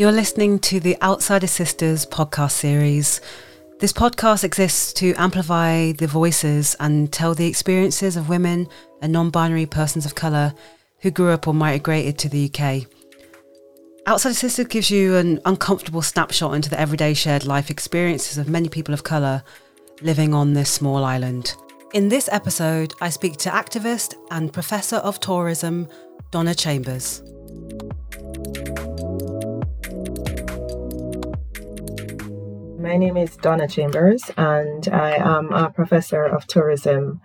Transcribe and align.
You're 0.00 0.12
listening 0.12 0.60
to 0.60 0.80
the 0.80 0.96
Outsider 1.02 1.46
Sisters 1.46 2.06
podcast 2.06 2.52
series. 2.52 3.20
This 3.80 3.92
podcast 3.92 4.44
exists 4.44 4.94
to 4.94 5.12
amplify 5.18 5.92
the 5.92 6.06
voices 6.06 6.74
and 6.80 7.12
tell 7.12 7.34
the 7.34 7.46
experiences 7.46 8.16
of 8.16 8.30
women 8.30 8.66
and 9.02 9.12
non 9.12 9.28
binary 9.28 9.66
persons 9.66 10.06
of 10.06 10.14
colour 10.14 10.54
who 11.00 11.10
grew 11.10 11.28
up 11.28 11.46
or 11.46 11.52
migrated 11.52 12.16
to 12.16 12.30
the 12.30 12.46
UK. 12.50 12.86
Outsider 14.08 14.32
Sisters 14.32 14.68
gives 14.68 14.90
you 14.90 15.16
an 15.16 15.38
uncomfortable 15.44 16.00
snapshot 16.00 16.54
into 16.54 16.70
the 16.70 16.80
everyday 16.80 17.12
shared 17.12 17.44
life 17.44 17.68
experiences 17.68 18.38
of 18.38 18.48
many 18.48 18.70
people 18.70 18.94
of 18.94 19.04
colour 19.04 19.42
living 20.00 20.32
on 20.32 20.54
this 20.54 20.70
small 20.70 21.04
island. 21.04 21.54
In 21.92 22.08
this 22.08 22.26
episode, 22.32 22.94
I 23.02 23.10
speak 23.10 23.36
to 23.40 23.50
activist 23.50 24.14
and 24.30 24.50
professor 24.50 24.96
of 24.96 25.20
tourism, 25.20 25.88
Donna 26.30 26.54
Chambers. 26.54 27.22
My 32.80 32.96
name 32.96 33.18
is 33.18 33.36
Donna 33.36 33.68
Chambers, 33.68 34.30
and 34.38 34.88
I 34.88 35.16
am 35.16 35.52
a 35.52 35.70
professor 35.70 36.24
of 36.24 36.46
tourism 36.46 37.20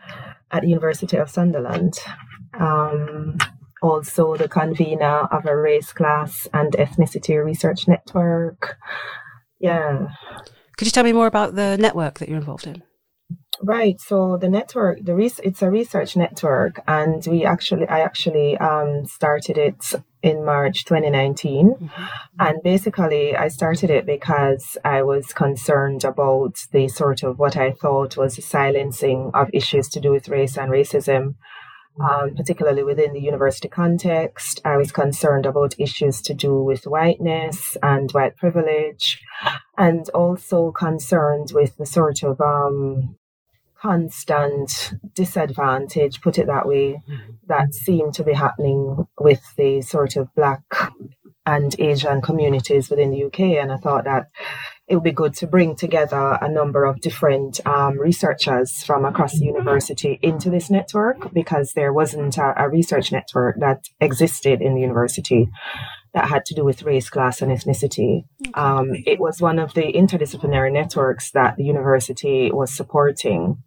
at 0.51 0.63
the 0.63 0.67
University 0.67 1.15
of 1.15 1.29
Sunderland. 1.29 1.93
Um, 2.59 3.37
also, 3.81 4.35
the 4.35 4.49
convener 4.49 5.21
of 5.31 5.45
a 5.45 5.55
race, 5.55 5.93
class, 5.93 6.45
and 6.53 6.73
ethnicity 6.73 7.41
research 7.41 7.87
network. 7.87 8.75
Yeah. 9.57 10.09
Could 10.75 10.87
you 10.87 10.91
tell 10.91 11.05
me 11.05 11.13
more 11.13 11.27
about 11.27 11.55
the 11.55 11.77
network 11.77 12.19
that 12.19 12.27
you're 12.27 12.37
involved 12.37 12.67
in? 12.67 12.83
Right. 13.63 13.97
So 14.01 14.35
the 14.35 14.49
network, 14.49 15.05
the 15.05 15.15
res- 15.15 15.39
it's 15.41 15.61
a 15.61 15.71
research 15.71 16.17
network, 16.17 16.81
and 16.85 17.25
we 17.27 17.45
actually, 17.45 17.87
I 17.87 18.01
actually 18.01 18.57
um, 18.57 19.05
started 19.05 19.57
it 19.57 19.93
in 20.25 20.43
March 20.43 20.85
2019. 20.85 21.75
Mm-hmm. 21.75 22.03
And 22.39 22.63
basically, 22.63 23.35
I 23.35 23.47
started 23.47 23.91
it 23.91 24.07
because 24.07 24.75
I 24.83 25.03
was 25.03 25.31
concerned 25.33 26.03
about 26.03 26.65
the 26.71 26.87
sort 26.87 27.21
of 27.21 27.37
what 27.37 27.55
I 27.55 27.71
thought 27.71 28.17
was 28.17 28.35
the 28.35 28.41
silencing 28.41 29.29
of 29.35 29.49
issues 29.53 29.87
to 29.89 29.99
do 29.99 30.11
with 30.11 30.27
race 30.27 30.57
and 30.57 30.71
racism. 30.71 31.35
Um, 31.97 32.35
particularly 32.35 32.83
within 32.83 33.13
the 33.13 33.21
university 33.21 33.69
context. 33.69 34.59
I 34.65 34.75
was 34.75 34.91
concerned 34.91 35.45
about 35.45 35.79
issues 35.79 36.21
to 36.23 36.33
do 36.33 36.61
with 36.61 36.83
whiteness 36.83 37.77
and 37.81 38.11
white 38.11 38.35
privilege, 38.35 39.21
and 39.77 40.09
also 40.09 40.73
concerned 40.73 41.51
with 41.53 41.77
the 41.77 41.85
sort 41.85 42.21
of 42.21 42.41
um, 42.41 43.15
constant 43.85 44.93
disadvantage, 45.13 46.19
put 46.21 46.39
it 46.39 46.47
that 46.47 46.67
way, 46.67 46.99
mm-hmm. 47.07 47.33
that 47.47 47.73
seemed 47.75 48.15
to 48.15 48.23
be 48.23 48.33
happening 48.33 49.05
with 49.19 49.43
the 49.57 49.81
sort 49.81 50.15
of 50.15 50.33
Black 50.33 50.63
and 51.45 51.79
Asian 51.79 52.19
communities 52.19 52.89
within 52.89 53.11
the 53.11 53.25
UK. 53.25 53.39
And 53.61 53.71
I 53.71 53.77
thought 53.77 54.05
that 54.05 54.29
it 54.87 54.95
would 54.95 55.03
be 55.03 55.11
good 55.11 55.35
to 55.35 55.45
bring 55.45 55.75
together 55.75 56.39
a 56.41 56.49
number 56.49 56.83
of 56.85 56.99
different 56.99 57.59
um, 57.67 57.99
researchers 57.99 58.71
from 58.83 59.05
across 59.05 59.37
the 59.37 59.45
university 59.45 60.19
into 60.23 60.49
this 60.49 60.71
network 60.71 61.31
because 61.31 61.73
there 61.73 61.93
wasn't 61.93 62.37
a, 62.39 62.53
a 62.57 62.67
research 62.67 63.11
network 63.11 63.59
that 63.59 63.83
existed 64.01 64.63
in 64.63 64.73
the 64.73 64.81
university 64.81 65.47
that 66.15 66.29
had 66.29 66.45
to 66.45 66.55
do 66.55 66.63
with 66.63 66.81
race, 66.83 67.09
class, 67.09 67.41
and 67.41 67.51
ethnicity. 67.51 68.23
Um, 68.55 68.91
it 69.05 69.19
was 69.19 69.41
one 69.41 69.59
of 69.59 69.73
the 69.73 69.93
interdisciplinary 69.93 70.71
networks 70.71 71.31
that 71.31 71.57
the 71.57 71.63
university 71.63 72.51
was 72.51 72.73
supporting 72.73 73.61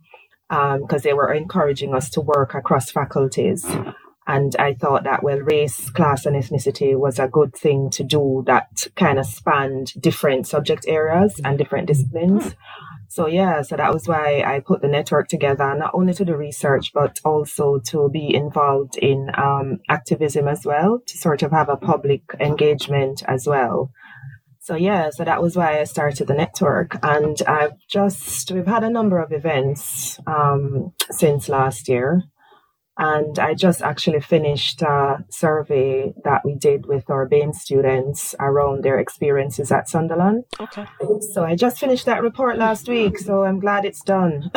because 0.48 0.92
um, 0.92 1.00
they 1.02 1.12
were 1.12 1.32
encouraging 1.32 1.94
us 1.94 2.10
to 2.10 2.20
work 2.20 2.54
across 2.54 2.90
faculties. 2.90 3.66
And 4.26 4.54
I 4.56 4.74
thought 4.74 5.04
that, 5.04 5.22
well, 5.22 5.38
race, 5.38 5.88
class, 5.88 6.26
and 6.26 6.36
ethnicity 6.36 6.94
was 6.94 7.18
a 7.18 7.28
good 7.28 7.54
thing 7.54 7.88
to 7.90 8.04
do 8.04 8.44
that 8.46 8.86
kind 8.94 9.18
of 9.18 9.24
spanned 9.24 9.94
different 9.98 10.46
subject 10.46 10.84
areas 10.86 11.40
and 11.42 11.56
different 11.56 11.86
disciplines. 11.86 12.54
So, 13.08 13.26
yeah, 13.26 13.62
so 13.62 13.76
that 13.76 13.92
was 13.92 14.06
why 14.06 14.42
I 14.42 14.60
put 14.60 14.82
the 14.82 14.88
network 14.88 15.28
together, 15.28 15.74
not 15.74 15.92
only 15.94 16.12
to 16.12 16.26
do 16.26 16.36
research, 16.36 16.92
but 16.92 17.20
also 17.24 17.78
to 17.86 18.10
be 18.10 18.34
involved 18.34 18.98
in 18.98 19.30
um, 19.34 19.80
activism 19.88 20.46
as 20.46 20.66
well, 20.66 21.00
to 21.06 21.16
sort 21.16 21.42
of 21.42 21.50
have 21.52 21.70
a 21.70 21.76
public 21.78 22.20
engagement 22.38 23.22
as 23.26 23.46
well. 23.46 23.90
So 24.68 24.74
yeah, 24.74 25.08
so 25.08 25.24
that 25.24 25.40
was 25.40 25.56
why 25.56 25.80
I 25.80 25.84
started 25.84 26.26
the 26.26 26.34
network, 26.34 26.98
and 27.02 27.40
I've 27.48 27.72
just 27.88 28.52
we've 28.52 28.66
had 28.66 28.84
a 28.84 28.90
number 28.90 29.18
of 29.18 29.32
events 29.32 30.20
um, 30.26 30.92
since 31.10 31.48
last 31.48 31.88
year, 31.88 32.24
and 32.98 33.38
I 33.38 33.54
just 33.54 33.80
actually 33.80 34.20
finished 34.20 34.82
a 34.82 35.24
survey 35.30 36.12
that 36.24 36.42
we 36.44 36.54
did 36.54 36.84
with 36.84 37.08
our 37.08 37.26
BAME 37.26 37.54
students 37.54 38.34
around 38.38 38.84
their 38.84 38.98
experiences 38.98 39.72
at 39.72 39.88
Sunderland. 39.88 40.44
Okay. 40.60 40.84
So 41.32 41.44
I 41.44 41.56
just 41.56 41.78
finished 41.78 42.04
that 42.04 42.20
report 42.20 42.58
last 42.58 42.90
week, 42.90 43.18
so 43.18 43.44
I'm 43.44 43.60
glad 43.60 43.86
it's 43.86 44.02
done. 44.02 44.50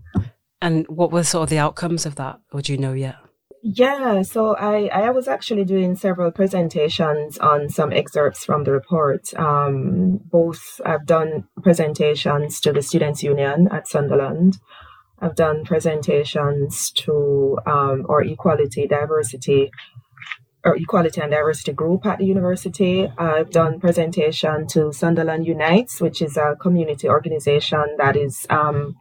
and 0.60 0.84
what 0.88 1.12
were 1.12 1.22
sort 1.22 1.44
of 1.44 1.50
the 1.50 1.58
outcomes 1.58 2.06
of 2.06 2.16
that? 2.16 2.40
Or 2.52 2.60
do 2.60 2.72
you 2.72 2.78
know 2.78 2.92
yet? 2.92 3.23
Yeah, 3.66 4.20
so 4.20 4.54
I, 4.54 4.90
I 4.92 5.08
was 5.08 5.26
actually 5.26 5.64
doing 5.64 5.96
several 5.96 6.30
presentations 6.30 7.38
on 7.38 7.70
some 7.70 7.94
excerpts 7.94 8.44
from 8.44 8.64
the 8.64 8.72
report. 8.72 9.32
Um, 9.38 10.20
both 10.22 10.82
I've 10.84 11.06
done 11.06 11.48
presentations 11.62 12.60
to 12.60 12.72
the 12.74 12.82
Students' 12.82 13.22
Union 13.22 13.68
at 13.72 13.88
Sunderland. 13.88 14.58
I've 15.18 15.34
done 15.34 15.64
presentations 15.64 16.90
to 17.06 17.56
um, 17.64 18.04
our 18.06 18.22
equality, 18.22 18.86
diversity, 18.86 19.70
or 20.62 20.76
equality 20.76 21.22
and 21.22 21.30
diversity 21.30 21.72
group 21.72 22.04
at 22.04 22.18
the 22.18 22.26
university. 22.26 23.10
I've 23.16 23.48
done 23.48 23.80
presentation 23.80 24.66
to 24.72 24.92
Sunderland 24.92 25.46
Unites, 25.46 26.02
which 26.02 26.20
is 26.20 26.36
a 26.36 26.54
community 26.60 27.08
organization 27.08 27.96
that 27.96 28.14
is 28.14 28.46
um, 28.50 28.96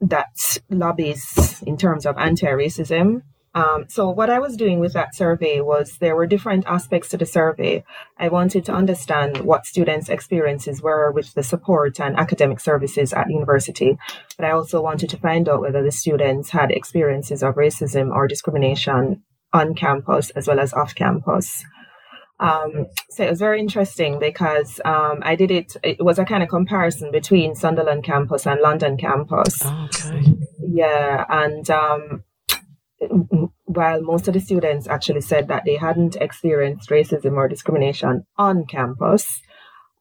that 0.00 0.60
lobbies 0.70 1.60
in 1.66 1.76
terms 1.76 2.06
of 2.06 2.16
anti-racism 2.18 3.22
um, 3.54 3.84
so 3.88 4.10
what 4.10 4.30
I 4.30 4.40
was 4.40 4.56
doing 4.56 4.80
with 4.80 4.92
that 4.94 5.14
survey 5.14 5.60
was 5.60 5.98
there 5.98 6.16
were 6.16 6.26
different 6.26 6.66
aspects 6.66 7.08
to 7.10 7.16
the 7.16 7.26
survey. 7.26 7.84
I 8.18 8.28
wanted 8.28 8.64
to 8.66 8.72
understand 8.72 9.38
what 9.42 9.66
students' 9.66 10.08
experiences 10.08 10.82
were 10.82 11.12
with 11.12 11.34
the 11.34 11.42
support 11.44 12.00
and 12.00 12.16
academic 12.16 12.58
services 12.58 13.12
at 13.12 13.30
university, 13.30 13.96
but 14.36 14.44
I 14.44 14.50
also 14.50 14.82
wanted 14.82 15.08
to 15.10 15.18
find 15.18 15.48
out 15.48 15.60
whether 15.60 15.84
the 15.84 15.92
students 15.92 16.50
had 16.50 16.72
experiences 16.72 17.42
of 17.44 17.54
racism 17.54 18.12
or 18.12 18.26
discrimination 18.26 19.22
on 19.52 19.74
campus 19.74 20.30
as 20.30 20.48
well 20.48 20.58
as 20.58 20.72
off 20.72 20.96
campus. 20.96 21.64
Um, 22.40 22.86
so 23.10 23.24
it 23.24 23.30
was 23.30 23.38
very 23.38 23.60
interesting 23.60 24.18
because 24.18 24.80
um, 24.84 25.20
I 25.22 25.36
did 25.36 25.52
it, 25.52 25.76
it 25.84 26.04
was 26.04 26.18
a 26.18 26.24
kind 26.24 26.42
of 26.42 26.48
comparison 26.48 27.12
between 27.12 27.54
Sunderland 27.54 28.02
campus 28.02 28.44
and 28.48 28.60
London 28.60 28.96
campus. 28.96 29.60
Oh, 29.64 29.88
okay. 29.88 30.34
Yeah. 30.58 31.24
And 31.28 31.70
um, 31.70 32.24
while 33.64 34.00
most 34.02 34.28
of 34.28 34.34
the 34.34 34.40
students 34.40 34.86
actually 34.86 35.20
said 35.20 35.48
that 35.48 35.64
they 35.64 35.76
hadn't 35.76 36.16
experienced 36.16 36.90
racism 36.90 37.32
or 37.32 37.48
discrimination 37.48 38.24
on 38.36 38.64
campus, 38.66 39.40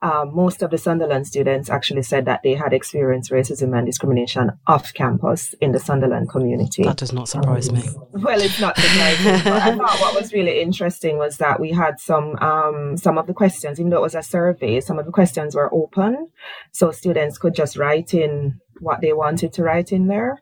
um, 0.04 0.36
most 0.36 0.62
of 0.62 0.70
the 0.70 0.78
Sunderland 0.78 1.28
students 1.28 1.70
actually 1.70 2.04
said 2.04 2.26
that 2.26 2.42
they 2.44 2.56
had 2.56 2.74
experienced 2.74 3.32
racism 3.32 3.76
and 3.76 3.86
discrimination 3.86 4.52
off 4.68 4.94
campus 4.94 5.56
in 5.62 5.72
the 5.72 5.80
Sunderland 5.80 6.30
community. 6.30 6.84
That 6.84 6.98
does 6.98 7.14
not 7.14 7.30
surprise 7.30 7.72
me. 7.72 7.84
Well, 8.12 8.42
it's 8.42 8.60
not 8.60 8.76
surprising. 8.76 9.44
but 9.46 9.62
I 9.62 9.76
thought 9.78 10.02
what 10.02 10.22
was 10.22 10.34
really 10.34 10.62
interesting 10.62 11.18
was 11.18 11.38
that 11.38 11.62
we 11.62 11.72
had 11.72 12.02
some 12.02 12.36
um, 12.42 12.98
some 12.98 13.18
of 13.18 13.28
the 13.28 13.34
questions, 13.34 13.80
even 13.80 13.92
though 13.92 14.00
it 14.00 14.02
was 14.02 14.16
a 14.16 14.24
survey, 14.24 14.82
some 14.82 15.00
of 15.00 15.06
the 15.06 15.12
questions 15.12 15.56
were 15.56 15.74
open, 15.74 16.30
so 16.74 16.92
students 16.92 17.38
could 17.38 17.56
just 17.56 17.78
write 17.78 18.14
in 18.14 18.60
what 18.82 19.00
they 19.00 19.14
wanted 19.14 19.54
to 19.54 19.64
write 19.64 19.94
in 19.94 20.08
there 20.08 20.42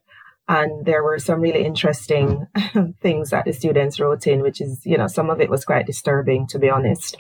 and 0.52 0.86
there 0.86 1.02
were 1.02 1.18
some 1.18 1.40
really 1.40 1.64
interesting 1.64 2.46
things 3.02 3.30
that 3.30 3.46
the 3.46 3.54
students 3.54 4.02
wrote 4.02 4.28
in 4.28 4.42
which 4.42 4.60
is 4.60 4.86
you 4.86 4.98
know 4.98 5.08
some 5.08 5.30
of 5.30 5.40
it 5.40 5.50
was 5.50 5.64
quite 5.64 5.86
disturbing 5.86 6.46
to 6.46 6.60
be 6.60 6.70
honest. 6.70 7.16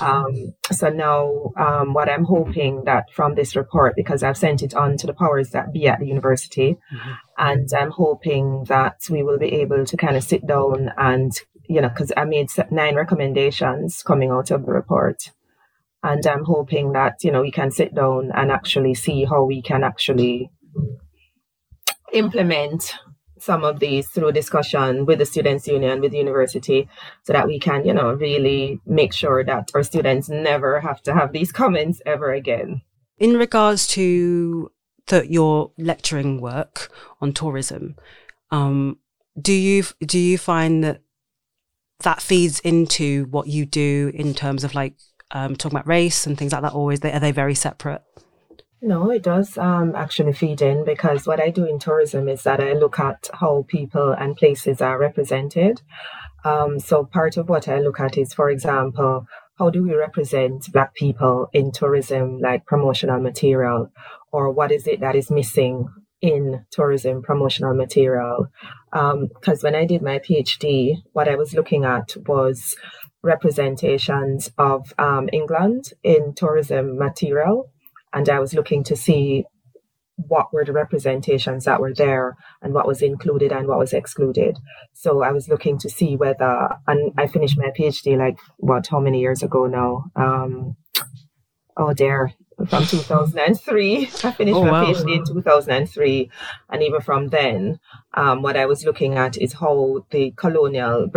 Um, 0.00 0.54
so 0.70 0.88
now 0.88 1.52
um, 1.56 1.94
what 1.94 2.08
i'm 2.08 2.24
hoping 2.24 2.84
that 2.84 3.10
from 3.12 3.34
this 3.34 3.56
report 3.56 3.94
because 3.96 4.22
i've 4.22 4.36
sent 4.36 4.62
it 4.62 4.74
on 4.74 4.96
to 4.98 5.06
the 5.06 5.12
powers 5.12 5.50
that 5.50 5.72
be 5.72 5.88
at 5.88 5.98
the 5.98 6.06
university 6.06 6.76
mm-hmm. 6.92 7.12
and 7.38 7.68
i'm 7.76 7.90
hoping 7.90 8.64
that 8.68 8.98
we 9.10 9.24
will 9.24 9.38
be 9.38 9.52
able 9.62 9.84
to 9.84 9.96
kind 9.96 10.16
of 10.16 10.22
sit 10.22 10.46
down 10.46 10.90
and 10.96 11.32
you 11.68 11.80
know 11.80 11.88
because 11.88 12.12
i 12.16 12.24
made 12.24 12.48
nine 12.70 12.94
recommendations 12.94 14.02
coming 14.02 14.30
out 14.30 14.50
of 14.50 14.64
the 14.64 14.72
report. 14.72 15.30
And 16.02 16.24
i'm 16.26 16.44
hoping 16.44 16.92
that 16.92 17.24
you 17.24 17.32
know 17.32 17.42
we 17.42 17.50
can 17.50 17.70
sit 17.72 17.94
down 17.94 18.30
and 18.32 18.50
actually 18.50 18.94
see 18.94 19.24
how 19.24 19.44
we 19.44 19.60
can 19.60 19.82
actually 19.82 20.50
implement 22.12 22.94
some 23.38 23.64
of 23.64 23.80
these 23.80 24.06
through 24.08 24.32
discussion 24.32 25.06
with 25.06 25.18
the 25.18 25.24
students 25.24 25.66
union 25.66 26.00
with 26.00 26.12
the 26.12 26.18
university 26.18 26.88
so 27.22 27.32
that 27.32 27.46
we 27.46 27.58
can 27.58 27.84
you 27.86 27.94
know 27.94 28.12
really 28.12 28.80
make 28.86 29.12
sure 29.14 29.42
that 29.42 29.70
our 29.74 29.82
students 29.82 30.28
never 30.28 30.80
have 30.80 31.00
to 31.02 31.14
have 31.14 31.32
these 31.32 31.50
comments 31.50 32.02
ever 32.04 32.32
again 32.32 32.82
in 33.18 33.36
regards 33.36 33.86
to 33.86 34.70
the, 35.06 35.26
your 35.30 35.72
lecturing 35.78 36.40
work 36.40 36.90
on 37.20 37.32
tourism 37.32 37.96
um, 38.50 38.98
do 39.40 39.52
you 39.52 39.84
do 40.04 40.18
you 40.18 40.36
find 40.36 40.84
that 40.84 41.00
that 42.00 42.22
feeds 42.22 42.60
into 42.60 43.26
what 43.26 43.46
you 43.46 43.66
do 43.66 44.10
in 44.14 44.34
terms 44.34 44.64
of 44.64 44.74
like 44.74 44.94
um, 45.32 45.54
talking 45.56 45.76
about 45.76 45.86
race 45.86 46.26
and 46.26 46.36
things 46.36 46.52
like 46.52 46.62
that? 46.62 46.72
Always 46.72 47.04
are 47.04 47.20
they 47.20 47.32
very 47.32 47.54
separate? 47.54 48.02
No, 48.82 49.10
it 49.10 49.22
does 49.22 49.58
um, 49.58 49.94
actually 49.94 50.32
feed 50.32 50.62
in 50.62 50.84
because 50.84 51.26
what 51.26 51.38
I 51.38 51.50
do 51.50 51.66
in 51.66 51.78
tourism 51.78 52.28
is 52.28 52.44
that 52.44 52.60
I 52.60 52.72
look 52.72 52.98
at 52.98 53.28
how 53.34 53.66
people 53.68 54.12
and 54.12 54.36
places 54.36 54.80
are 54.80 54.98
represented. 54.98 55.82
Um, 56.46 56.78
so 56.78 57.04
part 57.04 57.36
of 57.36 57.50
what 57.50 57.68
I 57.68 57.78
look 57.78 58.00
at 58.00 58.16
is, 58.16 58.32
for 58.32 58.48
example, 58.48 59.26
how 59.58 59.68
do 59.68 59.82
we 59.82 59.94
represent 59.94 60.72
Black 60.72 60.94
people 60.94 61.48
in 61.52 61.72
tourism, 61.72 62.38
like 62.38 62.64
promotional 62.64 63.20
material, 63.20 63.92
or 64.32 64.50
what 64.50 64.72
is 64.72 64.86
it 64.86 65.00
that 65.00 65.14
is 65.14 65.30
missing 65.30 65.86
in 66.22 66.64
tourism 66.70 67.20
promotional 67.22 67.74
material? 67.74 68.46
Because 68.90 69.62
um, 69.62 69.72
when 69.72 69.74
I 69.74 69.84
did 69.84 70.00
my 70.00 70.20
PhD, 70.20 71.02
what 71.12 71.28
I 71.28 71.34
was 71.34 71.52
looking 71.52 71.84
at 71.84 72.16
was 72.26 72.74
representations 73.22 74.50
of 74.56 74.94
um, 74.98 75.28
England 75.30 75.92
in 76.02 76.32
tourism 76.34 76.96
material 76.96 77.70
and 78.12 78.28
I 78.28 78.40
was 78.40 78.54
looking 78.54 78.84
to 78.84 78.96
see 78.96 79.44
what 80.28 80.52
were 80.52 80.64
the 80.64 80.72
representations 80.72 81.64
that 81.64 81.80
were 81.80 81.94
there 81.94 82.36
and 82.62 82.74
what 82.74 82.86
was 82.86 83.02
included 83.02 83.52
and 83.52 83.66
what 83.66 83.78
was 83.78 83.92
excluded. 83.92 84.58
So 84.92 85.22
I 85.22 85.32
was 85.32 85.48
looking 85.48 85.78
to 85.78 85.88
see 85.88 86.16
whether, 86.16 86.68
and 86.86 87.12
I 87.16 87.26
finished 87.26 87.58
my 87.58 87.70
PhD 87.70 88.18
like 88.18 88.38
what, 88.58 88.86
how 88.88 89.00
many 89.00 89.20
years 89.20 89.42
ago 89.42 89.66
now? 89.66 90.04
Um, 90.16 90.76
oh 91.76 91.94
dear, 91.94 92.34
from 92.68 92.84
2003. 92.84 93.96
I 94.24 94.32
finished 94.32 94.56
oh, 94.56 94.64
my 94.64 94.70
wow. 94.70 94.84
PhD 94.84 95.16
in 95.16 95.24
2003. 95.24 96.30
And 96.70 96.82
even 96.82 97.00
from 97.00 97.28
then, 97.28 97.78
um, 98.14 98.42
what 98.42 98.56
I 98.56 98.66
was 98.66 98.84
looking 98.84 99.16
at 99.16 99.36
is 99.38 99.54
how 99.54 100.04
the 100.10 100.32
colonial, 100.36 101.08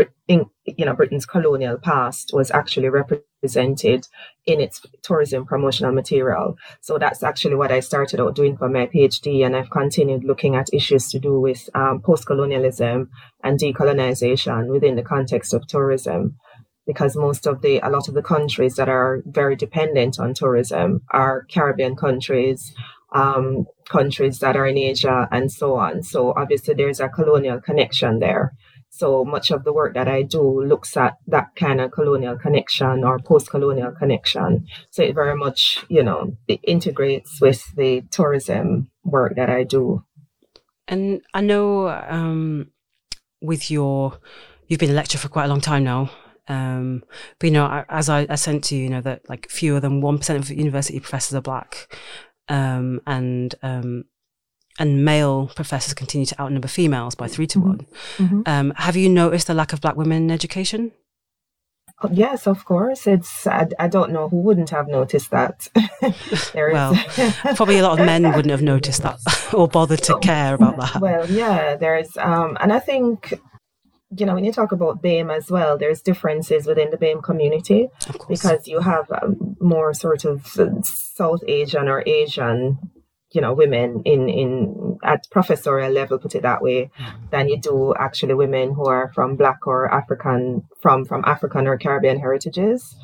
you 0.65 0.85
know, 0.85 0.95
Britain's 0.95 1.25
colonial 1.25 1.77
past 1.77 2.31
was 2.33 2.51
actually 2.51 2.89
represented 2.89 4.07
in 4.45 4.61
its 4.61 4.81
tourism 5.03 5.45
promotional 5.45 5.91
material. 5.91 6.55
So 6.81 6.97
that's 6.97 7.23
actually 7.23 7.55
what 7.55 7.71
I 7.71 7.81
started 7.81 8.19
out 8.21 8.35
doing 8.35 8.57
for 8.57 8.69
my 8.69 8.87
PhD. 8.87 9.45
And 9.45 9.55
I've 9.55 9.69
continued 9.69 10.23
looking 10.23 10.55
at 10.55 10.73
issues 10.73 11.09
to 11.11 11.19
do 11.19 11.39
with 11.39 11.69
um, 11.75 12.01
post 12.01 12.25
colonialism 12.25 13.09
and 13.43 13.59
decolonization 13.59 14.67
within 14.69 14.95
the 14.95 15.03
context 15.03 15.53
of 15.53 15.67
tourism 15.67 16.37
because 16.85 17.15
most 17.15 17.47
of 17.47 17.61
the 17.61 17.79
a 17.79 17.89
lot 17.89 18.07
of 18.07 18.13
the 18.13 18.21
countries 18.23 18.75
that 18.75 18.89
are 18.89 19.21
very 19.25 19.55
dependent 19.55 20.19
on 20.19 20.33
tourism 20.33 21.01
are 21.11 21.45
Caribbean 21.51 21.95
countries, 21.95 22.73
um, 23.13 23.65
countries 23.89 24.39
that 24.39 24.55
are 24.55 24.67
in 24.67 24.77
Asia, 24.77 25.27
and 25.31 25.51
so 25.51 25.75
on. 25.75 26.03
So 26.03 26.33
obviously 26.35 26.73
there's 26.73 26.99
a 26.99 27.09
colonial 27.09 27.61
connection 27.61 28.19
there. 28.19 28.53
So 28.95 29.25
much 29.25 29.49
of 29.49 29.63
the 29.63 29.73
work 29.73 29.95
that 29.95 30.07
I 30.07 30.21
do 30.21 30.63
looks 30.63 30.95
at 30.95 31.17
that 31.25 31.55
kind 31.55 31.81
of 31.81 31.91
colonial 31.91 32.37
connection 32.37 33.03
or 33.03 33.17
post-colonial 33.17 33.93
connection. 33.93 34.67
So 34.91 35.01
it 35.01 35.15
very 35.15 35.35
much, 35.35 35.83
you 35.89 36.03
know, 36.03 36.37
it 36.47 36.59
integrates 36.63 37.41
with 37.41 37.63
the 37.75 38.03
tourism 38.11 38.91
work 39.03 39.35
that 39.35 39.49
I 39.49 39.63
do. 39.63 40.03
And 40.87 41.21
I 41.33 41.41
know 41.41 41.89
um, 41.89 42.69
with 43.41 43.71
your, 43.71 44.19
you've 44.67 44.79
been 44.79 44.91
a 44.91 44.93
lecturer 44.93 45.19
for 45.19 45.29
quite 45.29 45.45
a 45.45 45.49
long 45.49 45.61
time 45.61 45.83
now. 45.83 46.11
Um, 46.47 47.03
but 47.39 47.47
you 47.47 47.53
know, 47.53 47.85
as 47.89 48.09
I, 48.09 48.27
I 48.29 48.35
sent 48.35 48.65
to 48.65 48.75
you, 48.75 48.83
you 48.83 48.89
know 48.89 49.01
that 49.01 49.27
like 49.27 49.49
fewer 49.49 49.79
than 49.79 50.01
one 50.01 50.17
percent 50.19 50.43
of 50.43 50.51
university 50.51 50.99
professors 50.99 51.35
are 51.35 51.41
black, 51.41 51.95
um, 52.49 52.99
and 53.07 53.55
um, 53.63 54.03
and 54.79 55.05
male 55.05 55.47
professors 55.55 55.93
continue 55.93 56.25
to 56.25 56.41
outnumber 56.41 56.67
females 56.67 57.15
by 57.15 57.27
three 57.27 57.47
to 57.47 57.59
mm-hmm. 57.59 57.67
one. 57.67 57.87
Mm-hmm. 58.17 58.41
Um, 58.45 58.73
have 58.77 58.95
you 58.95 59.09
noticed 59.09 59.47
the 59.47 59.53
lack 59.53 59.73
of 59.73 59.81
black 59.81 59.95
women 59.95 60.23
in 60.23 60.31
education? 60.31 60.91
Oh, 62.01 62.09
yes, 62.11 62.47
of 62.47 62.65
course. 62.65 63.07
It's 63.07 63.47
I, 63.47 63.67
I 63.79 63.87
don't 63.87 64.11
know 64.11 64.27
who 64.27 64.37
wouldn't 64.37 64.71
have 64.71 64.87
noticed 64.87 65.31
that. 65.31 65.67
well, 66.53 66.95
probably 67.55 67.77
a 67.77 67.83
lot 67.83 67.99
of 67.99 68.05
men 68.05 68.23
wouldn't 68.23 68.51
have 68.51 68.61
noticed 68.61 69.03
that 69.03 69.19
or 69.53 69.67
bothered 69.67 70.03
to 70.03 70.17
care 70.19 70.55
about 70.55 70.77
that. 70.77 71.01
Well, 71.01 71.29
yeah, 71.29 71.75
there's 71.75 72.17
um, 72.17 72.57
and 72.59 72.73
I 72.73 72.79
think 72.79 73.33
you 74.17 74.25
know, 74.25 74.35
when 74.35 74.43
you 74.43 74.51
talk 74.51 74.71
about 74.71 75.01
BAME 75.01 75.35
as 75.35 75.49
well, 75.49 75.77
there's 75.77 76.01
differences 76.01 76.67
within 76.67 76.89
the 76.91 76.97
BAME 76.97 77.23
community 77.23 77.89
because 78.29 78.67
you 78.67 78.79
have 78.79 79.09
um, 79.11 79.55
more 79.59 79.93
sort 79.93 80.25
of 80.25 80.45
South 80.83 81.43
Asian 81.47 81.87
or 81.87 82.03
Asian, 82.05 82.77
you 83.33 83.41
know, 83.41 83.53
women 83.53 84.01
in 84.05 84.29
in 84.29 84.97
at 85.03 85.29
professorial 85.31 85.91
level, 85.91 86.19
put 86.19 86.35
it 86.35 86.43
that 86.43 86.61
way, 86.61 86.91
mm-hmm. 86.97 87.25
than 87.31 87.49
you 87.49 87.59
do 87.59 87.93
actually 87.99 88.35
women 88.35 88.73
who 88.73 88.85
are 88.85 89.11
from 89.13 89.35
Black 89.35 89.67
or 89.67 89.91
African 89.91 90.63
from 90.81 91.03
from 91.05 91.23
African 91.25 91.67
or 91.67 91.77
Caribbean 91.77 92.19
heritages. 92.19 92.95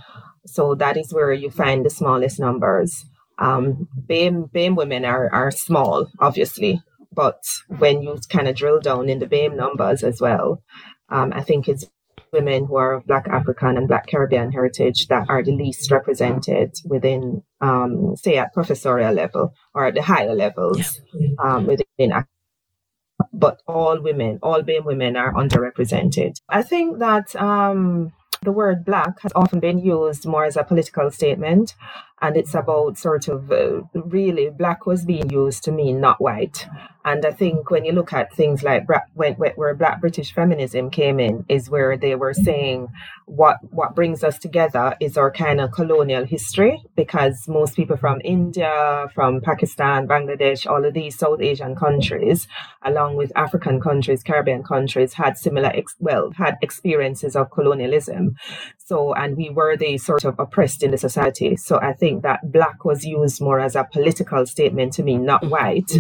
So 0.46 0.76
that 0.76 0.98
is 0.98 1.14
where 1.14 1.34
you 1.34 1.50
find 1.50 1.86
the 1.86 1.90
smallest 1.90 2.40
numbers. 2.40 3.06
Um, 3.38 3.88
BAME, 4.08 4.52
BAME 4.52 4.76
women 4.76 5.04
are 5.04 5.30
are 5.34 5.52
small, 5.52 6.08
obviously, 6.20 6.82
but 7.12 7.42
when 7.80 8.02
you 8.04 8.20
kind 8.30 8.48
of 8.48 8.56
drill 8.56 8.80
down 8.80 9.10
in 9.10 9.20
the 9.20 9.28
BAME 9.28 9.56
numbers 9.56 10.04
as 10.04 10.22
well, 10.22 10.62
um, 11.10 11.34
I 11.34 11.42
think 11.42 11.68
it's 11.68 11.86
women 12.32 12.66
who 12.66 12.76
are 12.76 12.94
of 12.94 13.06
Black 13.06 13.28
African 13.28 13.78
and 13.78 13.88
Black 13.88 14.08
Caribbean 14.08 14.52
heritage 14.52 15.08
that 15.08 15.30
are 15.30 15.44
the 15.44 15.52
least 15.52 15.92
represented 15.92 16.76
within, 16.86 17.44
um, 17.62 18.16
say, 18.16 18.38
at 18.38 18.54
professorial 18.54 19.14
level 19.14 19.54
or 19.74 19.86
at 19.86 19.96
the 19.96 20.02
higher 20.02 20.34
levels 20.34 21.02
yeah. 21.14 21.30
um, 21.44 21.68
within. 21.68 22.14
But 23.34 23.62
all 23.68 24.00
women, 24.02 24.40
all 24.42 24.62
BAME 24.62 24.86
women 24.86 25.16
are 25.18 25.34
underrepresented. 25.34 26.40
I 26.48 26.64
think 26.64 27.00
that 27.00 27.36
um, 27.36 28.14
the 28.42 28.52
word 28.52 28.86
black 28.86 29.20
has 29.22 29.32
often 29.36 29.60
been 29.60 29.80
used 29.80 30.26
more 30.26 30.46
as 30.46 30.56
a 30.56 30.64
political 30.64 31.12
statement, 31.12 31.76
and 32.22 32.38
it's 32.38 32.56
about 32.56 32.98
sort 32.98 33.28
of 33.28 33.52
uh, 33.52 33.82
really 33.94 34.50
black 34.50 34.86
was 34.86 35.06
being 35.06 35.30
used 35.30 35.64
to 35.64 35.72
mean 35.72 36.00
not 36.00 36.22
white. 36.22 36.66
And 37.06 37.26
I 37.26 37.32
think 37.32 37.72
when 37.72 37.86
you 37.86 37.94
look 37.94 38.12
at 38.12 38.34
things 38.34 38.62
like 38.62 38.86
when, 39.14 39.34
where 39.34 39.74
Black 39.74 40.02
British 40.02 40.34
feminism 40.34 40.90
came 40.90 41.20
in, 41.20 41.46
is 41.48 41.70
where 41.70 41.98
they 41.98 42.16
were 42.16 42.34
saying 42.34 42.90
what 43.26 43.58
what 43.72 43.96
brings 43.96 44.24
us 44.24 44.40
together 44.40 44.96
is 45.00 45.16
our 45.16 45.32
kind 45.32 45.62
of 45.62 45.72
colonial 45.72 46.26
history, 46.26 46.84
because 46.96 47.48
most 47.48 47.76
people 47.76 47.96
from 47.96 48.20
India, 48.24 49.08
from 49.14 49.40
Pakistan, 49.40 50.08
Bangladesh, 50.08 50.68
all 50.70 50.84
of 50.84 50.94
these 50.94 51.18
South 51.18 51.40
Asian 51.40 51.76
countries, 51.76 52.48
along 52.82 53.16
with 53.16 53.32
African 53.36 53.80
countries, 53.80 54.24
Caribbean 54.24 54.64
countries, 54.64 55.14
had 55.14 55.38
similar 55.38 55.70
ex- 55.70 55.96
well 56.00 56.32
had 56.32 56.58
experiences 56.62 57.36
of 57.36 57.52
colonialism. 57.52 58.36
So, 58.78 59.14
and 59.14 59.38
we 59.38 59.50
were 59.50 59.78
the 59.78 59.98
sort 60.00 60.26
of 60.26 60.40
oppressed 60.40 60.84
in 60.84 60.92
the 60.92 60.98
society. 60.98 61.56
So 61.56 61.80
I 61.80 61.94
think 61.94 62.24
that 62.24 62.52
black 62.52 62.84
was 62.84 63.06
used 63.06 63.40
more 63.42 63.60
as 63.60 63.76
a 63.76 63.84
political 63.84 64.46
statement 64.46 64.94
to 64.94 65.04
mean 65.04 65.24
not 65.24 65.46
white 65.46 65.92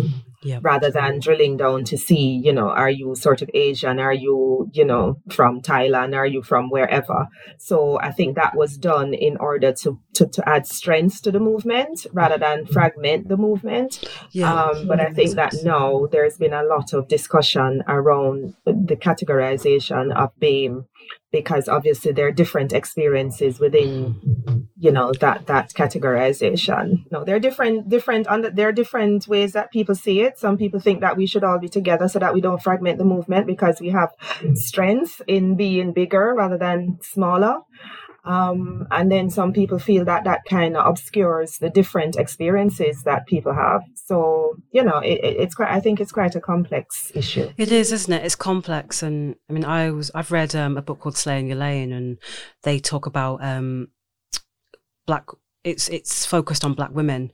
yeah. 0.42 0.60
rather 0.62 0.90
than 0.92 1.20
drilling 1.20 1.58
down 1.58 1.84
to 1.86 1.98
see, 1.98 2.42
you 2.44 2.54
know, 2.54 2.70
are 2.70 2.90
you 2.90 3.16
sort 3.16 3.42
of 3.42 3.50
Asian? 3.54 4.00
Are 4.00 4.14
you, 4.14 4.70
you 4.74 4.86
know, 4.86 5.20
from 5.30 5.62
Thailand? 5.62 6.16
Are 6.16 6.26
you 6.26 6.42
from 6.42 6.70
wherever? 6.70 7.28
So 7.58 8.00
I 8.00 8.12
think 8.12 8.36
that 8.36 8.56
was 8.56 8.78
done 8.78 9.14
in 9.14 9.38
order 9.38 9.74
to, 9.74 10.00
to, 10.16 10.28
to 10.28 10.50
add 10.50 10.66
strength 10.68 11.22
to 11.24 11.32
the 11.32 11.40
movement 11.40 12.06
rather 12.14 12.38
than 12.38 12.66
fragment 12.66 13.28
the 13.28 13.38
movement. 13.38 14.04
Yeah. 14.32 14.54
Um, 14.54 14.88
but 14.88 15.00
I 15.00 15.12
think 15.12 15.36
that 15.36 15.56
now 15.64 16.08
there's 16.12 16.38
been 16.38 16.54
a 16.54 16.64
lot 16.64 16.94
of 16.94 17.08
discussion 17.08 17.84
around 17.88 18.56
the 18.66 18.96
categorization 18.96 20.14
of 20.16 20.32
BAME 20.40 20.86
because 21.32 21.68
obviously 21.68 22.12
there 22.12 22.28
are 22.28 22.32
different 22.32 22.74
experiences 22.74 23.60
within 23.60 24.68
you 24.78 24.92
know 24.92 25.12
that 25.20 25.48
that 25.48 25.74
categorization. 25.74 27.06
No 27.12 27.24
there 27.24 27.36
are 27.36 27.40
different 27.40 27.90
different 27.90 28.28
under 28.28 28.50
there 28.50 28.70
are 28.70 28.74
different 28.74 29.28
ways 29.28 29.54
that 29.54 29.72
people 29.72 29.96
see 29.96 30.22
it. 30.22 30.40
Some 30.40 30.58
people 30.58 30.80
think 30.80 31.02
that 31.02 31.18
we 31.18 31.26
should 31.26 31.44
all 31.44 31.60
be 31.60 31.70
together 31.70 32.08
so 32.08 32.20
that 32.20 32.34
we 32.34 32.42
don't 32.42 32.62
fragment 32.62 32.98
the 32.98 33.06
movement 33.06 33.48
because 33.48 33.80
we 33.80 33.90
have 33.90 34.10
strength 34.54 35.22
in 35.28 35.56
being 35.56 35.94
bigger 35.94 36.34
rather 36.36 36.58
than 36.58 37.00
smaller 37.02 37.60
um, 38.26 38.88
and 38.92 39.12
then 39.12 39.30
some 39.30 39.54
people 39.54 39.80
feel 39.80 40.06
that 40.06 40.24
that 40.26 40.42
kind 40.50 40.76
of 40.76 40.86
obscures 40.86 41.58
the 41.60 41.70
different 41.70 42.18
experiences 42.18 43.04
that 43.04 43.26
people 43.28 43.54
have. 43.54 43.82
So, 43.96 44.56
you 44.72 44.84
know, 44.84 44.98
it, 44.98 45.20
it, 45.24 45.38
it's 45.38 45.56
quite, 45.56 45.70
I 45.70 45.80
think 45.80 46.00
it's 46.00 46.12
quite 46.12 46.36
a 46.36 46.42
complex 46.42 47.12
issue. 47.16 47.50
It 47.58 47.72
is, 47.72 47.92
isn't 47.92 48.14
it? 48.14 48.26
It's 48.26 48.36
complex. 48.36 49.02
And 49.02 49.36
I 49.50 49.54
mean, 49.54 49.66
I 49.66 49.92
was, 49.92 50.12
I've 50.14 50.32
read 50.32 50.56
um, 50.56 50.78
a 50.78 50.82
book 50.82 51.00
called 51.00 51.18
Slay 51.18 51.40
In 51.40 51.48
Your 51.48 51.58
Lane 51.58 51.94
and 51.94 52.18
they 52.64 52.80
talk 52.80 53.06
about 53.06 53.44
um, 53.44 53.88
black, 55.08 55.26
it's, 55.64 55.88
it's 55.90 56.26
focused 56.26 56.66
on 56.66 56.74
black 56.74 56.92
women. 56.92 57.32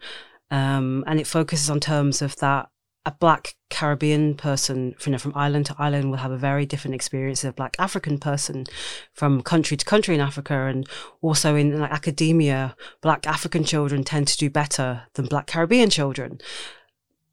Um, 0.52 1.04
and 1.08 1.20
it 1.20 1.26
focuses 1.26 1.70
on 1.72 1.80
terms 1.80 2.22
of 2.22 2.36
that 2.38 2.70
a 3.06 3.12
black 3.12 3.56
Caribbean 3.70 4.36
person 4.36 4.96
you 5.06 5.12
know, 5.12 5.18
from 5.18 5.34
island 5.36 5.68
to 5.68 5.76
island 5.78 6.10
will 6.10 6.18
have 6.18 6.32
a 6.32 6.38
very 6.38 6.66
different 6.66 6.96
experience 6.96 7.44
of 7.44 7.52
a 7.52 7.54
black 7.54 7.76
African 7.78 8.18
person 8.18 8.66
from 9.14 9.44
country 9.44 9.78
to 9.78 9.86
country 9.86 10.16
in 10.16 10.22
Africa 10.22 10.66
and 10.66 10.88
also 11.22 11.56
in 11.56 11.80
like 11.80 11.92
academia, 11.92 12.76
black 13.02 13.28
African 13.28 13.64
children 13.64 14.04
tend 14.04 14.28
to 14.30 14.38
do 14.38 14.50
better 14.50 15.04
than 15.14 15.28
black 15.28 15.46
Caribbean 15.46 15.90
children. 15.90 16.40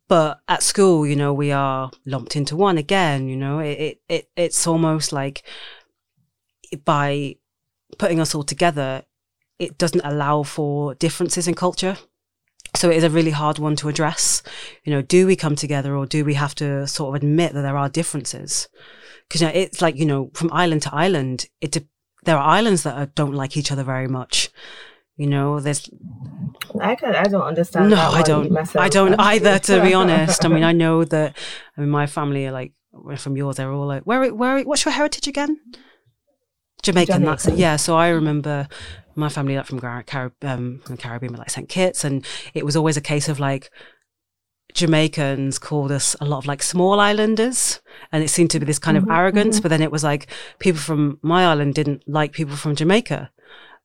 But 0.08 0.40
at 0.46 0.62
school, 0.62 1.06
you 1.06 1.16
know, 1.16 1.32
we 1.32 1.52
are 1.52 1.90
lumped 2.04 2.36
into 2.36 2.54
one 2.54 2.76
again, 2.76 3.28
you 3.28 3.36
know, 3.36 3.60
it, 3.60 3.78
it, 3.78 4.00
it 4.08 4.28
it's 4.36 4.66
almost 4.66 5.10
like 5.10 5.42
by 6.84 7.36
putting 7.98 8.20
us 8.20 8.34
all 8.34 8.42
together, 8.42 9.04
it 9.58 9.78
doesn't 9.78 10.04
allow 10.04 10.42
for 10.42 10.94
differences 10.96 11.48
in 11.48 11.54
culture. 11.54 11.96
So 12.74 12.90
it 12.90 12.96
is 12.96 13.04
a 13.04 13.10
really 13.10 13.30
hard 13.30 13.58
one 13.58 13.76
to 13.76 13.88
address. 13.88 14.42
You 14.84 14.92
know, 14.92 15.02
do 15.02 15.26
we 15.26 15.36
come 15.36 15.56
together 15.56 15.94
or 15.94 16.06
do 16.06 16.24
we 16.24 16.34
have 16.34 16.54
to 16.56 16.86
sort 16.86 17.10
of 17.10 17.22
admit 17.22 17.52
that 17.52 17.62
there 17.62 17.76
are 17.76 17.88
differences? 17.88 18.68
Because 19.28 19.42
you 19.42 19.46
know, 19.46 19.52
it's 19.54 19.82
like 19.82 19.96
you 19.96 20.06
know, 20.06 20.30
from 20.34 20.52
island 20.52 20.82
to 20.82 20.94
island, 20.94 21.46
it 21.60 21.76
there 22.24 22.36
are 22.36 22.48
islands 22.48 22.84
that 22.84 22.96
are, 22.96 23.06
don't 23.06 23.34
like 23.34 23.56
each 23.56 23.72
other 23.72 23.82
very 23.82 24.08
much. 24.08 24.50
You 25.16 25.26
know, 25.26 25.60
there's. 25.60 25.90
I 26.80 26.94
can 26.94 27.14
I 27.14 27.24
don't 27.24 27.42
understand. 27.42 27.90
No, 27.90 27.96
I 27.96 28.22
don't. 28.22 28.76
I 28.76 28.88
don't 28.88 29.14
either. 29.20 29.58
To 29.62 29.82
be 29.82 29.94
honest, 29.94 30.44
I 30.44 30.48
mean, 30.48 30.64
I 30.64 30.72
know 30.72 31.04
that. 31.04 31.36
I 31.76 31.80
mean, 31.80 31.90
my 31.90 32.06
family 32.06 32.46
are 32.46 32.52
like 32.52 32.72
from 33.16 33.36
yours. 33.36 33.56
They're 33.56 33.70
all 33.70 33.86
like, 33.86 34.02
where, 34.02 34.32
where, 34.34 34.62
what's 34.62 34.84
your 34.84 34.92
heritage 34.92 35.28
again? 35.28 35.60
Jamaican, 36.82 37.14
Jamaican. 37.14 37.24
That's 37.24 37.46
it. 37.46 37.58
Yeah. 37.58 37.76
So 37.76 37.96
I 37.96 38.08
remember 38.08 38.68
my 39.14 39.28
family 39.28 39.56
like 39.56 39.66
from 39.66 39.80
Carib- 39.80 40.32
um, 40.42 40.80
from 40.84 40.96
the 40.96 41.02
Caribbean, 41.02 41.34
like 41.34 41.50
St. 41.50 41.68
Kitts, 41.68 42.04
and 42.04 42.26
it 42.54 42.64
was 42.64 42.76
always 42.76 42.96
a 42.96 43.00
case 43.00 43.28
of 43.28 43.40
like 43.40 43.70
Jamaicans 44.74 45.58
called 45.58 45.92
us 45.92 46.16
a 46.20 46.24
lot 46.24 46.38
of 46.38 46.46
like 46.46 46.62
small 46.62 47.00
islanders, 47.00 47.80
and 48.10 48.22
it 48.22 48.28
seemed 48.28 48.50
to 48.50 48.60
be 48.60 48.66
this 48.66 48.78
kind 48.78 48.96
mm-hmm, 48.96 49.10
of 49.10 49.16
arrogance. 49.16 49.56
Mm-hmm. 49.56 49.62
But 49.62 49.68
then 49.68 49.82
it 49.82 49.92
was 49.92 50.04
like 50.04 50.28
people 50.58 50.80
from 50.80 51.18
my 51.22 51.46
island 51.46 51.74
didn't 51.74 52.02
like 52.06 52.32
people 52.32 52.56
from 52.56 52.76
Jamaica. 52.76 53.30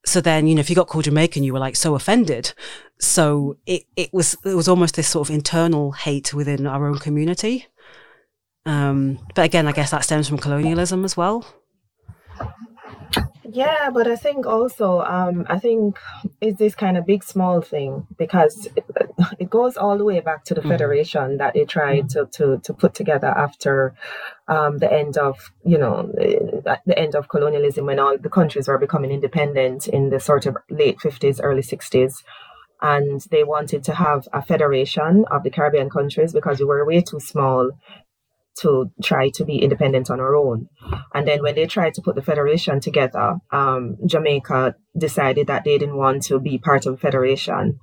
So 0.06 0.20
then, 0.20 0.46
you 0.46 0.54
know, 0.54 0.60
if 0.60 0.70
you 0.70 0.76
got 0.76 0.86
called 0.86 1.04
Jamaican, 1.04 1.42
you 1.42 1.52
were 1.52 1.58
like 1.58 1.76
so 1.76 1.94
offended. 1.94 2.54
So 2.98 3.58
it, 3.66 3.84
it 3.96 4.12
was 4.12 4.36
it 4.44 4.54
was 4.54 4.68
almost 4.68 4.96
this 4.96 5.08
sort 5.08 5.28
of 5.28 5.34
internal 5.34 5.92
hate 5.92 6.32
within 6.32 6.66
our 6.66 6.86
own 6.86 6.98
community. 6.98 7.66
Um, 8.64 9.18
but 9.34 9.44
again, 9.44 9.66
I 9.66 9.72
guess 9.72 9.90
that 9.90 10.04
stems 10.04 10.28
from 10.28 10.38
colonialism 10.38 11.04
as 11.04 11.16
well. 11.16 11.44
Yeah, 13.50 13.88
but 13.90 14.06
I 14.06 14.16
think 14.16 14.46
also, 14.46 15.00
um, 15.00 15.46
I 15.48 15.58
think 15.58 15.98
it's 16.40 16.58
this 16.58 16.74
kind 16.74 16.98
of 16.98 17.06
big 17.06 17.24
small 17.24 17.62
thing 17.62 18.06
because 18.18 18.68
it, 18.76 18.84
it 19.38 19.48
goes 19.48 19.78
all 19.78 19.96
the 19.96 20.04
way 20.04 20.20
back 20.20 20.44
to 20.44 20.54
the 20.54 20.60
mm. 20.60 20.68
federation 20.68 21.38
that 21.38 21.54
they 21.54 21.64
tried 21.64 22.10
to, 22.10 22.26
to, 22.32 22.58
to 22.58 22.74
put 22.74 22.92
together 22.92 23.28
after 23.28 23.94
um, 24.48 24.78
the 24.78 24.92
end 24.92 25.16
of, 25.16 25.50
you 25.64 25.78
know, 25.78 26.12
the 26.14 26.98
end 26.98 27.14
of 27.14 27.30
colonialism 27.30 27.86
when 27.86 27.98
all 27.98 28.18
the 28.18 28.28
countries 28.28 28.68
were 28.68 28.78
becoming 28.78 29.10
independent 29.10 29.88
in 29.88 30.10
the 30.10 30.20
sort 30.20 30.44
of 30.44 30.58
late 30.68 30.98
50s, 30.98 31.40
early 31.42 31.62
60s. 31.62 32.22
And 32.82 33.20
they 33.30 33.44
wanted 33.44 33.82
to 33.84 33.94
have 33.94 34.28
a 34.32 34.42
federation 34.42 35.24
of 35.30 35.42
the 35.42 35.50
Caribbean 35.50 35.88
countries 35.88 36.34
because 36.34 36.60
we 36.60 36.66
were 36.66 36.84
way 36.84 37.00
too 37.00 37.18
small 37.18 37.70
to 38.60 38.90
try 39.02 39.30
to 39.30 39.44
be 39.44 39.62
independent 39.62 40.10
on 40.10 40.20
our 40.20 40.34
own. 40.34 40.68
And 41.14 41.26
then 41.26 41.42
when 41.42 41.54
they 41.54 41.66
tried 41.66 41.94
to 41.94 42.02
put 42.02 42.14
the 42.14 42.22
federation 42.22 42.80
together, 42.80 43.36
um, 43.52 43.96
Jamaica 44.06 44.74
decided 44.96 45.46
that 45.46 45.64
they 45.64 45.78
didn't 45.78 45.96
want 45.96 46.24
to 46.24 46.40
be 46.40 46.58
part 46.58 46.86
of 46.86 46.94
the 46.94 47.00
federation. 47.00 47.78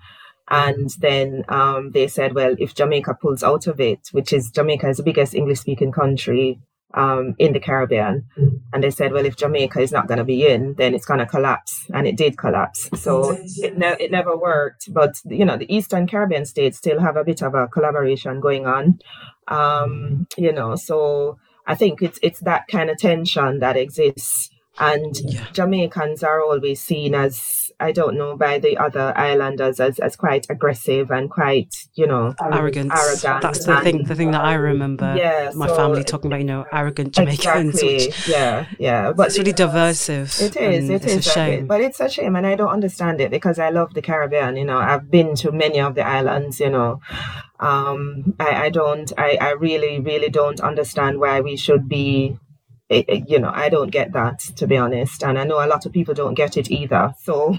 And 0.50 0.90
then 1.00 1.44
um, 1.50 1.92
they 1.92 2.08
said, 2.08 2.36
well, 2.36 2.56
if 2.60 2.76
Jamaica 2.76 3.18
pulls 3.22 3.44
out 3.44 3.68
of 3.68 3.80
it, 3.80 4.10
which 4.12 4.32
is 4.32 4.52
Jamaica 4.52 4.90
is 4.90 4.98
the 4.98 5.04
biggest 5.04 5.34
English 5.34 5.60
speaking 5.60 5.92
country 5.92 6.60
um, 6.94 7.36
in 7.38 7.54
the 7.54 7.60
Caribbean. 7.60 8.26
And 8.72 8.84
they 8.84 8.92
said, 8.92 9.12
well, 9.12 9.26
if 9.26 9.36
Jamaica 9.36 9.80
is 9.80 9.92
not 9.92 10.08
going 10.08 10.18
to 10.18 10.24
be 10.24 10.48
in, 10.48 10.76
then 10.78 10.94
it's 10.94 11.06
going 11.06 11.20
to 11.20 11.26
collapse. 11.26 11.86
And 11.94 12.08
it 12.08 12.16
did 12.16 12.38
collapse. 12.38 12.90
So 12.96 13.38
it, 13.40 13.78
ne- 13.78 13.98
it 14.00 14.12
never 14.12 14.38
worked. 14.38 14.94
But, 14.94 15.16
you 15.26 15.46
know, 15.46 15.58
the 15.58 15.74
Eastern 15.74 16.08
Caribbean 16.08 16.46
states 16.46 16.78
still 16.78 17.00
have 17.00 17.18
a 17.18 17.24
bit 17.24 17.42
of 17.42 17.54
a 17.54 17.68
collaboration 17.68 18.40
going 18.40 18.66
on. 18.66 19.00
Um, 19.48 20.28
you 20.38 20.52
know, 20.52 20.76
so 20.76 21.38
I 21.68 21.76
think 21.76 22.02
it's 22.02 22.20
it's 22.22 22.40
that 22.42 22.68
kind 22.68 22.90
of 22.90 22.98
tension 22.98 23.60
that 23.60 23.78
exists. 23.78 24.50
And 24.78 25.16
yeah. 25.24 25.48
Jamaicans 25.54 26.22
are 26.24 26.42
always 26.42 26.82
seen 26.82 27.16
as, 27.16 27.65
I 27.80 27.92
don't 27.92 28.18
know, 28.18 28.38
by 28.38 28.60
the 28.60 28.78
other 28.78 29.14
islanders 29.18 29.80
as, 29.80 30.00
as 30.00 30.16
quite 30.16 30.48
aggressive 30.50 31.12
and 31.12 31.30
quite, 31.30 31.76
you 31.94 32.08
know, 32.08 32.34
arrogant. 32.42 32.92
Arrogant. 32.92 33.42
That's 33.42 33.66
the 33.66 33.74
and, 33.74 33.84
thing. 33.84 34.04
The 34.04 34.16
thing 34.16 34.32
that 34.32 34.44
I 34.44 34.54
remember. 34.54 35.14
Yeah, 35.18 35.52
my 35.56 35.68
so 35.68 35.76
family 35.76 36.04
talking 36.04 36.32
about, 36.32 36.40
you 36.40 36.46
know, 36.46 36.66
arrogant 36.72 37.14
Jamaicans. 37.14 37.82
Exactly. 37.82 38.08
Which, 38.08 38.30
yeah, 38.30 38.66
yeah. 38.80 39.12
But 39.12 39.28
it's 39.28 39.38
really 39.38 39.54
diversive. 39.54 40.42
It 40.42 40.56
is. 40.56 40.90
It 40.90 41.06
is 41.06 41.28
a 41.28 41.30
shame. 41.30 41.68
But 41.68 41.82
it's 41.82 42.00
a 42.00 42.10
shame, 42.10 42.36
and 42.36 42.48
I 42.48 42.56
don't 42.56 42.70
understand 42.70 43.20
it 43.22 43.32
because 43.32 43.60
I 43.60 43.70
love 43.70 43.94
the 43.94 44.02
Caribbean. 44.02 44.56
You 44.56 44.66
know, 44.66 44.78
I've 44.78 45.12
been 45.12 45.36
to 45.36 45.52
many 45.52 45.80
of 45.80 45.96
the 45.96 46.06
islands. 46.06 46.60
You 46.60 46.70
know, 46.70 47.02
um, 47.60 48.36
I, 48.40 48.66
I 48.66 48.70
don't, 48.70 49.12
I, 49.18 49.38
I 49.40 49.52
really, 49.52 50.00
really 50.00 50.30
don't 50.30 50.60
understand 50.62 51.20
why 51.20 51.42
we 51.42 51.58
should 51.58 51.88
be, 51.90 52.38
it, 52.90 53.06
it, 53.08 53.30
you 53.30 53.40
know, 53.40 53.52
I 53.54 53.70
don't 53.70 53.92
get 53.92 54.14
that 54.14 54.40
to 54.58 54.68
be 54.68 54.78
honest. 54.78 55.24
And 55.24 55.38
I 55.40 55.44
know 55.44 55.64
a 55.64 55.68
lot 55.68 55.86
of 55.86 55.92
people 55.92 56.14
don't 56.14 56.36
get 56.36 56.58
it 56.58 56.72
either. 56.72 57.14
So, 57.24 57.58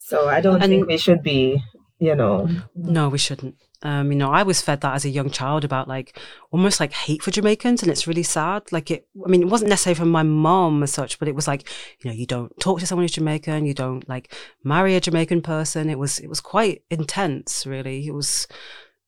so 0.00 0.28
I 0.28 0.40
don't 0.40 0.62
and, 0.62 0.70
think 0.70 0.86
we 0.86 0.98
should 0.98 1.22
be, 1.22 1.62
you 1.98 2.14
know. 2.14 2.48
No, 2.74 3.08
we 3.08 3.18
shouldn't. 3.18 3.56
Um, 3.82 4.10
you 4.10 4.18
know, 4.18 4.30
I 4.30 4.42
was 4.42 4.60
fed 4.60 4.80
that 4.80 4.94
as 4.94 5.04
a 5.04 5.10
young 5.10 5.30
child 5.30 5.64
about 5.64 5.86
like 5.86 6.18
almost 6.50 6.80
like 6.80 6.92
hate 6.92 7.22
for 7.22 7.30
Jamaicans, 7.30 7.82
and 7.82 7.90
it's 7.90 8.08
really 8.08 8.24
sad. 8.24 8.64
Like 8.72 8.90
it, 8.90 9.06
I 9.24 9.28
mean, 9.28 9.42
it 9.42 9.48
wasn't 9.48 9.70
necessarily 9.70 9.98
from 9.98 10.10
my 10.10 10.24
mom 10.24 10.82
as 10.82 10.92
such, 10.92 11.18
but 11.18 11.28
it 11.28 11.34
was 11.34 11.46
like, 11.46 11.68
you 12.00 12.10
know, 12.10 12.14
you 12.14 12.26
don't 12.26 12.52
talk 12.58 12.80
to 12.80 12.86
someone 12.86 13.04
who's 13.04 13.12
Jamaican, 13.12 13.66
you 13.66 13.74
don't 13.74 14.06
like 14.08 14.34
marry 14.64 14.96
a 14.96 15.00
Jamaican 15.00 15.42
person. 15.42 15.88
It 15.88 15.98
was, 15.98 16.18
it 16.18 16.28
was 16.28 16.40
quite 16.40 16.82
intense, 16.90 17.66
really. 17.66 18.06
It 18.06 18.12
was, 18.12 18.48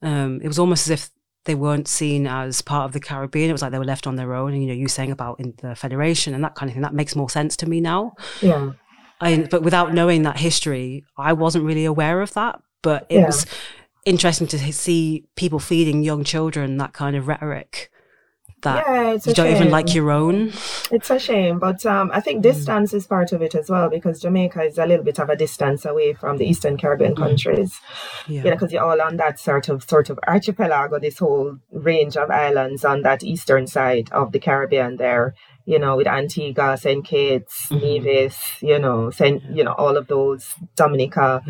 um, 0.03 0.41
it 0.43 0.47
was 0.49 0.59
almost 0.59 0.87
as 0.87 0.91
if 0.91 1.11
they 1.45 1.55
weren't 1.55 1.89
seen 1.89 2.27
as 2.27 2.63
part 2.63 2.85
of 2.85 2.93
the 2.93 3.01
Caribbean. 3.01 3.49
It 3.49 3.53
was 3.53 3.63
like 3.63 3.73
they 3.73 3.79
were 3.79 3.85
left 3.85 4.07
on 4.07 4.17
their 4.17 4.35
own. 4.35 4.53
And 4.53 4.63
you 4.63 4.69
know, 4.69 4.75
you 4.75 4.89
saying 4.89 5.11
about 5.11 5.41
in 5.41 5.55
the 5.63 5.75
federation 5.75 6.35
and 6.35 6.45
that 6.45 6.55
kind 6.55 6.69
of 6.69 6.75
thing. 6.75 6.83
That 6.83 6.95
makes 6.95 7.17
more 7.17 7.31
sense 7.31 7.57
to 7.59 7.69
me 7.69 7.81
now. 7.81 8.15
Yeah. 8.43 8.73
I, 9.21 9.47
but 9.51 9.63
without 9.63 9.93
knowing 9.93 10.23
that 10.23 10.39
history, 10.39 11.05
I 11.17 11.33
wasn't 11.33 11.65
really 11.65 11.85
aware 11.85 12.21
of 12.21 12.33
that. 12.35 12.61
But 12.83 13.07
it 13.09 13.17
yeah. 13.17 13.27
was 13.27 13.47
interesting 14.07 14.47
to 14.49 14.73
see 14.73 15.27
people 15.37 15.59
feeding 15.59 16.03
young 16.03 16.25
children 16.25 16.79
that 16.79 16.93
kind 16.93 17.17
of 17.17 17.29
rhetoric 17.29 17.91
that 18.63 18.85
yeah, 18.87 19.13
you 19.13 19.35
don't 19.35 19.47
shame. 19.47 19.57
even 19.57 19.71
like 19.71 19.95
your 19.95 20.11
own. 20.11 20.53
It's 20.91 21.11
a 21.11 21.19
shame, 21.19 21.59
but 21.59 21.85
um, 21.87 22.11
I 22.13 22.21
think 22.21 22.43
distance 22.43 22.93
mm. 22.93 22.97
is 22.97 23.07
part 23.07 23.33
of 23.33 23.43
it 23.43 23.55
as 23.55 23.71
well 23.71 23.89
because 23.89 24.21
Jamaica 24.21 24.63
is 24.63 24.79
a 24.79 24.87
little 24.87 25.05
bit 25.05 25.19
of 25.19 25.29
a 25.29 25.37
distance 25.37 25.85
away 25.85 26.15
from 26.15 26.39
the 26.39 26.47
Eastern 26.47 26.77
Caribbean 26.77 27.15
mm. 27.15 27.19
countries. 27.19 27.79
Yeah, 28.27 28.43
you 28.43 28.51
know, 28.51 28.57
because 28.57 28.73
you're 28.73 28.85
all 28.85 29.01
on 29.01 29.17
that 29.17 29.39
sort 29.39 29.69
of 29.69 29.89
sort 29.89 30.11
of 30.11 30.19
archipelago, 30.27 30.99
this 30.99 31.19
whole 31.19 31.59
range 31.73 32.17
of 32.17 32.31
islands 32.31 32.85
on 32.85 33.03
that 33.03 33.23
eastern 33.23 33.67
side 33.67 34.11
of 34.13 34.33
the 34.33 34.39
Caribbean 34.39 34.97
there. 34.97 35.35
You 35.67 35.79
know, 35.79 35.97
with 35.97 36.07
Antigua, 36.07 36.77
Saint 36.77 37.05
Kitts, 37.05 37.69
mm-hmm. 37.69 37.85
Nevis, 37.85 38.37
you 38.61 38.79
know, 38.79 39.11
Saint, 39.11 39.43
you 39.55 39.63
know, 39.63 39.73
all 39.73 39.97
of 39.97 40.09
those, 40.09 40.55
Dominica. 40.75 41.43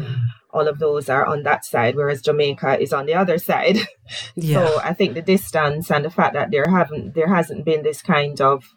All 0.52 0.68
of 0.68 0.78
those 0.78 1.08
are 1.08 1.24
on 1.24 1.42
that 1.44 1.64
side, 1.64 1.94
whereas 1.94 2.22
Jamaica 2.22 2.80
is 2.80 2.92
on 2.92 3.06
the 3.06 3.14
other 3.14 3.38
side. 3.38 3.78
Yeah. 4.34 4.66
So 4.66 4.80
I 4.82 4.92
think 4.92 5.14
the 5.14 5.22
distance 5.22 5.88
and 5.88 6.04
the 6.04 6.10
fact 6.10 6.34
that 6.34 6.50
there 6.50 6.66
haven't 6.68 7.14
there 7.14 7.28
hasn't 7.28 7.64
been 7.64 7.84
this 7.84 8.02
kind 8.02 8.40
of 8.40 8.74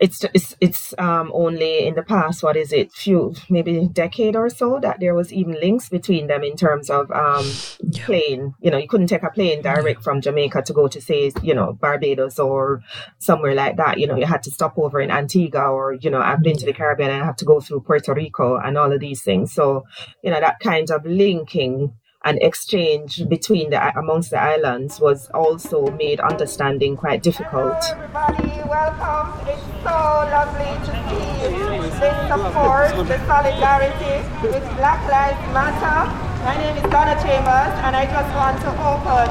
it's 0.00 0.24
it's 0.32 0.54
it's 0.60 0.94
um, 0.98 1.30
only 1.34 1.86
in 1.86 1.94
the 1.94 2.02
past 2.02 2.42
what 2.42 2.56
is 2.56 2.72
it 2.72 2.92
few 2.92 3.34
maybe 3.50 3.88
decade 3.92 4.36
or 4.36 4.48
so 4.48 4.78
that 4.80 5.00
there 5.00 5.14
was 5.14 5.32
even 5.32 5.54
links 5.54 5.88
between 5.88 6.28
them 6.28 6.44
in 6.44 6.56
terms 6.56 6.88
of 6.88 7.10
um, 7.10 7.44
yeah. 7.80 8.06
plane. 8.06 8.54
You 8.60 8.70
know 8.70 8.78
you 8.78 8.88
couldn't 8.88 9.08
take 9.08 9.24
a 9.24 9.30
plane 9.30 9.60
direct 9.60 10.02
from 10.04 10.20
Jamaica 10.20 10.62
to 10.62 10.72
go 10.72 10.86
to 10.86 11.00
say 11.00 11.32
you 11.42 11.54
know 11.54 11.72
Barbados 11.72 12.38
or 12.38 12.82
somewhere 13.18 13.54
like 13.54 13.76
that. 13.76 13.98
You 13.98 14.06
know 14.06 14.16
you 14.16 14.26
had 14.26 14.42
to 14.44 14.50
stop 14.50 14.78
over 14.78 15.00
in 15.00 15.10
Antigua 15.10 15.68
or 15.68 15.94
you 15.94 16.10
know 16.10 16.20
I've 16.20 16.42
been 16.42 16.56
to 16.58 16.66
the 16.66 16.72
Caribbean 16.72 17.10
and 17.10 17.22
I 17.22 17.26
have 17.26 17.36
to 17.36 17.44
go 17.44 17.60
through 17.60 17.80
Puerto 17.80 18.14
Rico 18.14 18.56
and 18.56 18.78
all 18.78 18.92
of 18.92 19.00
these 19.00 19.22
things. 19.22 19.52
So 19.52 19.84
you 20.22 20.30
know 20.30 20.40
that 20.40 20.60
kind 20.60 20.90
of 20.90 21.04
linking 21.04 21.92
and 22.28 22.38
exchange 22.42 23.26
between 23.26 23.70
the 23.70 23.80
amongst 23.98 24.30
the 24.30 24.38
islands 24.38 25.00
was 25.00 25.30
also 25.32 25.86
made 25.92 26.20
understanding 26.20 26.94
quite 26.94 27.22
difficult. 27.22 27.80
Hello 27.80 28.04
everybody, 28.04 28.68
welcome. 28.68 29.28
It's 29.48 29.64
so 29.80 29.96
lovely 30.36 30.72
to 30.84 30.92
see 31.08 31.32
the 31.40 32.12
support, 32.28 32.92
the 33.08 33.18
solidarity 33.24 34.16
with 34.44 34.64
Black 34.76 35.00
Lives 35.08 35.40
Matter. 35.56 36.00
My 36.44 36.54
name 36.60 36.76
is 36.76 36.84
Donna 36.92 37.16
Chambers, 37.24 37.72
and 37.84 37.96
I 37.96 38.04
just 38.04 38.30
want 38.36 38.60
to 38.60 38.70
open 38.92 39.26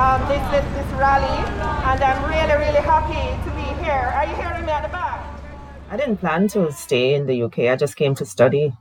um, 0.00 0.20
this, 0.32 0.40
this 0.48 0.64
this 0.72 0.88
rally, 0.96 1.38
and 1.84 2.00
I'm 2.00 2.20
really 2.32 2.56
really 2.64 2.84
happy 2.94 3.24
to 3.44 3.50
be 3.60 3.68
here. 3.84 4.08
Are 4.16 4.24
you 4.24 4.36
hearing 4.40 4.64
me 4.64 4.72
at 4.72 4.84
the 4.84 4.88
back? 4.88 5.20
I 5.90 5.98
didn't 5.98 6.16
plan 6.16 6.48
to 6.48 6.72
stay 6.72 7.12
in 7.12 7.26
the 7.26 7.42
UK. 7.42 7.58
I 7.72 7.76
just 7.76 7.96
came 7.96 8.14
to 8.14 8.24
study 8.24 8.72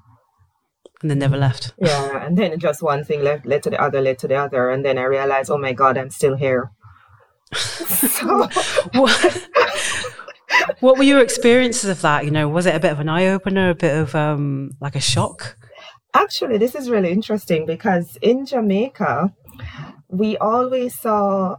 and 1.01 1.11
then 1.11 1.19
never 1.19 1.37
left. 1.37 1.73
Yeah, 1.77 2.25
and 2.25 2.37
then 2.37 2.59
just 2.59 2.81
one 2.81 3.03
thing 3.03 3.23
led, 3.23 3.45
led 3.45 3.63
to 3.63 3.69
the 3.69 3.81
other, 3.81 4.01
led 4.01 4.19
to 4.19 4.27
the 4.27 4.35
other, 4.35 4.69
and 4.69 4.83
then 4.83 4.97
I 4.97 5.03
realized, 5.03 5.51
oh 5.51 5.57
my 5.57 5.73
god, 5.73 5.97
I'm 5.97 6.09
still 6.09 6.35
here. 6.35 6.71
so, 7.53 8.47
what, 8.93 9.47
what 10.79 10.97
were 10.97 11.03
your 11.03 11.21
experiences 11.21 11.89
of 11.89 12.01
that? 12.01 12.25
You 12.25 12.31
know, 12.31 12.47
was 12.49 12.65
it 12.65 12.75
a 12.75 12.79
bit 12.79 12.91
of 12.91 12.99
an 12.99 13.09
eye 13.09 13.27
opener, 13.27 13.69
a 13.69 13.75
bit 13.75 13.95
of 13.95 14.15
um, 14.15 14.71
like 14.81 14.95
a 14.95 15.01
shock? 15.01 15.55
Actually, 16.13 16.57
this 16.57 16.75
is 16.75 16.89
really 16.89 17.11
interesting 17.11 17.65
because 17.65 18.17
in 18.21 18.45
Jamaica, 18.45 19.33
we 20.09 20.37
always 20.37 20.99
saw 20.99 21.57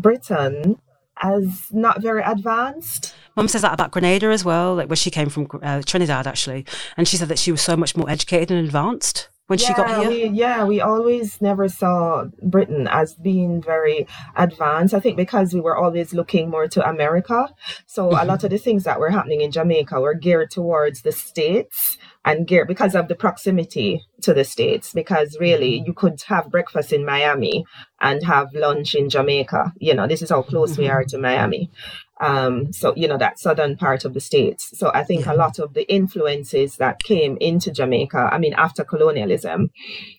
Britain 0.00 0.78
as 1.22 1.66
not 1.72 2.02
very 2.02 2.22
advanced. 2.22 3.14
Mum 3.36 3.48
says 3.48 3.62
that 3.62 3.72
about 3.74 3.90
Grenada 3.90 4.26
as 4.26 4.44
well, 4.44 4.74
like 4.74 4.88
where 4.88 4.96
she 4.96 5.10
came 5.10 5.28
from 5.28 5.48
uh, 5.62 5.82
Trinidad 5.84 6.26
actually, 6.26 6.64
and 6.96 7.06
she 7.06 7.16
said 7.16 7.28
that 7.28 7.38
she 7.38 7.52
was 7.52 7.60
so 7.60 7.76
much 7.76 7.96
more 7.96 8.08
educated 8.10 8.50
and 8.50 8.66
advanced 8.66 9.28
when 9.48 9.58
yeah, 9.58 9.66
she 9.66 9.74
got 9.74 10.00
here? 10.02 10.08
We, 10.10 10.38
yeah, 10.38 10.64
we 10.64 10.80
always 10.80 11.40
never 11.40 11.68
saw 11.68 12.26
Britain 12.42 12.86
as 12.86 13.14
being 13.14 13.62
very 13.62 14.06
advanced. 14.36 14.94
I 14.94 15.00
think 15.00 15.16
because 15.16 15.54
we 15.54 15.60
were 15.60 15.76
always 15.76 16.12
looking 16.12 16.50
more 16.50 16.68
to 16.68 16.88
America. 16.88 17.48
So 17.86 18.10
mm-hmm. 18.10 18.20
a 18.20 18.24
lot 18.26 18.44
of 18.44 18.50
the 18.50 18.58
things 18.58 18.84
that 18.84 19.00
were 19.00 19.10
happening 19.10 19.40
in 19.40 19.50
Jamaica 19.50 20.00
were 20.00 20.14
geared 20.14 20.50
towards 20.50 21.00
the 21.00 21.12
States 21.12 21.96
and 22.26 22.46
geared 22.46 22.68
because 22.68 22.94
of 22.94 23.08
the 23.08 23.14
proximity 23.14 24.02
to 24.20 24.34
the 24.34 24.44
States. 24.44 24.92
Because 24.92 25.36
really, 25.40 25.78
mm-hmm. 25.78 25.86
you 25.86 25.94
could 25.94 26.20
have 26.28 26.50
breakfast 26.50 26.92
in 26.92 27.06
Miami 27.06 27.64
and 28.02 28.22
have 28.24 28.52
lunch 28.52 28.94
in 28.94 29.08
Jamaica. 29.08 29.72
You 29.78 29.94
know, 29.94 30.06
this 30.06 30.20
is 30.20 30.28
how 30.28 30.42
close 30.42 30.72
mm-hmm. 30.72 30.82
we 30.82 30.88
are 30.88 31.04
to 31.04 31.18
Miami. 31.18 31.70
Um, 32.20 32.72
so, 32.72 32.94
you 32.96 33.06
know, 33.06 33.18
that 33.18 33.38
southern 33.38 33.76
part 33.76 34.04
of 34.04 34.14
the 34.14 34.20
states. 34.20 34.76
So 34.78 34.90
I 34.92 35.04
think 35.04 35.26
yeah. 35.26 35.32
a 35.32 35.36
lot 35.36 35.58
of 35.58 35.74
the 35.74 35.90
influences 35.92 36.76
that 36.76 37.02
came 37.02 37.36
into 37.40 37.70
Jamaica, 37.70 38.30
I 38.32 38.38
mean, 38.38 38.54
after 38.54 38.84
colonialism, 38.84 39.70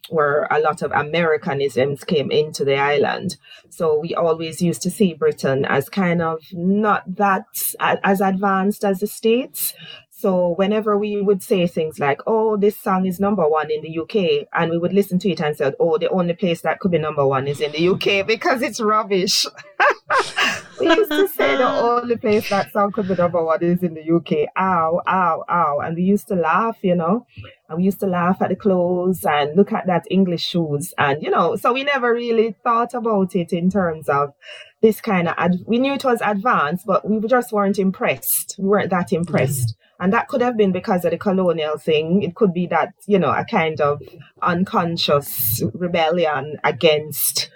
where 0.09 0.47
a 0.49 0.59
lot 0.59 0.81
of 0.81 0.91
Americanisms 0.91 2.03
came 2.03 2.31
into 2.31 2.63
the 2.63 2.77
island. 2.77 3.37
So 3.69 3.99
we 3.99 4.15
always 4.15 4.61
used 4.61 4.81
to 4.83 4.91
see 4.91 5.13
Britain 5.13 5.65
as 5.65 5.89
kind 5.89 6.21
of 6.21 6.43
not 6.51 7.03
that 7.15 7.45
as 7.79 8.21
advanced 8.21 8.83
as 8.83 8.99
the 8.99 9.07
States. 9.07 9.73
So 10.19 10.49
whenever 10.57 10.97
we 10.97 11.21
would 11.21 11.41
say 11.41 11.65
things 11.65 11.97
like, 11.97 12.19
"Oh, 12.27 12.57
this 12.57 12.77
song 12.77 13.05
is 13.05 13.21
number 13.21 13.47
one 13.47 13.71
in 13.71 13.81
the 13.81 13.99
UK," 13.99 14.49
and 14.51 14.69
we 14.69 14.77
would 14.77 14.91
listen 14.91 15.17
to 15.19 15.29
it 15.29 15.39
and 15.39 15.55
say, 15.55 15.71
"Oh, 15.79 15.97
the 15.97 16.09
only 16.09 16.33
place 16.33 16.59
that 16.63 16.81
could 16.81 16.91
be 16.91 16.97
number 16.97 17.25
one 17.25 17.47
is 17.47 17.61
in 17.61 17.71
the 17.71 17.88
UK 17.88 18.27
because 18.27 18.61
it's 18.61 18.81
rubbish." 18.81 19.45
we 20.81 20.88
used 20.88 21.09
to 21.09 21.25
say 21.29 21.55
the 21.55 21.69
only 21.69 22.17
place 22.17 22.49
that 22.49 22.69
song 22.73 22.91
could 22.91 23.07
be 23.07 23.15
number 23.15 23.41
one 23.41 23.63
is 23.63 23.81
in 23.81 23.93
the 23.93 24.11
UK. 24.11 24.49
Ow, 24.57 25.01
ow, 25.07 25.45
ow, 25.49 25.79
and 25.79 25.95
we 25.95 26.03
used 26.03 26.27
to 26.27 26.35
laugh, 26.35 26.77
you 26.81 26.95
know, 26.95 27.25
and 27.69 27.77
we 27.77 27.85
used 27.85 28.01
to 28.01 28.07
laugh 28.07 28.41
at 28.41 28.49
the 28.49 28.57
clothes 28.57 29.23
and 29.23 29.55
look 29.55 29.71
at 29.71 29.88
that 29.88 30.03
English 30.11 30.43
shoes, 30.43 30.93
and 30.97 31.23
you 31.23 31.29
know, 31.29 31.55
so 31.55 31.71
we 31.71 31.85
never 31.85 32.13
really 32.13 32.57
thought 32.61 32.93
about 32.93 33.38
it 33.38 33.53
in 33.53 33.69
terms 33.69 34.09
of 34.09 34.33
this 34.81 34.99
kind 34.99 35.29
of. 35.29 35.35
Ad- 35.38 35.63
we 35.65 35.77
knew 35.79 35.93
it 35.93 36.03
was 36.03 36.19
advanced, 36.25 36.85
but 36.85 37.09
we 37.09 37.25
just 37.25 37.53
weren't 37.53 37.79
impressed. 37.79 38.57
We 38.59 38.67
weren't 38.67 38.89
that 38.89 39.13
impressed. 39.13 39.77
And 39.99 40.13
that 40.13 40.27
could 40.29 40.41
have 40.41 40.55
been 40.55 40.71
because 40.71 41.03
of 41.03 41.11
the 41.11 41.17
colonial 41.17 41.77
thing. 41.77 42.23
It 42.23 42.35
could 42.35 42.53
be 42.53 42.67
that, 42.67 42.93
you 43.05 43.19
know, 43.19 43.31
a 43.31 43.43
kind 43.43 43.81
of 43.81 44.01
unconscious 44.41 45.61
rebellion 45.73 46.57
against 46.63 47.49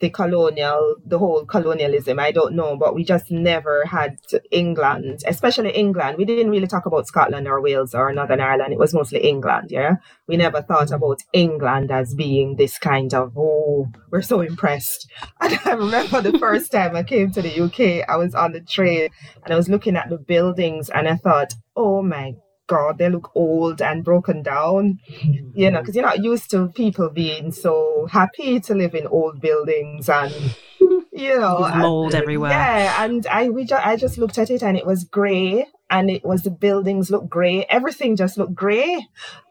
the 0.00 0.10
colonial, 0.10 0.96
the 1.04 1.18
whole 1.18 1.44
colonialism. 1.44 2.18
I 2.20 2.30
don't 2.30 2.54
know, 2.54 2.76
but 2.76 2.94
we 2.94 3.04
just 3.04 3.30
never 3.30 3.84
had 3.84 4.18
England, 4.50 5.22
especially 5.26 5.70
England. 5.70 6.18
We 6.18 6.24
didn't 6.24 6.50
really 6.50 6.66
talk 6.66 6.86
about 6.86 7.06
Scotland 7.06 7.48
or 7.48 7.60
Wales 7.60 7.94
or 7.94 8.12
Northern 8.12 8.40
Ireland. 8.40 8.72
It 8.72 8.78
was 8.78 8.94
mostly 8.94 9.20
England. 9.20 9.70
Yeah. 9.70 9.96
We 10.28 10.36
never 10.36 10.62
thought 10.62 10.88
mm. 10.88 10.96
about 10.96 11.22
England 11.32 11.90
as 11.90 12.14
being 12.14 12.56
this 12.56 12.78
kind 12.78 13.12
of, 13.12 13.36
oh, 13.36 13.88
we're 14.10 14.22
so 14.22 14.40
impressed. 14.40 15.10
And 15.40 15.58
I 15.64 15.72
remember 15.72 16.20
the 16.20 16.38
first 16.38 16.72
time 16.72 16.94
I 16.96 17.02
came 17.02 17.30
to 17.32 17.42
the 17.42 17.60
UK, 17.60 18.08
I 18.08 18.16
was 18.16 18.34
on 18.34 18.52
the 18.52 18.60
train 18.60 19.08
and 19.44 19.52
I 19.52 19.56
was 19.56 19.68
looking 19.68 19.96
at 19.96 20.10
the 20.10 20.18
buildings 20.18 20.90
and 20.90 21.08
I 21.08 21.16
thought, 21.16 21.54
oh 21.76 22.02
my 22.02 22.34
God, 22.68 22.98
they 22.98 23.08
look 23.08 23.32
old 23.34 23.82
and 23.82 24.04
broken 24.04 24.42
down, 24.42 25.00
you 25.08 25.70
know, 25.70 25.78
mm-hmm. 25.78 25.80
because 25.80 25.96
you're 25.96 26.04
not 26.04 26.22
used 26.22 26.50
to 26.52 26.68
people 26.68 27.10
being 27.10 27.50
so 27.50 28.06
happy 28.10 28.60
to 28.60 28.74
live 28.74 28.94
in 28.94 29.08
old 29.08 29.40
buildings 29.40 30.08
and, 30.08 30.32
you 31.12 31.38
know, 31.40 31.68
mold 31.74 32.14
and, 32.14 32.22
everywhere. 32.22 32.50
Yeah, 32.50 33.04
and 33.04 33.26
I 33.26 33.48
we 33.48 33.64
just 33.64 33.84
I 33.84 33.96
just 33.96 34.18
looked 34.18 34.38
at 34.38 34.50
it 34.50 34.62
and 34.62 34.76
it 34.76 34.86
was 34.86 35.02
grey, 35.02 35.66
and 35.90 36.10
it 36.10 36.24
was 36.24 36.42
the 36.42 36.50
buildings 36.50 37.10
looked 37.10 37.30
grey, 37.30 37.66
everything 37.68 38.14
just 38.14 38.38
looked 38.38 38.54
grey, 38.54 39.04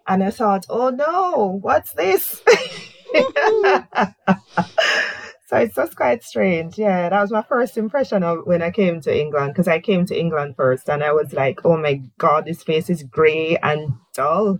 and 0.07 0.23
I 0.23 0.31
thought, 0.31 0.65
oh 0.69 0.89
no, 0.89 1.59
what's 1.61 1.91
this? 1.93 2.41
Mm-hmm. 2.47 4.31
So 5.47 5.55
it's 5.55 5.75
just 5.75 5.95
quite 5.95 6.23
strange. 6.23 6.77
Yeah, 6.77 7.07
that 7.07 7.21
was 7.21 7.31
my 7.31 7.41
first 7.41 7.77
impression 7.77 8.21
of 8.21 8.39
when 8.45 8.61
I 8.61 8.69
came 8.69 8.99
to 9.01 9.17
England 9.17 9.53
because 9.53 9.69
I 9.69 9.79
came 9.79 10.05
to 10.07 10.19
England 10.19 10.55
first 10.57 10.89
and 10.89 11.01
I 11.01 11.13
was 11.13 11.31
like, 11.31 11.61
oh 11.63 11.77
my 11.77 12.01
God, 12.17 12.45
this 12.45 12.65
place 12.65 12.89
is 12.89 13.03
grey 13.03 13.57
and 13.63 13.93
dull. 14.13 14.59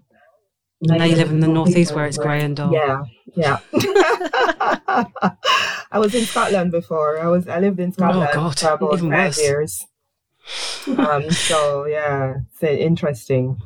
Now 0.80 1.04
you 1.04 1.17
live 1.17 1.32
in 1.32 1.41
the 1.41 1.47
northeast 1.50 1.93
where 1.93 2.06
it's 2.06 2.17
grey 2.17 2.41
and 2.41 2.56
dull. 2.56 2.71
Yeah, 2.71 3.04
yeah. 3.36 3.60
I 5.91 6.00
was 6.00 6.15
in 6.15 6.23
Scotland 6.23 6.71
before. 6.71 7.19
I 7.19 7.28
was 7.28 7.50
I 7.50 7.60
lived 7.60 7.82
in 7.82 7.89
oh, 7.89 7.93
Scotland 7.93 8.30
oh 8.32 8.36
God, 8.36 8.60
for 8.60 8.73
about 8.73 9.00
five 9.00 9.12
worse. 9.12 9.41
years. 9.41 9.86
Um, 10.97 11.30
so 11.32 11.86
yeah, 11.86 12.36
it's 12.54 12.63
interesting. 12.63 13.60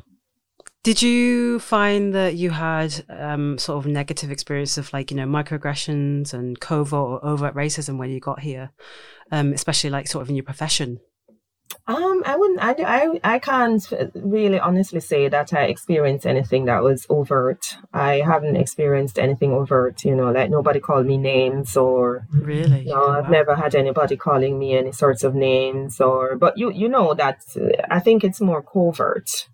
Did 0.82 1.00
you 1.00 1.60
find 1.60 2.12
that 2.12 2.34
you 2.34 2.50
had 2.50 3.04
um, 3.08 3.56
sort 3.56 3.84
of 3.84 3.90
negative 3.90 4.32
experience 4.32 4.76
of 4.78 4.92
like 4.92 5.12
you 5.12 5.16
know 5.16 5.26
microaggressions 5.26 6.34
and 6.34 6.58
covert 6.58 6.92
or 6.92 7.24
overt 7.24 7.54
racism 7.54 7.98
when 7.98 8.10
you 8.10 8.18
got 8.18 8.40
here, 8.40 8.70
um, 9.30 9.52
especially 9.52 9.90
like 9.90 10.08
sort 10.08 10.22
of 10.22 10.28
in 10.28 10.34
your 10.34 10.44
profession? 10.44 10.98
Um, 11.86 12.22
I 12.26 12.36
wouldn't. 12.36 12.62
I, 12.62 12.74
I 12.80 13.34
I 13.34 13.38
can't 13.38 13.92
really 14.14 14.58
honestly 14.58 14.98
say 14.98 15.28
that 15.28 15.54
I 15.54 15.64
experienced 15.64 16.26
anything 16.26 16.64
that 16.64 16.82
was 16.82 17.06
overt. 17.08 17.76
I 17.92 18.20
haven't 18.20 18.56
experienced 18.56 19.20
anything 19.20 19.52
overt. 19.52 20.04
You 20.04 20.16
know, 20.16 20.32
like 20.32 20.50
nobody 20.50 20.80
called 20.80 21.06
me 21.06 21.16
names 21.16 21.76
or 21.76 22.26
really. 22.32 22.84
No, 22.86 23.06
I've 23.06 23.30
never 23.30 23.54
had 23.54 23.76
anybody 23.76 24.16
calling 24.16 24.58
me 24.58 24.76
any 24.76 24.92
sorts 24.92 25.22
of 25.22 25.34
names 25.36 26.00
or. 26.00 26.36
But 26.36 26.58
you 26.58 26.72
you 26.72 26.88
know 26.88 27.14
that 27.14 27.38
I 27.88 28.00
think 28.00 28.24
it's 28.24 28.40
more 28.40 28.62
covert 28.62 29.46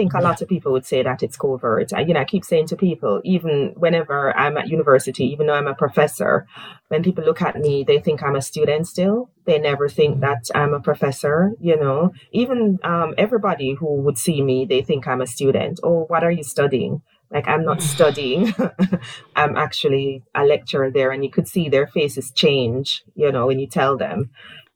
think 0.00 0.14
a 0.14 0.22
lot 0.22 0.40
of 0.40 0.48
people 0.48 0.72
would 0.72 0.86
say 0.86 1.02
that 1.02 1.22
it's 1.22 1.36
covert. 1.36 1.92
I, 1.92 2.00
you 2.00 2.14
know, 2.14 2.20
I 2.20 2.24
keep 2.24 2.44
saying 2.44 2.68
to 2.68 2.76
people, 2.76 3.20
even 3.22 3.74
whenever 3.76 4.34
I'm 4.34 4.56
at 4.56 4.68
university, 4.68 5.24
even 5.26 5.46
though 5.46 5.58
I'm 5.60 5.66
a 5.66 5.74
professor, 5.74 6.46
when 6.88 7.02
people 7.02 7.22
look 7.22 7.42
at 7.42 7.56
me, 7.56 7.84
they 7.84 7.98
think 7.98 8.22
I'm 8.22 8.34
a 8.34 8.40
student 8.40 8.86
still. 8.86 9.30
They 9.44 9.58
never 9.58 9.90
think 9.90 10.12
mm-hmm. 10.12 10.20
that 10.22 10.42
I'm 10.54 10.72
a 10.72 10.80
professor, 10.80 11.52
you 11.60 11.76
know. 11.76 12.12
Even 12.32 12.78
um, 12.82 13.14
everybody 13.18 13.74
who 13.74 13.96
would 14.04 14.16
see 14.16 14.40
me, 14.40 14.64
they 14.64 14.80
think 14.80 15.06
I'm 15.06 15.20
a 15.20 15.26
student. 15.26 15.80
Oh, 15.82 16.04
what 16.08 16.24
are 16.24 16.30
you 16.30 16.44
studying? 16.44 17.02
Like 17.30 17.46
I'm 17.46 17.64
not 17.64 17.82
studying. 17.82 18.54
I'm 19.36 19.54
actually 19.56 20.22
a 20.34 20.44
lecturer 20.44 20.90
there 20.90 21.10
and 21.10 21.22
you 21.22 21.30
could 21.30 21.46
see 21.46 21.68
their 21.68 21.86
faces 21.86 22.32
change, 22.32 23.02
you 23.14 23.30
know, 23.30 23.46
when 23.46 23.58
you 23.58 23.66
tell 23.66 23.98
them. 23.98 24.30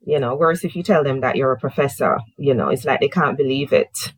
You 0.07 0.19
know, 0.19 0.35
whereas 0.35 0.63
if 0.63 0.75
you 0.75 0.83
tell 0.83 1.03
them 1.03 1.21
that 1.21 1.35
you're 1.35 1.51
a 1.51 1.59
professor, 1.59 2.19
you 2.37 2.53
know, 2.53 2.69
it's 2.69 2.85
like 2.85 2.99
they 2.99 3.07
can't 3.07 3.35
believe 3.35 3.73
it 3.73 4.13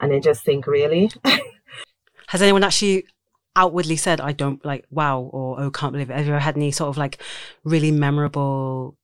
and 0.00 0.12
I 0.12 0.20
just 0.20 0.44
think, 0.44 0.66
really? 0.66 1.10
Has 2.28 2.42
anyone 2.42 2.64
actually 2.64 3.06
outwardly 3.54 3.96
said, 3.96 4.20
I 4.20 4.32
don't 4.32 4.64
like, 4.64 4.84
wow, 4.90 5.20
or 5.20 5.60
oh, 5.60 5.70
can't 5.70 5.92
believe 5.92 6.10
it? 6.10 6.16
Have 6.16 6.26
you 6.26 6.32
ever 6.32 6.40
had 6.40 6.56
any 6.56 6.70
sort 6.70 6.88
of 6.88 6.98
like 6.98 7.22
really 7.64 7.90
memorable, 7.90 8.96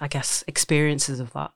I 0.00 0.08
guess, 0.08 0.44
experiences 0.46 1.20
of 1.20 1.32
that? 1.32 1.52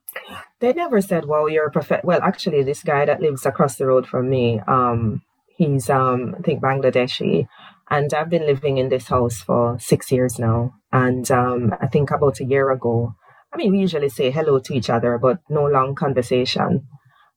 They 0.60 0.72
never 0.72 1.00
said, 1.00 1.26
well, 1.26 1.48
you're 1.48 1.66
a 1.66 1.70
prophet. 1.70 2.04
Well, 2.04 2.20
actually, 2.22 2.62
this 2.62 2.82
guy 2.82 3.04
that 3.04 3.20
lives 3.20 3.44
across 3.44 3.76
the 3.76 3.86
road 3.86 4.06
from 4.06 4.30
me, 4.30 4.60
um, 4.66 5.22
he's, 5.48 5.90
um, 5.90 6.34
I 6.38 6.42
think, 6.42 6.62
Bangladeshi. 6.62 7.46
And 7.90 8.12
I've 8.14 8.30
been 8.30 8.46
living 8.46 8.78
in 8.78 8.88
this 8.88 9.08
house 9.08 9.40
for 9.40 9.78
six 9.78 10.10
years 10.10 10.38
now. 10.38 10.74
And 10.92 11.30
um, 11.30 11.74
I 11.80 11.86
think 11.86 12.10
about 12.10 12.40
a 12.40 12.44
year 12.44 12.70
ago, 12.70 13.14
I 13.52 13.58
mean, 13.58 13.72
we 13.72 13.78
usually 13.78 14.08
say 14.08 14.30
hello 14.30 14.58
to 14.58 14.74
each 14.74 14.90
other, 14.90 15.18
but 15.18 15.38
no 15.48 15.66
long 15.66 15.94
conversation. 15.94 16.88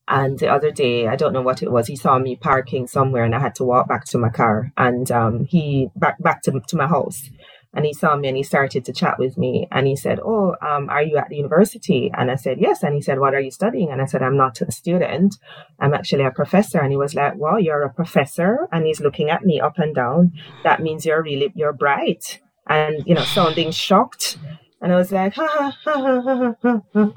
And 0.10 0.40
the 0.40 0.48
other 0.48 0.72
day, 0.72 1.08
I 1.08 1.16
don't 1.16 1.34
know 1.34 1.44
what 1.44 1.62
it 1.62 1.72
was, 1.72 1.86
he 1.86 1.96
saw 1.96 2.18
me 2.18 2.36
parking 2.36 2.88
somewhere 2.88 3.24
and 3.24 3.36
I 3.36 3.40
had 3.40 3.54
to 3.56 3.64
walk 3.64 3.88
back 3.88 4.06
to 4.06 4.18
my 4.18 4.30
car 4.30 4.74
and 4.76 5.10
um, 5.12 5.46
he 5.46 5.90
back 5.96 6.22
back 6.22 6.42
to, 6.44 6.60
to 6.68 6.76
my 6.76 6.88
house. 6.88 7.30
And 7.76 7.86
he 7.86 7.94
saw 7.94 8.16
me 8.16 8.28
and 8.28 8.36
he 8.36 8.42
started 8.42 8.84
to 8.86 8.94
chat 8.94 9.20
with 9.20 9.38
me. 9.38 9.68
And 9.72 9.86
he 9.86 9.96
said, 9.96 10.20
Oh, 10.26 10.56
um, 10.60 10.90
are 10.90 11.04
you 11.04 11.18
at 11.18 11.30
the 11.30 11.36
university? 11.36 12.12
And 12.18 12.32
I 12.32 12.36
said, 12.36 12.58
Yes. 12.60 12.82
And 12.82 12.96
he 12.96 13.02
said, 13.02 13.20
What 13.20 13.36
are 13.36 13.40
you 13.40 13.52
studying? 13.52 13.92
And 13.92 14.02
I 14.02 14.06
said, 14.06 14.24
I'm 14.24 14.36
not 14.36 14.60
a 14.62 14.72
student. 14.72 15.36
I'm 15.80 15.94
actually 15.94 16.24
a 16.24 16.32
professor. 16.32 16.80
And 16.80 16.92
he 16.92 16.98
was 16.98 17.14
like, 17.14 17.34
Well, 17.38 17.60
you're 17.60 17.84
a 17.84 17.94
professor. 17.94 18.68
And 18.72 18.88
he's 18.88 19.02
looking 19.02 19.30
at 19.30 19.44
me 19.44 19.62
up 19.62 19.78
and 19.78 19.94
down. 19.94 20.34
That 20.64 20.82
means 20.82 21.06
you're 21.06 21.22
really, 21.22 21.54
you're 21.54 21.74
bright. 21.74 22.40
And, 22.66 23.04
you 23.06 23.14
know, 23.14 23.24
sounding 23.24 23.70
shocked. 23.70 24.40
And 24.82 24.92
I 24.92 24.96
was 24.96 25.12
like, 25.12 25.36
Ha 25.36 25.48
ha 25.48 25.78
ha 25.84 26.02
ha 26.02 26.22
ha 26.22 26.56
ha. 26.64 26.82
ha. 26.96 27.12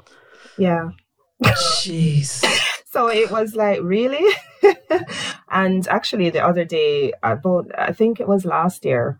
Yeah. 0.59 0.89
Jeez. 1.43 2.69
So 2.93 3.07
it 3.07 3.31
was 3.31 3.55
like 3.55 3.79
really? 3.81 4.23
And 5.49 5.87
actually 5.87 6.29
the 6.29 6.45
other 6.45 6.65
day 6.65 7.13
i 7.21 7.35
bought 7.35 7.67
i 7.77 7.91
think 7.91 8.19
it 8.19 8.27
was 8.27 8.43
last 8.45 8.85
year 8.85 9.19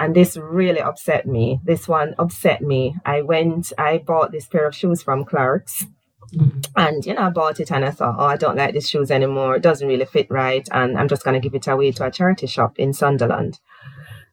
and 0.00 0.14
this 0.14 0.36
really 0.36 0.80
upset 0.80 1.26
me. 1.26 1.60
This 1.62 1.86
one 1.86 2.14
upset 2.18 2.60
me. 2.62 2.96
I 3.04 3.20
went 3.20 3.72
i 3.76 3.98
bought 3.98 4.32
this 4.32 4.46
pair 4.46 4.66
of 4.66 4.74
shoes 4.74 5.02
from 5.02 5.24
Clarks. 5.24 5.86
Mm-hmm. 6.34 6.60
and 6.76 7.04
you 7.04 7.12
know 7.12 7.26
i 7.26 7.28
bought 7.28 7.60
it 7.60 7.70
and 7.70 7.84
i 7.84 7.90
thought 7.90 8.16
oh 8.18 8.24
i 8.24 8.38
don't 8.38 8.56
like 8.56 8.72
these 8.72 8.88
shoes 8.88 9.10
anymore. 9.10 9.56
It 9.56 9.62
doesn't 9.62 9.86
really 9.92 10.06
fit 10.06 10.28
right 10.30 10.66
and 10.72 10.96
i'm 10.98 11.08
just 11.08 11.24
going 11.24 11.38
to 11.38 11.46
give 11.46 11.54
it 11.54 11.68
away 11.68 11.92
to 11.92 12.06
a 12.06 12.10
charity 12.10 12.46
shop 12.46 12.78
in 12.78 12.94
sunderland. 12.94 13.60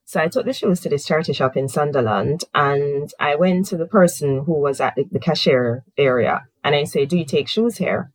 So 0.05 0.19
I 0.21 0.29
took 0.29 0.45
the 0.45 0.53
shoes 0.53 0.79
to 0.81 0.89
this 0.89 1.05
charity 1.05 1.33
shop 1.33 1.55
in 1.55 1.67
Sunderland 1.67 2.45
and 2.55 3.13
I 3.19 3.35
went 3.35 3.67
to 3.67 3.77
the 3.77 3.85
person 3.85 4.29
who 4.45 4.53
was 4.59 4.81
at 4.81 4.95
the, 4.95 5.03
the 5.11 5.19
cashier 5.19 5.83
area 5.97 6.47
and 6.63 6.73
I 6.73 6.85
said, 6.85 7.09
Do 7.09 7.17
you 7.17 7.25
take 7.25 7.47
shoes 7.47 7.77
here? 7.77 8.09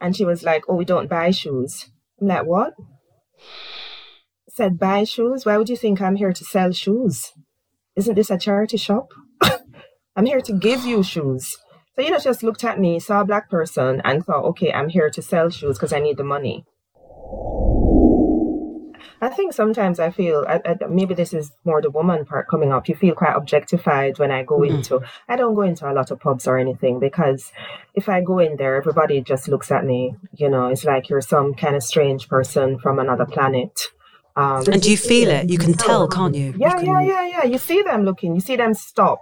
And 0.00 0.16
she 0.16 0.24
was 0.24 0.42
like, 0.42 0.64
Oh, 0.68 0.76
we 0.76 0.84
don't 0.84 1.08
buy 1.08 1.30
shoes. 1.30 1.90
I'm 2.20 2.28
like, 2.28 2.46
What? 2.46 2.74
said, 4.58 4.78
Buy 4.78 5.04
shoes? 5.04 5.46
Why 5.46 5.56
would 5.56 5.68
you 5.68 5.76
think 5.76 6.00
I'm 6.00 6.16
here 6.16 6.32
to 6.32 6.44
sell 6.44 6.72
shoes? 6.72 7.32
Isn't 7.96 8.16
this 8.16 8.30
a 8.30 8.36
charity 8.36 8.76
shop? 8.76 9.06
I'm 10.16 10.26
here 10.26 10.40
to 10.40 10.52
give 10.52 10.84
you 10.84 11.02
shoes. 11.02 11.56
So, 11.94 12.02
you 12.02 12.10
know, 12.10 12.18
just 12.18 12.42
looked 12.42 12.64
at 12.64 12.78
me, 12.78 12.98
saw 12.98 13.20
a 13.20 13.24
black 13.24 13.48
person, 13.50 14.02
and 14.04 14.24
thought, 14.24 14.44
okay, 14.50 14.72
I'm 14.72 14.88
here 14.88 15.10
to 15.10 15.22
sell 15.22 15.48
shoes 15.50 15.78
because 15.78 15.92
I 15.92 16.00
need 16.00 16.16
the 16.16 16.24
money. 16.24 16.64
I 19.20 19.28
think 19.28 19.52
sometimes 19.52 19.98
I 19.98 20.10
feel 20.10 20.44
I, 20.48 20.60
I, 20.64 20.86
maybe 20.88 21.14
this 21.14 21.32
is 21.32 21.52
more 21.64 21.82
the 21.82 21.90
woman 21.90 22.24
part 22.24 22.48
coming 22.48 22.72
up. 22.72 22.88
You 22.88 22.94
feel 22.94 23.14
quite 23.14 23.34
objectified 23.34 24.18
when 24.18 24.30
I 24.30 24.42
go 24.44 24.58
mm-hmm. 24.58 24.76
into. 24.76 25.00
I 25.28 25.36
don't 25.36 25.54
go 25.54 25.62
into 25.62 25.90
a 25.90 25.92
lot 25.92 26.10
of 26.10 26.20
pubs 26.20 26.46
or 26.46 26.58
anything 26.58 27.00
because 27.00 27.52
if 27.94 28.08
I 28.08 28.20
go 28.20 28.38
in 28.38 28.56
there, 28.56 28.76
everybody 28.76 29.20
just 29.20 29.48
looks 29.48 29.70
at 29.70 29.84
me. 29.84 30.14
You 30.36 30.48
know, 30.48 30.66
it's 30.68 30.84
like 30.84 31.08
you're 31.08 31.20
some 31.20 31.54
kind 31.54 31.74
of 31.76 31.82
strange 31.82 32.28
person 32.28 32.78
from 32.78 32.98
another 32.98 33.26
planet. 33.26 33.88
Um, 34.36 34.64
and 34.70 34.80
do 34.80 34.90
you 34.90 34.96
feel 34.96 35.28
it? 35.30 35.50
You 35.50 35.58
can 35.58 35.72
tell, 35.72 36.06
can't 36.06 36.34
you? 36.34 36.54
Yeah, 36.56 36.78
you 36.78 36.84
can... 36.84 36.86
yeah, 36.86 37.00
yeah, 37.00 37.26
yeah. 37.26 37.44
You 37.44 37.58
see 37.58 37.82
them 37.82 38.04
looking. 38.04 38.36
You 38.36 38.40
see 38.40 38.54
them 38.54 38.72
stop 38.72 39.20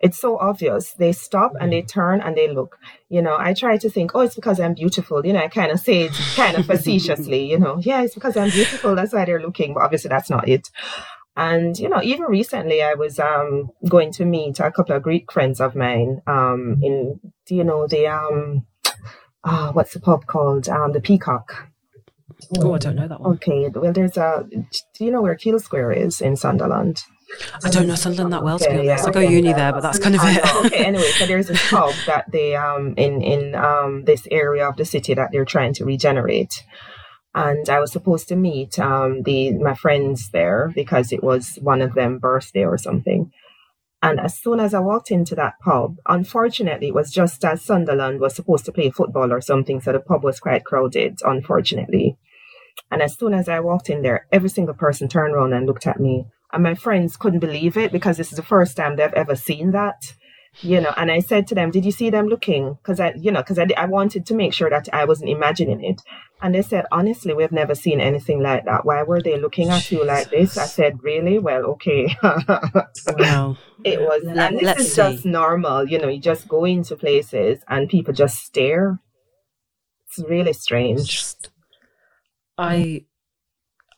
it's 0.00 0.18
so 0.18 0.38
obvious. 0.38 0.92
They 0.92 1.12
stop 1.12 1.52
and 1.60 1.72
they 1.72 1.82
turn 1.82 2.20
and 2.20 2.36
they 2.36 2.48
look. 2.48 2.78
You 3.08 3.22
know, 3.22 3.36
I 3.38 3.54
try 3.54 3.78
to 3.78 3.90
think, 3.90 4.12
oh, 4.14 4.20
it's 4.20 4.34
because 4.34 4.60
I'm 4.60 4.74
beautiful. 4.74 5.24
You 5.24 5.32
know, 5.32 5.40
I 5.40 5.48
kind 5.48 5.72
of 5.72 5.80
say 5.80 6.02
it 6.02 6.12
kind 6.34 6.56
of 6.56 6.66
facetiously, 6.72 7.50
you 7.50 7.58
know, 7.58 7.78
yeah, 7.80 8.02
it's 8.02 8.14
because 8.14 8.36
I'm 8.36 8.50
beautiful. 8.50 8.94
That's 8.94 9.12
why 9.12 9.24
they're 9.24 9.42
looking. 9.42 9.74
But 9.74 9.82
obviously, 9.82 10.08
that's 10.08 10.30
not 10.30 10.48
it. 10.48 10.68
And, 11.36 11.78
you 11.78 11.88
know, 11.88 12.02
even 12.02 12.26
recently, 12.26 12.82
I 12.82 12.94
was 12.94 13.20
um, 13.20 13.70
going 13.88 14.10
to 14.12 14.24
meet 14.24 14.58
a 14.58 14.72
couple 14.72 14.96
of 14.96 15.04
Greek 15.04 15.30
friends 15.30 15.60
of 15.60 15.76
mine 15.76 16.20
um, 16.26 16.80
in, 16.82 17.20
do 17.46 17.54
you 17.54 17.62
know, 17.62 17.86
the, 17.86 18.08
um, 18.08 18.66
uh, 19.44 19.70
what's 19.70 19.92
the 19.92 20.00
pub 20.00 20.26
called? 20.26 20.68
Um, 20.68 20.92
the 20.92 21.00
Peacock. 21.00 21.68
Oh, 22.58 22.74
I 22.74 22.78
don't 22.78 22.96
know 22.96 23.06
that 23.06 23.20
one. 23.20 23.34
Okay. 23.34 23.68
Well, 23.68 23.92
there's 23.92 24.16
a, 24.16 24.46
do 24.50 25.04
you 25.04 25.12
know 25.12 25.22
where 25.22 25.36
Keel 25.36 25.60
Square 25.60 25.92
is 25.92 26.20
in 26.20 26.34
Sunderland? 26.34 27.04
I 27.64 27.70
don't 27.70 27.86
know 27.86 27.94
Sunderland 27.94 28.32
that 28.32 28.42
well, 28.42 28.58
to 28.58 28.70
be 28.70 28.90
honest. 28.90 29.08
I 29.08 29.10
go 29.10 29.20
uni 29.20 29.52
there, 29.52 29.72
but 29.72 29.82
that's 29.82 29.98
kind 29.98 30.14
of 30.14 30.20
it. 30.24 30.66
okay, 30.66 30.84
anyway, 30.84 31.10
so 31.18 31.26
there's 31.26 31.48
this 31.48 31.70
pub 31.70 31.92
that 32.06 32.30
they 32.30 32.56
um 32.56 32.94
in 32.96 33.22
in 33.22 33.54
um 33.54 34.04
this 34.04 34.26
area 34.30 34.68
of 34.68 34.76
the 34.76 34.84
city 34.84 35.14
that 35.14 35.30
they're 35.32 35.44
trying 35.44 35.74
to 35.74 35.84
regenerate. 35.84 36.64
And 37.34 37.68
I 37.68 37.80
was 37.80 37.92
supposed 37.92 38.28
to 38.28 38.36
meet 38.36 38.78
um 38.78 39.22
the 39.22 39.52
my 39.52 39.74
friends 39.74 40.30
there 40.30 40.72
because 40.74 41.12
it 41.12 41.22
was 41.22 41.58
one 41.60 41.82
of 41.82 41.94
them 41.94 42.18
birthday 42.18 42.64
or 42.64 42.78
something. 42.78 43.30
And 44.00 44.20
as 44.20 44.38
soon 44.38 44.60
as 44.60 44.74
I 44.74 44.78
walked 44.78 45.10
into 45.10 45.34
that 45.34 45.54
pub, 45.60 45.96
unfortunately, 46.06 46.88
it 46.88 46.94
was 46.94 47.10
just 47.10 47.44
as 47.44 47.62
Sunderland 47.62 48.20
was 48.20 48.34
supposed 48.34 48.64
to 48.66 48.72
play 48.72 48.90
football 48.90 49.32
or 49.32 49.40
something, 49.40 49.80
so 49.80 49.92
the 49.92 49.98
pub 49.98 50.22
was 50.22 50.38
quite 50.38 50.64
crowded, 50.64 51.18
unfortunately. 51.24 52.16
And 52.92 53.02
as 53.02 53.18
soon 53.18 53.34
as 53.34 53.48
I 53.48 53.58
walked 53.58 53.90
in 53.90 54.02
there, 54.02 54.26
every 54.30 54.50
single 54.50 54.74
person 54.74 55.08
turned 55.08 55.34
around 55.34 55.52
and 55.52 55.66
looked 55.66 55.86
at 55.86 55.98
me 55.98 56.26
and 56.52 56.62
my 56.62 56.74
friends 56.74 57.16
couldn't 57.16 57.40
believe 57.40 57.76
it 57.76 57.92
because 57.92 58.16
this 58.16 58.30
is 58.32 58.36
the 58.36 58.42
first 58.42 58.76
time 58.76 58.96
they've 58.96 59.12
ever 59.14 59.36
seen 59.36 59.72
that 59.72 60.14
you 60.62 60.80
know. 60.80 60.92
And 60.96 61.10
i 61.10 61.20
said 61.20 61.46
to 61.48 61.54
them 61.54 61.70
did 61.70 61.84
you 61.84 61.92
see 61.92 62.10
them 62.10 62.26
looking? 62.26 62.74
Because 62.74 63.00
i 63.00 63.12
you 63.14 63.30
know 63.30 63.40
because 63.40 63.58
I, 63.58 63.66
I 63.76 63.86
wanted 63.86 64.26
to 64.26 64.34
make 64.34 64.52
sure 64.52 64.70
that 64.70 64.88
i 64.92 65.04
wasn't 65.04 65.30
imagining 65.30 65.84
it. 65.84 66.02
And 66.40 66.54
they 66.54 66.62
said 66.62 66.86
honestly 66.92 67.34
we've 67.34 67.52
never 67.52 67.74
seen 67.74 68.00
anything 68.00 68.42
like 68.42 68.64
that. 68.64 68.84
Why 68.84 69.02
were 69.02 69.20
they 69.20 69.38
looking 69.38 69.68
at 69.70 69.90
you 69.90 70.04
like 70.04 70.30
this? 70.30 70.56
I 70.56 70.66
said 70.66 71.02
really? 71.02 71.38
Well 71.38 71.64
okay. 71.76 72.16
Wow. 72.22 73.56
It 73.84 74.00
was 74.00 74.24
Let, 74.24 74.54
and 74.54 74.58
this 74.58 74.80
is 74.80 74.90
see. 74.92 74.96
just 74.96 75.24
normal 75.24 75.88
you 75.88 76.00
know 76.00 76.08
you 76.08 76.20
just 76.20 76.48
go 76.48 76.64
into 76.64 76.96
places 76.96 77.60
and 77.68 77.88
people 77.88 78.12
just 78.12 78.38
stare. 78.38 79.00
It's 80.08 80.28
really 80.28 80.52
strange. 80.52 81.24
I 82.56 83.04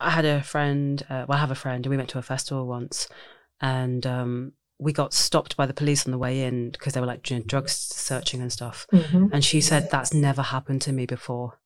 I 0.01 0.11
had 0.11 0.25
a 0.25 0.43
friend, 0.43 1.03
uh, 1.11 1.27
well, 1.29 1.37
I 1.37 1.41
have 1.41 1.51
a 1.51 1.55
friend, 1.55 1.85
and 1.85 1.91
we 1.91 1.97
went 1.97 2.09
to 2.11 2.19
a 2.19 2.23
festival 2.23 2.67
once, 2.67 3.09
and 3.61 4.07
um, 4.07 4.53
we 4.79 4.93
got 4.93 5.13
stopped 5.13 5.57
by 5.57 5.67
the 5.67 5.75
police 5.75 6.07
on 6.07 6.11
the 6.11 6.19
way 6.19 6.43
in 6.43 6.71
because 6.71 6.95
they 6.95 7.01
were 7.01 7.07
like 7.07 7.29
you 7.31 7.37
know, 7.37 7.45
drugs 7.47 7.73
searching 7.73 8.41
and 8.41 8.53
stuff. 8.53 8.87
Mm-hmm. 8.93 9.27
And 9.33 9.45
she 9.45 9.61
said 9.61 9.91
that's 9.91 10.15
never 10.15 10.43
happened 10.43 10.83
to 10.83 10.93
me 10.93 11.07
before, 11.07 11.61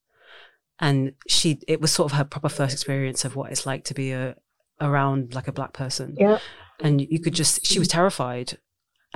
and 0.80 1.12
she 1.28 1.60
it 1.68 1.80
was 1.80 1.92
sort 1.92 2.12
of 2.12 2.18
her 2.18 2.24
proper 2.24 2.48
first 2.48 2.74
experience 2.74 3.24
of 3.24 3.36
what 3.36 3.50
it's 3.50 3.66
like 3.66 3.84
to 3.84 3.94
be 3.94 4.12
a 4.12 4.36
around 4.80 5.34
like 5.34 5.48
a 5.48 5.52
black 5.52 5.72
person. 5.72 6.16
Yeah, 6.18 6.38
and 6.80 7.00
you 7.00 7.20
could 7.20 7.34
just 7.34 7.64
she 7.64 7.78
was 7.78 7.88
terrified. 7.88 8.58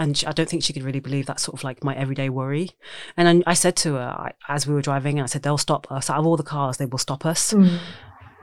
And 0.00 0.22
I 0.28 0.30
don't 0.30 0.48
think 0.48 0.62
she 0.62 0.72
could 0.72 0.84
really 0.84 1.00
believe 1.00 1.26
that 1.26 1.40
sort 1.40 1.58
of 1.58 1.64
like 1.64 1.82
my 1.82 1.92
everyday 1.96 2.28
worry. 2.28 2.70
And 3.16 3.42
I, 3.44 3.50
I 3.50 3.54
said 3.54 3.74
to 3.78 3.94
her 3.94 4.14
I, 4.16 4.32
as 4.48 4.64
we 4.64 4.72
were 4.72 4.80
driving, 4.80 5.20
I 5.20 5.26
said 5.26 5.42
they'll 5.42 5.58
stop 5.58 5.90
us 5.90 6.08
out 6.08 6.18
of 6.20 6.24
all 6.24 6.36
the 6.36 6.44
cars. 6.44 6.76
They 6.76 6.86
will 6.86 6.98
stop 6.98 7.26
us. 7.26 7.52
Mm. 7.52 7.80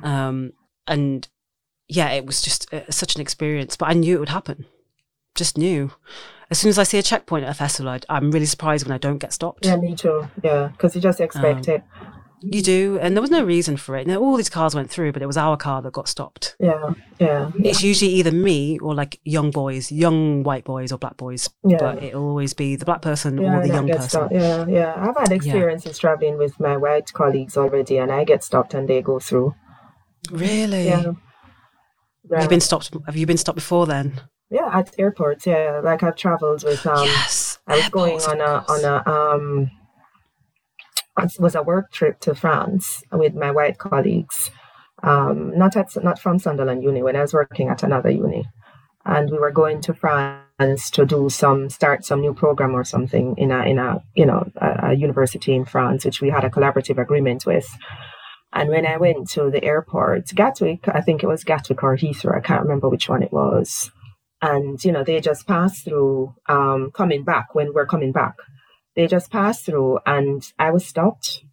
Um, 0.03 0.51
and 0.87 1.27
yeah, 1.87 2.09
it 2.11 2.25
was 2.25 2.41
just 2.41 2.73
uh, 2.73 2.89
such 2.89 3.15
an 3.15 3.21
experience. 3.21 3.75
But 3.75 3.89
I 3.89 3.93
knew 3.93 4.15
it 4.15 4.19
would 4.19 4.29
happen. 4.29 4.65
Just 5.35 5.57
knew. 5.57 5.91
As 6.49 6.59
soon 6.59 6.69
as 6.69 6.77
I 6.77 6.83
see 6.83 6.97
a 6.97 7.03
checkpoint 7.03 7.43
at 7.45 7.51
a 7.51 7.55
festival, 7.55 7.91
I, 7.91 8.17
am 8.17 8.31
really 8.31 8.45
surprised 8.45 8.85
when 8.85 8.93
I 8.93 8.99
don't 8.99 9.17
get 9.17 9.33
stopped. 9.33 9.65
Yeah, 9.65 9.77
me 9.77 9.95
too. 9.95 10.27
Yeah, 10.43 10.69
because 10.71 10.95
you 10.95 11.01
just 11.01 11.19
expect 11.19 11.67
um, 11.67 11.75
it. 11.75 11.83
You 12.41 12.61
do, 12.61 12.99
and 13.01 13.15
there 13.15 13.21
was 13.21 13.31
no 13.31 13.43
reason 13.43 13.75
for 13.75 13.95
it. 13.95 14.05
Now, 14.05 14.17
all 14.17 14.37
these 14.37 14.49
cars 14.49 14.75
went 14.75 14.91
through, 14.91 15.13
but 15.13 15.23
it 15.23 15.25
was 15.25 15.37
our 15.37 15.57
car 15.57 15.81
that 15.81 15.93
got 15.93 16.07
stopped. 16.07 16.55
Yeah, 16.59 16.93
yeah. 17.17 17.51
It's 17.57 17.81
usually 17.81 18.11
either 18.11 18.31
me 18.31 18.77
or 18.79 18.93
like 18.93 19.19
young 19.23 19.49
boys, 19.49 19.91
young 19.91 20.43
white 20.43 20.63
boys 20.63 20.91
or 20.91 20.99
black 20.99 21.17
boys. 21.17 21.49
Yeah. 21.65 21.77
But 21.79 22.03
it'll 22.03 22.27
always 22.27 22.53
be 22.53 22.75
the 22.75 22.85
black 22.85 23.01
person 23.01 23.41
yeah, 23.41 23.57
or 23.57 23.61
the 23.63 23.73
young 23.73 23.87
person. 23.87 24.09
Stopped. 24.09 24.33
Yeah, 24.33 24.67
yeah. 24.67 24.93
I've 24.95 25.17
had 25.17 25.31
experiences 25.31 25.97
traveling 25.97 26.37
with 26.37 26.59
my 26.59 26.77
white 26.77 27.11
colleagues 27.13 27.57
already, 27.57 27.97
and 27.97 28.11
I 28.11 28.23
get 28.25 28.43
stopped 28.43 28.75
and 28.75 28.87
they 28.87 29.01
go 29.01 29.19
through. 29.19 29.55
Really? 30.31 30.87
Yeah. 30.87 31.13
Have 32.31 32.43
you 32.43 32.49
been 32.49 32.61
stopped? 32.61 32.91
Have 33.05 33.15
you 33.15 33.25
been 33.25 33.37
stopped 33.37 33.55
before 33.55 33.85
then? 33.85 34.21
Yeah, 34.49 34.69
at 34.71 34.93
airports. 34.99 35.45
Yeah, 35.45 35.81
like 35.83 36.03
I've 36.03 36.15
traveled 36.15 36.63
with. 36.63 36.85
Um, 36.85 37.05
yes, 37.05 37.59
I 37.67 37.77
was 37.77 37.89
going 37.89 38.21
on 38.21 38.41
a 38.41 38.65
on 38.67 38.85
a 38.85 39.09
um. 39.09 39.71
It 41.17 41.31
was 41.39 41.55
a 41.55 41.63
work 41.63 41.91
trip 41.91 42.19
to 42.21 42.35
France 42.35 43.01
with 43.11 43.35
my 43.35 43.51
white 43.51 43.77
colleagues. 43.77 44.51
Um, 45.01 45.57
not 45.57 45.75
at 45.75 45.95
not 46.03 46.19
from 46.19 46.39
Sunderland 46.39 46.83
Uni 46.83 47.03
when 47.03 47.15
I 47.15 47.21
was 47.21 47.33
working 47.33 47.69
at 47.69 47.83
another 47.83 48.09
uni, 48.09 48.45
and 49.05 49.29
we 49.29 49.37
were 49.37 49.51
going 49.51 49.81
to 49.81 49.93
France 49.93 50.89
to 50.91 51.05
do 51.05 51.29
some 51.29 51.69
start 51.69 52.05
some 52.05 52.21
new 52.21 52.33
program 52.33 52.75
or 52.75 52.83
something 52.83 53.35
in 53.37 53.51
a 53.51 53.63
in 53.63 53.79
a 53.79 54.03
you 54.15 54.25
know 54.25 54.49
a, 54.57 54.89
a 54.89 54.93
university 54.93 55.53
in 55.53 55.65
France, 55.65 56.05
which 56.05 56.21
we 56.21 56.29
had 56.29 56.43
a 56.43 56.49
collaborative 56.49 56.97
agreement 56.97 57.45
with. 57.45 57.67
And 58.55 58.69
when 58.69 58.85
I 58.85 58.95
went 58.95 59.29
to 59.31 59.51
the 59.51 59.61
airport, 59.61 60.29
Gatwick, 60.33 60.87
I 60.87 61.01
think 61.01 61.21
it 61.21 61.27
was 61.27 61.43
Gatwick 61.43 61.83
or 61.83 61.97
Heathrow, 61.97 62.37
I 62.37 62.39
can't 62.39 62.63
remember 62.63 62.87
which 62.87 63.09
one 63.09 63.21
it 63.21 63.33
was. 63.33 63.91
And, 64.41 64.83
you 64.83 64.93
know, 64.93 65.03
they 65.03 65.19
just 65.19 65.45
passed 65.45 65.83
through 65.83 66.33
um, 66.47 66.91
coming 66.91 67.25
back 67.25 67.53
when 67.53 67.73
we're 67.73 67.85
coming 67.85 68.13
back. 68.13 68.35
They 68.95 69.07
just 69.07 69.29
passed 69.29 69.65
through 69.65 69.99
and 70.05 70.41
I 70.57 70.71
was 70.71 70.85
stopped. 70.85 71.43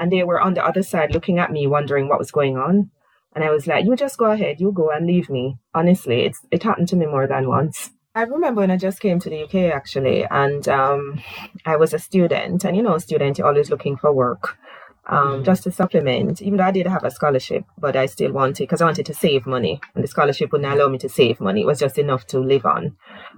And 0.00 0.10
they 0.10 0.24
were 0.24 0.40
on 0.40 0.54
the 0.54 0.64
other 0.64 0.82
side 0.82 1.14
looking 1.14 1.38
at 1.38 1.52
me, 1.52 1.68
wondering 1.68 2.08
what 2.08 2.18
was 2.18 2.32
going 2.32 2.56
on. 2.56 2.90
And 3.36 3.44
I 3.44 3.50
was 3.50 3.68
like, 3.68 3.84
you 3.84 3.94
just 3.94 4.18
go 4.18 4.32
ahead, 4.32 4.60
you 4.60 4.72
go 4.72 4.90
and 4.90 5.06
leave 5.06 5.30
me. 5.30 5.58
Honestly, 5.74 6.22
it's 6.22 6.40
it 6.50 6.64
happened 6.64 6.88
to 6.88 6.96
me 6.96 7.06
more 7.06 7.28
than 7.28 7.48
once. 7.48 7.90
I 8.16 8.22
remember 8.22 8.60
when 8.60 8.70
I 8.70 8.76
just 8.76 9.00
came 9.00 9.18
to 9.20 9.30
the 9.30 9.42
UK 9.42 9.74
actually, 9.74 10.24
and 10.24 10.68
um, 10.68 11.20
I 11.66 11.74
was 11.76 11.92
a 11.92 11.98
student, 11.98 12.64
and 12.64 12.76
you 12.76 12.82
know, 12.82 12.94
a 12.94 13.00
student, 13.00 13.38
you're 13.38 13.46
always 13.48 13.70
looking 13.70 13.96
for 13.96 14.12
work 14.12 14.56
um, 15.06 15.40
mm. 15.40 15.44
just 15.44 15.64
to 15.64 15.70
supplement. 15.70 16.40
Even 16.40 16.58
though 16.58 16.64
I 16.64 16.70
did 16.70 16.86
have 16.86 17.04
a 17.04 17.10
scholarship, 17.10 17.64
but 17.78 17.96
I 17.96 18.06
still 18.06 18.32
wanted 18.32 18.64
because 18.64 18.80
I 18.80 18.86
wanted 18.86 19.06
to 19.06 19.14
save 19.14 19.46
money, 19.46 19.80
and 19.94 20.02
the 20.02 20.08
scholarship 20.08 20.52
wouldn't 20.52 20.72
allow 20.72 20.88
me 20.88 20.98
to 20.98 21.08
save 21.08 21.40
money. 21.40 21.62
It 21.62 21.66
was 21.66 21.78
just 21.78 21.98
enough 21.98 22.26
to 22.28 22.38
live 22.38 22.64
on, 22.64 22.96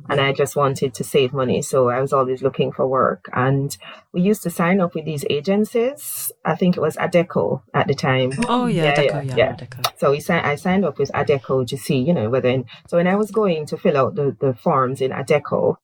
and 0.08 0.20
I 0.20 0.32
just 0.32 0.56
wanted 0.56 0.94
to 0.94 1.04
save 1.04 1.32
money, 1.32 1.62
so 1.62 1.88
I 1.88 2.00
was 2.00 2.12
always 2.12 2.42
looking 2.42 2.72
for 2.72 2.86
work. 2.86 3.28
And 3.32 3.76
we 4.12 4.20
used 4.20 4.42
to 4.44 4.50
sign 4.50 4.80
up 4.80 4.94
with 4.94 5.04
these 5.04 5.24
agencies. 5.28 6.30
I 6.44 6.54
think 6.54 6.76
it 6.76 6.80
was 6.80 6.96
Adecco 6.96 7.62
at 7.74 7.88
the 7.88 7.94
time. 7.94 8.32
Oh 8.48 8.66
yeah, 8.66 8.84
yeah, 8.84 8.94
Adecco, 8.94 9.26
yeah, 9.28 9.36
yeah. 9.36 9.56
Adecco. 9.56 9.98
So 9.98 10.10
we 10.12 10.20
signed. 10.20 10.46
I 10.46 10.54
signed 10.54 10.84
up 10.84 10.98
with 10.98 11.10
Adecco 11.12 11.66
to 11.66 11.76
see, 11.76 11.98
you 11.98 12.14
know, 12.14 12.30
whether. 12.30 12.48
In, 12.48 12.64
so 12.86 12.96
when 12.96 13.08
I 13.08 13.16
was 13.16 13.30
going 13.30 13.66
to 13.66 13.76
fill 13.76 13.96
out 13.96 14.14
the 14.14 14.36
the 14.40 14.54
forms 14.54 15.00
in 15.00 15.10
Adecco, 15.10 15.76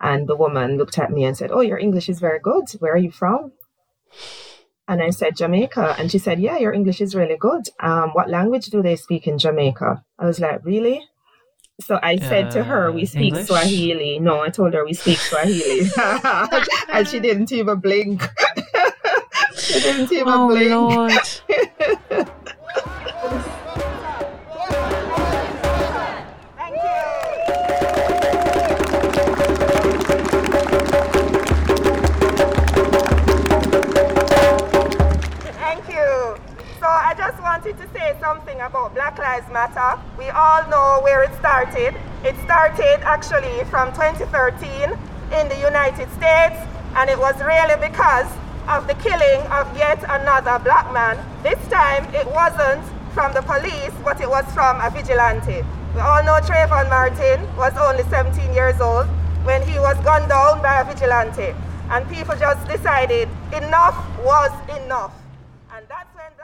and 0.00 0.28
the 0.28 0.36
woman 0.36 0.76
looked 0.76 0.98
at 0.98 1.10
me 1.10 1.24
and 1.24 1.36
said, 1.36 1.50
"Oh, 1.50 1.60
your 1.60 1.78
English 1.78 2.08
is 2.08 2.20
very 2.20 2.40
good. 2.40 2.64
Where 2.80 2.92
are 2.92 2.98
you 2.98 3.10
from?" 3.10 3.52
And 4.88 5.02
I 5.02 5.10
said, 5.10 5.36
Jamaica. 5.36 5.96
And 5.98 6.10
she 6.10 6.18
said, 6.18 6.40
Yeah, 6.40 6.58
your 6.58 6.72
English 6.72 7.00
is 7.00 7.14
really 7.14 7.36
good. 7.36 7.62
Um, 7.80 8.10
what 8.10 8.28
language 8.28 8.66
do 8.66 8.82
they 8.82 8.96
speak 8.96 9.26
in 9.26 9.38
Jamaica? 9.38 10.04
I 10.18 10.26
was 10.26 10.40
like, 10.40 10.64
Really? 10.64 11.02
So 11.80 11.98
I 12.02 12.16
said 12.16 12.50
to 12.52 12.64
her, 12.64 12.92
We 12.92 13.06
speak 13.06 13.28
English? 13.28 13.46
Swahili. 13.46 14.18
No, 14.18 14.40
I 14.40 14.50
told 14.50 14.74
her 14.74 14.84
we 14.84 14.92
speak 14.94 15.18
Swahili. 15.18 15.88
and 16.92 17.08
she 17.08 17.20
didn't 17.20 17.50
even 17.52 17.80
blink. 17.80 18.22
she 19.56 19.80
didn't 19.80 20.12
even 20.12 20.28
oh, 20.28 20.48
blink. 20.48 20.70
Lord. 20.70 22.28
something 38.22 38.60
about 38.60 38.94
Black 38.94 39.18
Lives 39.18 39.48
Matter. 39.52 40.00
We 40.18 40.30
all 40.30 40.66
know 40.68 41.00
where 41.02 41.22
it 41.22 41.32
started. 41.38 41.94
It 42.24 42.34
started 42.42 42.98
actually 43.02 43.64
from 43.70 43.92
2013 43.92 44.90
in 45.38 45.48
the 45.48 45.58
United 45.58 46.10
States, 46.18 46.58
and 46.96 47.08
it 47.08 47.18
was 47.18 47.38
really 47.38 47.76
because 47.78 48.26
of 48.68 48.86
the 48.86 48.94
killing 48.94 49.40
of 49.52 49.66
yet 49.76 50.02
another 50.08 50.58
black 50.64 50.92
man. 50.92 51.18
This 51.42 51.58
time 51.68 52.04
it 52.14 52.26
wasn't 52.26 52.82
from 53.14 53.32
the 53.32 53.42
police, 53.42 53.94
but 54.02 54.20
it 54.20 54.28
was 54.28 54.44
from 54.54 54.80
a 54.80 54.90
vigilante. 54.90 55.62
We 55.94 56.00
all 56.00 56.22
know 56.24 56.38
Trayvon 56.42 56.88
Martin 56.88 57.38
was 57.56 57.76
only 57.76 58.02
17 58.04 58.54
years 58.54 58.80
old 58.80 59.06
when 59.44 59.62
he 59.62 59.78
was 59.78 59.96
gunned 60.02 60.28
down 60.28 60.62
by 60.62 60.80
a 60.80 60.84
vigilante. 60.84 61.54
And 61.90 62.08
people 62.08 62.34
just 62.36 62.66
decided 62.66 63.28
enough 63.52 63.96
was 64.24 64.52
enough. 64.82 65.21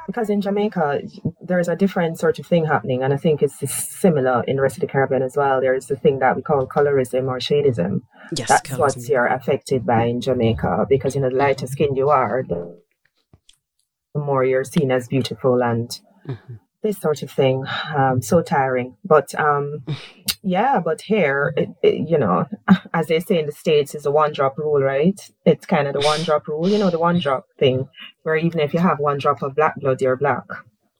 And 0.09 0.14
that's 0.14 0.29
when 0.29 0.31
because 0.31 0.31
in 0.31 0.40
Jamaica 0.40 1.03
there's 1.40 1.68
a 1.68 1.77
different 1.77 2.18
sort 2.18 2.38
of 2.38 2.47
thing 2.47 2.66
happening, 2.66 3.03
and 3.03 3.12
I 3.12 3.16
think 3.16 3.42
it's 3.42 3.59
similar 3.73 4.42
in 4.44 4.57
the 4.57 4.62
rest 4.62 4.77
of 4.77 4.81
the 4.81 4.87
Caribbean 4.87 5.23
as 5.23 5.37
well. 5.37 5.61
There's 5.61 5.87
the 5.87 5.97
thing 5.97 6.18
that 6.21 6.37
we 6.37 6.42
call 6.42 6.66
colorism 6.66 7.29
or 7.29 7.38
shadism. 7.38 8.03
Yes, 8.35 8.49
that's 8.49 8.71
colorism. 8.71 8.79
what 8.79 9.09
you're 9.09 9.27
affected 9.27 9.87
by 9.87 10.05
in 10.05 10.21
Jamaica 10.21 10.87
because 10.88 11.14
you 11.14 11.21
know 11.21 11.31
the 11.31 11.37
lighter 11.37 11.66
skinned 11.66 11.97
you 11.97 12.11
are, 12.11 12.44
the, 12.47 12.81
the 14.14 14.21
more 14.21 14.44
you're 14.44 14.64
seen 14.64 14.90
as 14.90 15.09
beautiful 15.09 15.62
and 15.62 15.88
mm-hmm. 16.27 16.55
This 16.83 16.99
sort 17.01 17.23
of 17.23 17.31
thing. 17.31 17.64
Um, 17.95 18.23
so 18.23 18.43
tiring, 18.43 18.97
but 19.05 19.35
um, 19.38 19.85
yeah, 20.43 20.81
but 20.81 21.01
here, 21.03 21.53
it, 21.57 21.69
it, 21.83 22.09
you 22.09 22.19
know, 22.19 22.47
as 22.95 23.07
they 23.09 23.21
say 23.21 23.38
in 23.38 23.47
the 23.47 23.53
states, 23.53 23.95
is 23.95 24.07
a 24.07 24.11
one 24.11 24.33
drop 24.33 24.59
rule, 24.59 24.81
right? 24.81 25.21
It's 25.45 25.67
kind 25.67 25.87
of 25.87 25.95
the 25.95 26.01
one 26.01 26.23
drop 26.23 26.47
rule, 26.49 26.69
you 26.69 26.79
know, 26.79 26.91
the 26.91 26.99
one 26.99 27.19
drop 27.19 27.47
thing, 27.59 27.88
where 28.23 28.37
even 28.37 28.61
if 28.61 28.73
you 28.73 28.81
have 28.81 28.99
one 28.99 29.19
drop 29.19 29.43
of 29.43 29.55
black 29.55 29.75
blood, 29.77 30.01
you're 30.01 30.17
black. 30.17 30.45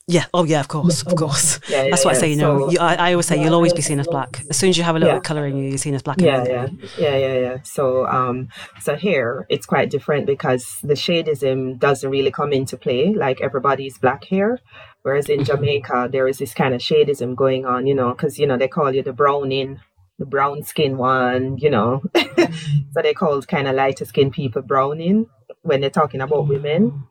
Yeah. 0.09 0.25
Oh, 0.33 0.45
yeah. 0.45 0.61
Of 0.61 0.69
course. 0.69 1.03
Of 1.03 1.15
course. 1.17 1.61
Yeah, 1.69 1.83
yeah, 1.83 1.91
That's 1.91 2.03
what 2.03 2.13
yeah. 2.13 2.19
I 2.19 2.21
say. 2.23 2.31
You 2.31 2.37
know, 2.37 2.59
so, 2.61 2.71
you, 2.71 2.79
I, 2.81 2.95
I, 2.95 3.13
always 3.13 3.27
say 3.27 3.43
you'll 3.43 3.55
always 3.55 3.75
be 3.75 3.83
seen 3.83 4.01
as 4.01 4.07
black. 4.07 4.43
As 4.49 4.57
soon 4.57 4.71
as 4.71 4.79
you 4.79 4.85
have 4.85 4.97
a 4.97 4.99
little 4.99 5.13
bit 5.13 5.19
of 5.19 5.23
color 5.23 5.47
in 5.47 5.59
you, 5.59 5.69
you're 5.69 5.77
seen 5.77 5.95
as 5.95 6.03
black. 6.03 6.19
Yeah, 6.19 6.45
yeah, 6.47 6.69
yeah, 6.99 7.17
yeah, 7.17 7.35
yeah. 7.35 7.57
So, 7.63 8.07
um, 8.07 8.49
so 8.81 8.97
here 8.97 9.47
it's 9.51 9.67
quite 9.67 9.91
different 9.91 10.25
because 10.25 10.79
the 10.83 10.95
shadism 10.95 11.79
doesn't 11.79 12.09
really 12.09 12.31
come 12.31 12.55
into 12.55 12.79
play. 12.79 13.13
Like 13.13 13.43
everybody's 13.43 13.99
black 13.99 14.25
here, 14.25 14.61
whereas 15.09 15.31
in 15.31 15.41
mm-hmm. 15.41 15.57
Jamaica 15.57 16.11
there 16.13 16.29
is 16.29 16.37
this 16.37 16.53
kind 16.53 16.75
of 16.75 16.83
shadism 16.83 17.35
going 17.35 17.65
on. 17.65 17.87
You 17.87 17.95
know, 17.95 18.11
because 18.11 18.39
you 18.39 18.47
know 18.47 18.59
they 18.59 18.69
call 18.69 18.95
you 18.95 19.03
the 19.03 19.15
browning 19.15 19.81
the 20.19 20.27
brown 20.27 20.63
skin 20.63 20.99
one, 20.99 21.57
you 21.59 21.71
know. 21.71 22.03
so 22.17 23.03
they 23.03 23.15
called 23.15 23.49
kind 23.49 23.69
of 23.69 23.75
lighter 23.75 24.05
skin 24.05 24.31
people 24.31 24.63
browning 24.63 25.27
when 25.63 25.81
they're 25.81 25.91
talking 25.91 26.21
about 26.21 26.49
women. 26.49 27.05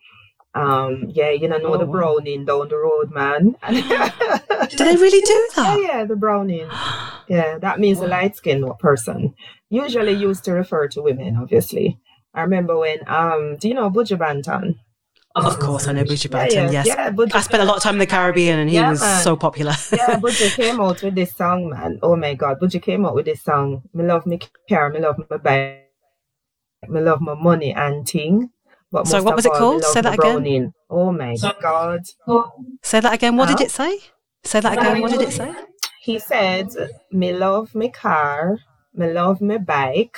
Um, 0.53 1.05
yeah, 1.10 1.29
you 1.29 1.47
know, 1.47 1.57
know 1.57 1.75
oh, 1.75 1.77
the 1.77 1.86
browning 1.86 2.45
down 2.45 2.67
the 2.67 2.77
road, 2.77 3.12
man. 3.12 3.55
do 3.69 4.83
they 4.83 4.95
really 4.95 5.21
do 5.21 5.49
that? 5.55 5.79
Yeah, 5.79 5.88
yeah, 5.88 6.05
the 6.05 6.15
browning. 6.15 6.67
Yeah, 7.27 7.60
that 7.60 7.79
means 7.79 7.99
a 7.99 8.07
light 8.07 8.36
skinned 8.36 8.65
person. 8.79 9.36
Usually 9.69 10.13
used 10.13 10.43
to 10.45 10.53
refer 10.53 10.88
to 10.89 11.01
women, 11.01 11.38
obviously. 11.38 11.99
I 12.33 12.41
remember 12.41 12.77
when, 12.77 12.99
um, 13.07 13.57
do 13.57 13.67
you 13.67 13.73
know 13.73 13.89
Buju 13.89 14.17
Banton? 14.17 14.75
Of 15.45 15.60
course, 15.60 15.88
I 15.88 15.93
know 15.93 16.04
Buju 16.04 16.30
Banton. 16.30 16.54
Yeah, 16.54 16.63
yeah. 16.63 16.71
Yes, 16.71 16.88
yeah, 16.88 17.12
Buju, 17.12 17.36
I 17.36 17.41
spent 17.41 17.63
a 17.63 17.65
lot 17.65 17.78
of 17.78 17.84
time 17.84 17.95
in 17.95 18.00
the 18.00 18.08
Caribbean, 18.08 18.60
and 18.60 18.69
he 18.69 18.76
yeah, 18.76 18.89
was 18.89 19.02
man. 19.02 19.23
so 19.23 19.36
popular. 19.36 19.73
yeah, 19.91 20.19
Buju 20.19 20.56
came 20.56 20.80
out 20.80 21.02
with 21.02 21.15
this 21.15 21.36
song, 21.36 21.69
man. 21.69 22.00
Oh 22.02 22.15
my 22.15 22.34
God, 22.34 22.60
Buju 22.60 22.82
came 22.82 23.06
out 23.06 23.15
with 23.15 23.26
this 23.26 23.43
song. 23.43 23.84
Me 23.93 24.04
love 24.04 24.26
me 24.26 24.39
car, 24.69 24.89
me 24.89 25.00
love 25.00 25.17
my 25.30 25.38
bike, 25.38 25.91
me 26.88 27.02
love 27.02 27.21
my 27.21 27.36
money 27.36 27.73
and 27.73 28.06
ting. 28.08 28.50
But 28.91 29.08
so 29.08 29.21
what 29.21 29.36
was 29.36 29.45
it 29.45 29.54
called? 29.54 29.84
Say 29.84 30.02
that 30.02 30.13
again. 30.13 30.73
Oh 30.89 31.12
my 31.12 31.36
God. 31.60 32.06
Say 32.82 33.00
that 33.00 33.13
again. 33.13 33.36
What 33.36 33.50
did 33.50 33.62
it 33.62 33.71
say? 33.71 34.00
Say 34.43 34.60
that 34.62 34.78
again. 34.78 35.02
What 35.02 35.12
did 35.12 35.21
it 35.21 35.32
say? 35.32 35.54
He 36.02 36.19
said, 36.19 36.67
"Me 37.12 37.34
love 37.34 37.76
me 37.76 37.89
car, 37.89 38.60
me 38.93 39.12
love 39.12 39.41
me 39.41 39.58
bike, 39.58 40.17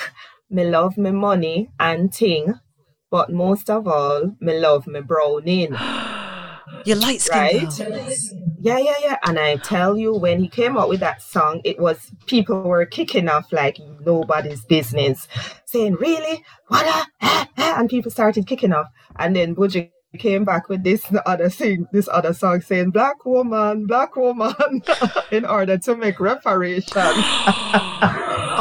me 0.50 0.64
love 0.66 0.98
me 0.98 1.12
money 1.12 1.70
and 1.80 2.14
ting, 2.14 2.60
but 3.10 3.32
most 3.32 3.70
of 3.70 3.88
all, 3.88 4.36
me 4.40 4.60
love 4.60 4.88
me 4.88 5.02
browning." 5.02 5.76
You're 6.86 6.98
light 6.98 7.22
skinned. 7.22 7.80
Right? 7.80 8.16
Yeah, 8.62 8.78
yeah, 8.78 8.96
yeah. 9.02 9.18
And 9.26 9.40
I 9.40 9.56
tell 9.58 9.98
you, 9.98 10.14
when 10.14 10.40
he 10.40 10.48
came 10.48 10.78
out 10.78 10.90
with 10.90 11.00
that 11.00 11.22
song, 11.22 11.62
it 11.64 11.80
was 11.80 12.12
people 12.26 12.62
were 12.62 12.86
kicking 12.86 13.30
off 13.30 13.52
like 13.52 13.78
nobody's 14.02 14.66
business, 14.66 15.28
saying, 15.66 15.96
Really? 15.96 16.44
What? 16.68 16.86
A, 16.86 17.26
eh, 17.26 17.46
eh, 17.58 17.74
and 17.78 17.90
people 17.90 18.12
started 18.12 18.48
kicking 18.48 18.74
off. 18.74 18.88
And 19.18 19.36
then 19.36 19.56
Buju 19.56 19.90
came 20.18 20.44
back 20.44 20.70
with 20.70 20.84
this 20.84 21.06
other 21.26 21.50
thing, 21.50 21.88
this 21.92 22.10
other 22.12 22.34
song 22.34 22.62
saying 22.62 22.90
black 22.90 23.24
woman, 23.26 23.86
black 23.86 24.16
woman 24.16 24.54
in 25.32 25.46
order 25.46 25.78
to 25.78 25.96
make 25.96 26.20
reparation. 26.20 26.92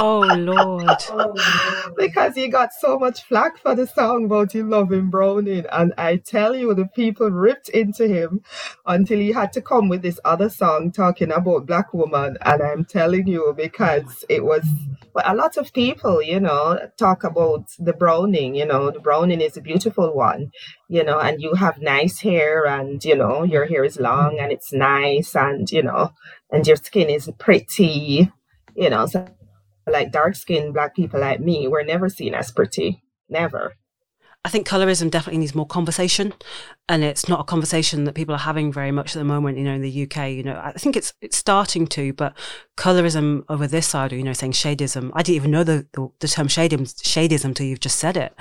oh 0.01 0.21
Lord. 0.37 0.89
because 1.97 2.35
he 2.35 2.49
got 2.49 2.73
so 2.73 2.99
much 2.99 3.23
flack 3.23 3.57
for 3.59 3.75
the 3.75 3.87
song 3.87 4.27
about 4.27 4.55
him 4.55 4.69
loving 4.69 5.09
Browning. 5.09 5.65
And 5.73 5.95
I 5.97 6.17
tell 6.17 6.55
you, 6.55 6.75
the 6.75 6.87
people 6.87 7.31
ripped 7.31 7.71
into 7.71 8.07
him 8.07 8.43
until 8.87 9.19
he 9.19 9.33
had 9.33 9.53
to 9.55 9.63
come 9.63 9.89
with 9.89 10.03
this 10.03 10.21
other 10.25 10.51
song 10.51 10.93
talking 10.93 11.33
about 11.33 11.67
black 11.67 11.95
woman. 11.95 12.37
And 12.43 12.63
I'm 12.63 12.85
telling 12.85 13.27
you, 13.27 13.55
because 13.57 14.25
it 14.29 14.45
was 14.45 14.67
well, 15.15 15.25
a 15.27 15.35
lot 15.35 15.57
of 15.57 15.73
people, 15.73 16.23
you 16.23 16.41
know, 16.41 16.79
talk 16.97 17.25
about 17.25 17.71
the 17.79 17.93
Browning, 17.93 18.55
you 18.55 18.67
know, 18.67 18.91
the 18.91 19.01
Browning 19.01 19.41
is 19.41 19.57
a 19.57 19.61
beautiful 19.61 20.15
one, 20.15 20.53
you 20.89 21.05
know, 21.05 21.19
and 21.21 21.41
you 21.41 21.55
have 21.55 21.81
nice 21.81 22.21
hair 22.21 22.67
and, 22.67 23.05
you 23.05 23.15
know, 23.15 23.43
your 23.43 23.67
hair 23.67 23.85
is 23.85 24.01
long 24.01 24.39
and 24.39 24.51
it's 24.51 24.73
nice 24.73 25.37
and, 25.37 25.71
you 25.71 25.83
know, 25.83 26.13
and 26.51 26.67
your 26.67 26.77
skin 26.77 27.11
is 27.11 27.31
pretty, 27.39 28.31
you 28.75 28.91
know, 28.91 29.07
so 29.07 29.27
like 29.87 30.13
dark 30.13 30.35
skinned 30.35 30.75
black 30.75 30.97
people 30.97 31.21
like 31.21 31.41
me, 31.41 31.69
we're 31.69 31.83
never 31.85 32.09
seen 32.09 32.35
as 32.35 32.51
pretty. 32.51 33.03
Never. 33.29 33.75
I 34.45 34.51
think 34.51 34.69
colorism 34.69 35.11
definitely 35.11 35.39
needs 35.39 35.55
more 35.55 35.67
conversation, 35.67 36.33
and 36.89 37.03
it's 37.03 37.29
not 37.29 37.41
a 37.41 37.45
conversation 37.45 38.05
that 38.05 38.15
people 38.15 38.35
are 38.35 38.39
having 38.39 38.73
very 38.73 38.93
much 38.93 39.15
at 39.15 39.19
the 39.19 39.25
moment. 39.25 39.59
You 39.59 39.65
know, 39.65 39.75
in 39.75 39.83
the 39.83 40.03
UK, 40.05 40.31
you 40.31 40.43
know, 40.43 40.61
I 40.63 40.73
think 40.73 40.97
it's 40.97 41.13
it's 41.21 41.37
starting 41.37 41.87
to, 41.89 42.13
but 42.13 42.35
colorism 42.77 43.45
over 43.49 43.67
this 43.67 43.87
side, 43.87 44.13
or 44.13 44.17
you 44.17 44.23
know, 44.23 44.33
saying 44.33 44.53
shadism. 44.53 45.11
I 45.13 45.23
didn't 45.23 45.37
even 45.37 45.51
know 45.51 45.65
the 45.65 45.87
the, 45.93 46.09
the 46.21 46.29
term 46.29 46.47
shadism 46.47 46.83
shadism 47.03 47.47
until 47.47 47.67
you've 47.67 47.81
just 47.81 47.99
said 47.99 48.17
it. 48.17 48.33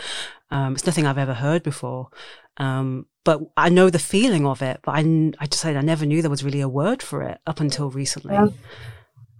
Um, 0.51 0.73
it's 0.75 0.85
nothing 0.85 1.05
I've 1.05 1.17
ever 1.17 1.33
heard 1.33 1.63
before. 1.63 2.09
Um, 2.57 3.07
but 3.23 3.41
I 3.57 3.69
know 3.69 3.89
the 3.89 3.99
feeling 3.99 4.45
of 4.45 4.61
it, 4.61 4.79
but 4.83 4.91
I, 4.93 4.99
I 5.39 5.45
just 5.47 5.61
said 5.61 5.75
I 5.75 5.81
never 5.81 6.05
knew 6.05 6.21
there 6.21 6.31
was 6.31 6.43
really 6.43 6.61
a 6.61 6.69
word 6.69 7.03
for 7.03 7.23
it 7.23 7.39
up 7.45 7.59
until 7.59 7.89
recently. 7.89 8.33
Yeah, 8.33 8.47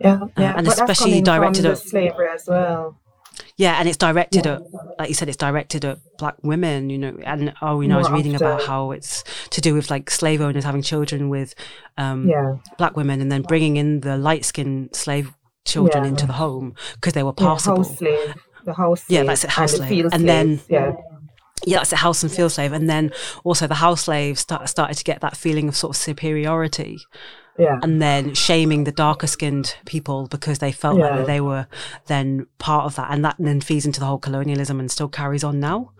yeah, 0.01 0.19
yeah. 0.37 0.53
Uh, 0.53 0.57
and 0.57 0.65
but 0.65 0.73
especially 0.73 1.21
directed 1.21 1.65
at 1.65 1.77
slavery 1.77 2.27
as 2.33 2.45
well. 2.47 2.99
Yeah, 3.55 3.79
and 3.79 3.87
it's 3.87 3.97
directed 3.97 4.45
yeah. 4.45 4.55
at, 4.55 4.61
like 4.99 5.09
you 5.09 5.15
said, 5.15 5.27
it's 5.27 5.37
directed 5.37 5.85
at 5.85 5.99
black 6.17 6.35
women, 6.43 6.89
you 6.89 6.97
know. 6.97 7.17
And 7.23 7.53
oh, 7.61 7.81
you 7.81 7.87
know, 7.87 7.95
I 7.95 7.99
was 7.99 8.11
reading 8.11 8.35
about 8.35 8.63
how 8.63 8.91
it's 8.91 9.23
to 9.51 9.61
do 9.61 9.73
with 9.73 9.89
like 9.89 10.09
slave 10.09 10.41
owners 10.41 10.63
having 10.63 10.81
children 10.81 11.29
with 11.29 11.55
um, 11.97 12.27
yeah. 12.27 12.57
black 12.77 12.95
women, 12.95 13.21
and 13.21 13.31
then 13.31 13.41
bringing 13.41 13.77
in 13.77 14.01
the 14.01 14.17
light 14.17 14.45
skinned 14.45 14.95
slave 14.95 15.33
children 15.65 16.03
yeah. 16.03 16.09
into 16.09 16.25
the 16.25 16.33
home 16.33 16.75
because 16.95 17.13
they 17.13 17.23
were 17.23 17.33
passable. 17.33 17.77
house 17.77 17.97
slave, 17.97 18.35
the 18.63 18.73
house 18.73 19.03
slave, 19.03 19.19
yeah, 19.19 19.23
that's 19.23 19.43
it, 19.43 19.49
house 19.49 19.73
slave, 19.73 20.05
and, 20.05 20.13
and 20.13 20.29
then 20.29 20.59
yeah 20.69 20.93
yeah, 21.65 21.77
that's 21.77 21.93
a 21.93 21.97
house 21.97 22.23
and 22.23 22.31
field 22.31 22.51
slave. 22.51 22.71
And 22.71 22.89
then 22.89 23.11
also 23.43 23.67
the 23.67 23.75
house 23.75 24.03
slaves 24.03 24.41
start, 24.41 24.67
started 24.69 24.95
to 24.95 25.03
get 25.03 25.21
that 25.21 25.35
feeling 25.35 25.67
of 25.67 25.75
sort 25.75 25.95
of 25.95 26.01
superiority. 26.01 26.99
Yeah. 27.57 27.79
And 27.81 27.99
then 28.01 28.35
shaming 28.35 28.83
the 28.83 28.91
darker 28.91 29.25
skinned 29.25 29.75
people 29.85 30.27
because 30.27 30.59
they 30.59 30.71
felt 30.71 30.99
yeah. 30.99 31.15
like 31.15 31.25
they 31.25 31.41
were 31.41 31.67
then 32.05 32.45
part 32.59 32.85
of 32.85 32.95
that. 32.95 33.11
And 33.11 33.25
that 33.25 33.35
then 33.39 33.61
feeds 33.61 33.85
into 33.85 33.99
the 33.99 34.05
whole 34.05 34.19
colonialism 34.19 34.79
and 34.79 34.91
still 34.91 35.07
carries 35.07 35.43
on 35.43 35.59
now. 35.59 35.91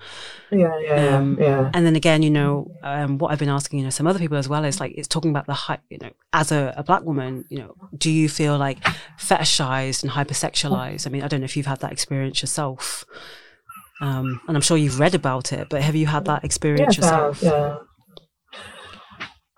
Yeah, 0.51 0.77
yeah, 0.79 1.17
um, 1.17 1.37
yeah. 1.39 1.71
And 1.73 1.85
then 1.85 1.95
again, 1.95 2.21
you 2.21 2.29
know, 2.29 2.71
um, 2.83 3.17
what 3.17 3.31
I've 3.31 3.39
been 3.39 3.49
asking, 3.49 3.79
you 3.79 3.85
know, 3.85 3.89
some 3.89 4.05
other 4.05 4.19
people 4.19 4.37
as 4.37 4.47
well 4.47 4.63
is 4.65 4.79
like, 4.79 4.93
it's 4.95 5.07
talking 5.07 5.31
about 5.31 5.47
the, 5.47 5.53
high, 5.53 5.79
you 5.89 5.97
know, 5.99 6.11
as 6.31 6.51
a, 6.51 6.73
a 6.77 6.83
black 6.83 7.03
woman, 7.03 7.45
you 7.49 7.57
know, 7.57 7.75
do 7.97 8.11
you 8.11 8.29
feel 8.29 8.57
like 8.57 8.79
fetishized 9.19 10.03
and 10.03 10.11
hypersexualized? 10.11 11.07
I 11.07 11.09
mean, 11.09 11.23
I 11.23 11.27
don't 11.27 11.41
know 11.41 11.45
if 11.45 11.57
you've 11.57 11.65
had 11.65 11.79
that 11.79 11.91
experience 11.91 12.41
yourself. 12.41 13.03
Um, 13.99 14.41
and 14.47 14.55
I'm 14.55 14.61
sure 14.61 14.77
you've 14.77 14.99
read 14.99 15.15
about 15.15 15.51
it, 15.51 15.69
but 15.69 15.81
have 15.81 15.95
you 15.95 16.05
had 16.05 16.25
that 16.25 16.43
experience 16.43 16.97
yes, 16.97 16.97
yourself? 16.97 17.41
yeah. 17.41 17.77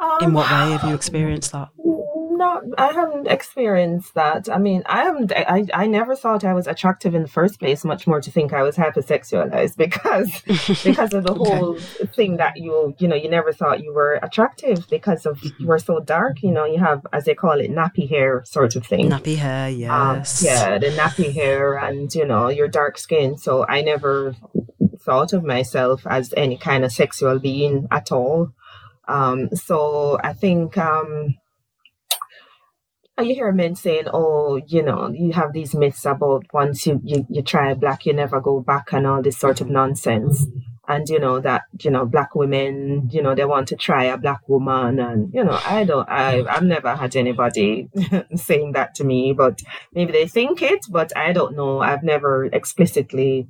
Um, 0.01 0.17
In 0.21 0.33
what 0.33 0.49
way 0.49 0.71
have 0.71 0.83
you 0.85 0.95
experienced 0.95 1.51
that? 1.51 1.67
Not 2.39 2.63
I 2.77 2.91
haven't 2.93 3.27
experienced 3.27 4.15
that. 4.15 4.49
I 4.49 4.57
mean, 4.57 4.81
I 4.87 5.03
haven't 5.03 5.31
I, 5.31 5.65
I 5.73 5.85
never 5.85 6.15
thought 6.15 6.43
I 6.43 6.53
was 6.53 6.65
attractive 6.65 7.13
in 7.13 7.21
the 7.21 7.27
first 7.27 7.59
place, 7.59 7.85
much 7.85 8.07
more 8.07 8.19
to 8.19 8.31
think 8.31 8.51
I 8.51 8.63
was 8.63 8.75
hypersexualized 8.75 9.77
because 9.85 10.31
because 10.83 11.13
of 11.13 11.23
the 11.25 11.35
whole 11.35 11.77
thing 12.15 12.37
that 12.37 12.57
you 12.57 12.95
you 12.97 13.07
know, 13.07 13.15
you 13.15 13.29
never 13.29 13.51
thought 13.53 13.83
you 13.83 13.93
were 13.93 14.13
attractive 14.23 14.87
because 14.89 15.27
of 15.27 15.39
you 15.59 15.67
were 15.67 15.77
so 15.77 15.99
dark, 15.99 16.41
you 16.41 16.51
know, 16.51 16.65
you 16.65 16.79
have 16.79 17.05
as 17.13 17.25
they 17.25 17.35
call 17.35 17.59
it 17.59 17.69
nappy 17.69 18.09
hair 18.09 18.43
sort 18.45 18.75
of 18.75 18.85
thing. 18.85 19.09
Nappy 19.09 19.37
hair, 19.37 19.69
yes. 19.69 20.41
Um, 20.41 20.47
yeah, 20.47 20.77
the 20.79 20.87
nappy 20.87 21.31
hair 21.31 21.77
and 21.77 22.13
you 22.15 22.25
know, 22.25 22.49
your 22.49 22.67
dark 22.67 22.97
skin. 22.97 23.37
So 23.37 23.65
I 23.67 23.81
never 23.81 24.35
thought 25.01 25.33
of 25.33 25.43
myself 25.43 26.07
as 26.07 26.33
any 26.37 26.57
kind 26.57 26.85
of 26.85 26.91
sexual 26.91 27.39
being 27.39 27.87
at 27.91 28.11
all. 28.11 28.53
Um, 29.07 29.49
so 29.55 30.19
I 30.23 30.33
think 30.33 30.77
um, 30.77 31.35
you 33.21 33.35
hear 33.35 33.51
men 33.51 33.75
saying, 33.75 34.05
"Oh, 34.13 34.57
you 34.67 34.83
know, 34.83 35.09
you 35.09 35.31
have 35.33 35.53
these 35.53 35.75
myths 35.75 36.05
about 36.05 36.45
once 36.53 36.85
you 36.87 36.99
you, 37.03 37.25
you 37.29 37.41
try 37.41 37.73
black, 37.73 38.05
you 38.05 38.13
never 38.13 38.39
go 38.41 38.59
back," 38.59 38.93
and 38.93 39.07
all 39.07 39.21
this 39.21 39.37
sort 39.37 39.61
of 39.61 39.69
nonsense. 39.69 40.45
And 40.87 41.07
you 41.07 41.19
know 41.19 41.39
that 41.39 41.63
you 41.81 41.91
know 41.91 42.05
black 42.05 42.33
women, 42.33 43.09
you 43.11 43.21
know 43.21 43.35
they 43.35 43.45
want 43.45 43.67
to 43.69 43.75
try 43.75 44.05
a 44.05 44.17
black 44.17 44.47
woman, 44.49 44.99
and 44.99 45.31
you 45.33 45.43
know 45.43 45.59
I 45.65 45.83
don't, 45.83 46.09
I 46.09 46.43
I've 46.49 46.63
never 46.63 46.95
had 46.95 47.15
anybody 47.15 47.89
saying 48.35 48.71
that 48.73 48.95
to 48.95 49.03
me, 49.03 49.33
but 49.33 49.61
maybe 49.93 50.11
they 50.11 50.27
think 50.27 50.61
it, 50.63 50.85
but 50.89 51.15
I 51.15 51.31
don't 51.31 51.55
know. 51.55 51.79
I've 51.79 52.03
never 52.03 52.45
explicitly 52.45 53.47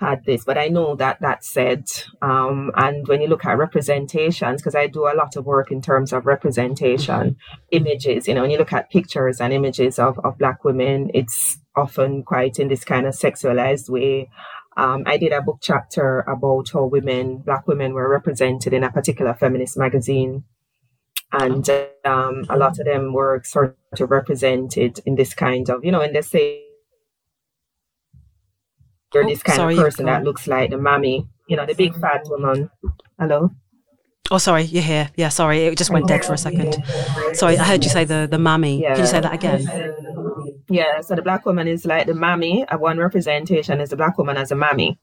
had 0.00 0.24
this, 0.24 0.44
but 0.44 0.56
I 0.56 0.68
know 0.68 0.96
that 0.96 1.20
that 1.20 1.44
said, 1.44 1.84
um, 2.22 2.72
and 2.74 3.06
when 3.06 3.20
you 3.20 3.28
look 3.28 3.44
at 3.44 3.58
representations, 3.58 4.62
because 4.62 4.74
I 4.74 4.86
do 4.86 5.04
a 5.04 5.14
lot 5.14 5.36
of 5.36 5.44
work 5.44 5.70
in 5.70 5.82
terms 5.82 6.12
of 6.12 6.26
representation, 6.26 7.36
images, 7.70 8.26
you 8.26 8.34
know, 8.34 8.42
when 8.42 8.50
you 8.50 8.58
look 8.58 8.72
at 8.72 8.90
pictures 8.90 9.40
and 9.40 9.52
images 9.52 9.98
of, 9.98 10.18
of 10.20 10.38
Black 10.38 10.64
women, 10.64 11.10
it's 11.12 11.58
often 11.76 12.22
quite 12.22 12.58
in 12.58 12.68
this 12.68 12.84
kind 12.84 13.06
of 13.06 13.14
sexualized 13.14 13.90
way. 13.90 14.30
Um, 14.76 15.02
I 15.06 15.18
did 15.18 15.32
a 15.32 15.42
book 15.42 15.58
chapter 15.60 16.20
about 16.20 16.70
how 16.72 16.86
women, 16.86 17.38
Black 17.38 17.68
women, 17.68 17.92
were 17.92 18.08
represented 18.08 18.72
in 18.72 18.84
a 18.84 18.90
particular 18.90 19.34
feminist 19.34 19.76
magazine. 19.76 20.44
And 21.32 21.68
um, 22.04 22.44
a 22.48 22.56
lot 22.56 22.80
of 22.80 22.86
them 22.86 23.12
were 23.12 23.42
sort 23.44 23.76
of 24.00 24.10
represented 24.10 25.00
in 25.06 25.14
this 25.14 25.34
kind 25.34 25.68
of, 25.68 25.84
you 25.84 25.92
know, 25.92 26.00
in 26.00 26.12
the 26.12 26.22
same 26.22 26.62
you're 29.12 29.24
oh, 29.24 29.28
this 29.28 29.42
kind 29.42 29.56
sorry, 29.56 29.76
of 29.76 29.82
person 29.82 30.06
that 30.06 30.24
looks 30.24 30.46
like 30.46 30.70
the 30.70 30.78
mommy, 30.78 31.26
you 31.48 31.56
know, 31.56 31.66
the 31.66 31.74
big 31.74 31.98
fat 32.00 32.22
woman. 32.26 32.70
Hello? 33.18 33.50
Oh, 34.30 34.38
sorry, 34.38 34.62
you're 34.62 34.82
here. 34.82 35.10
Yeah, 35.16 35.28
sorry, 35.28 35.64
it 35.64 35.76
just 35.76 35.90
went 35.90 36.06
dead 36.06 36.24
for 36.24 36.34
a 36.34 36.38
second. 36.38 36.76
Sorry, 37.32 37.58
I 37.58 37.64
heard 37.64 37.82
you 37.82 37.90
say 37.90 38.04
the 38.04 38.28
the 38.30 38.38
mammy. 38.38 38.80
Yeah. 38.80 38.94
Can 38.94 39.04
you 39.04 39.10
say 39.10 39.20
that 39.20 39.34
again? 39.34 39.66
Yeah, 40.68 41.00
so 41.00 41.16
the 41.16 41.22
black 41.22 41.44
woman 41.46 41.66
is 41.66 41.84
like 41.84 42.06
the 42.06 42.14
mammy. 42.14 42.64
Uh, 42.68 42.78
one 42.78 42.98
representation 42.98 43.80
is 43.80 43.90
the 43.90 43.96
black 43.96 44.16
woman 44.18 44.36
as 44.36 44.52
a 44.52 44.54
mammy. 44.54 44.98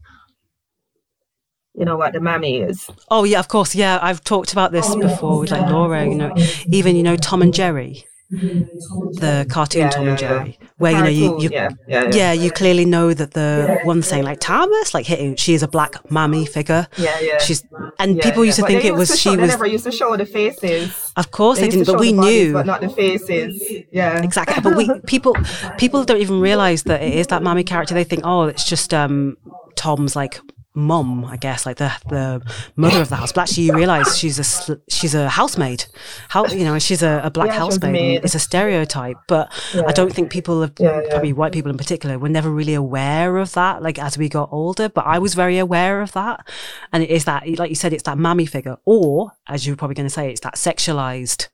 You 1.74 1.86
know 1.86 1.98
what 1.98 2.14
the 2.14 2.22
mammy 2.22 2.58
is? 2.62 2.90
Oh 3.12 3.26
yeah, 3.26 3.40
of 3.40 3.50
course. 3.50 3.76
Yeah, 3.76 4.00
I've 4.02 4.24
talked 4.24 4.54
about 4.54 4.72
this 4.72 4.86
oh, 4.90 5.00
before 5.00 5.40
with 5.42 5.52
like 5.52 5.70
Laura. 5.70 6.06
You 6.06 6.16
know, 6.16 6.34
even 6.68 6.96
you 6.96 7.04
know 7.04 7.18
Tom 7.18 7.42
and 7.42 7.54
Jerry 7.54 8.06
the 8.30 9.46
cartoon 9.50 9.84
yeah, 9.84 9.90
Tom 9.90 10.04
yeah, 10.04 10.10
and 10.10 10.20
Jerry, 10.20 10.58
yeah. 10.60 10.68
where 10.78 10.92
you 10.92 11.02
know 11.02 11.10
you, 11.10 11.42
you 11.42 11.50
yeah, 11.50 11.70
yeah, 11.88 12.34
you 12.34 12.52
clearly 12.52 12.84
know 12.84 13.14
that 13.14 13.32
the 13.32 13.80
one 13.84 14.02
saying 14.02 14.24
like 14.24 14.42
Thomas, 14.42 14.94
like 14.94 15.06
hitting, 15.06 15.38
she 15.38 15.54
is 15.54 15.64
a 15.64 15.68
black 15.68 16.12
mommy 16.12 16.46
figure. 16.46 16.88
Yeah, 16.98 17.18
yeah. 17.22 17.38
She's 17.40 17.64
and 18.00 18.20
people 18.20 18.44
used 18.44 18.58
to 18.58 18.64
but 18.64 18.68
think 18.68 18.84
it 18.84 18.94
was 18.94 19.18
she 19.18 19.30
was. 19.30 19.40
They 19.40 19.48
never 19.48 19.66
used 19.66 19.86
to 19.86 19.92
show 19.94 20.18
the 20.18 20.26
faces. 20.26 21.14
Of 21.16 21.32
course 21.32 21.60
they, 21.60 21.66
they 21.66 21.78
didn't, 21.78 21.88
but 21.88 22.00
we 22.00 22.14
bodies, 22.14 22.48
knew, 22.48 22.54
but 22.54 22.66
not 22.66 22.82
the 22.82 22.90
faces. 22.90 23.64
Yeah, 23.92 24.22
exactly. 24.22 24.62
But 24.62 24.76
we 24.76 24.90
people 25.06 25.36
people 25.78 26.04
don't 26.04 26.20
even 26.20 26.42
realize 26.42 26.84
that 26.84 27.02
it 27.02 27.14
is 27.14 27.28
that 27.28 27.44
mommy 27.44 27.64
character. 27.64 27.94
They 27.94 28.04
think, 28.04 28.24
oh, 28.26 28.44
it's 28.44 28.66
just 28.66 28.94
um 28.94 29.38
Tom's 29.76 30.18
like 30.18 30.42
mom, 30.78 31.26
I 31.26 31.38
guess, 31.38 31.66
like 31.66 31.78
the 31.78 31.92
the 32.08 32.42
mother 32.76 33.02
of 33.02 33.10
the 33.10 33.16
house. 33.16 33.32
But 33.34 33.42
actually, 33.42 33.64
you 33.64 33.74
realise 33.74 34.16
she's 34.16 34.40
a 34.40 34.80
she's 34.88 35.16
a 35.16 35.28
housemaid. 35.28 35.86
How 36.30 36.46
you 36.46 36.64
know 36.64 36.80
she's 36.80 37.02
a, 37.02 37.22
a 37.24 37.32
black 37.32 37.48
yeah, 37.48 37.58
housemaid. 37.58 38.24
It's 38.24 38.36
a 38.36 38.40
stereotype, 38.40 39.18
but 39.28 39.52
yeah. 39.74 39.84
I 39.88 39.92
don't 39.92 40.14
think 40.14 40.32
people 40.32 40.62
have 40.62 40.74
yeah, 40.80 41.02
probably 41.10 41.34
white 41.34 41.52
people 41.52 41.72
in 41.72 41.78
particular 41.78 42.20
were 42.20 42.30
never 42.30 42.50
really 42.50 42.76
aware 42.76 43.38
of 43.38 43.54
that. 43.54 43.82
Like 43.82 44.00
as 44.00 44.18
we 44.18 44.30
got 44.30 44.50
older, 44.52 44.88
but 44.88 45.06
I 45.06 45.20
was 45.20 45.34
very 45.34 45.58
aware 45.58 46.02
of 46.02 46.12
that, 46.14 46.48
and 46.94 47.04
it 47.04 47.10
is 47.10 47.26
that 47.26 47.48
like 47.58 47.70
you 47.70 47.76
said, 47.76 47.92
it's 47.92 48.04
that 48.04 48.18
mammy 48.18 48.46
figure, 48.46 48.78
or 48.86 49.32
as 49.48 49.66
you 49.66 49.74
were 49.74 49.78
probably 49.78 49.96
going 49.96 50.08
to 50.08 50.14
say, 50.14 50.30
it's 50.30 50.42
that 50.42 50.56
sexualized. 50.56 51.48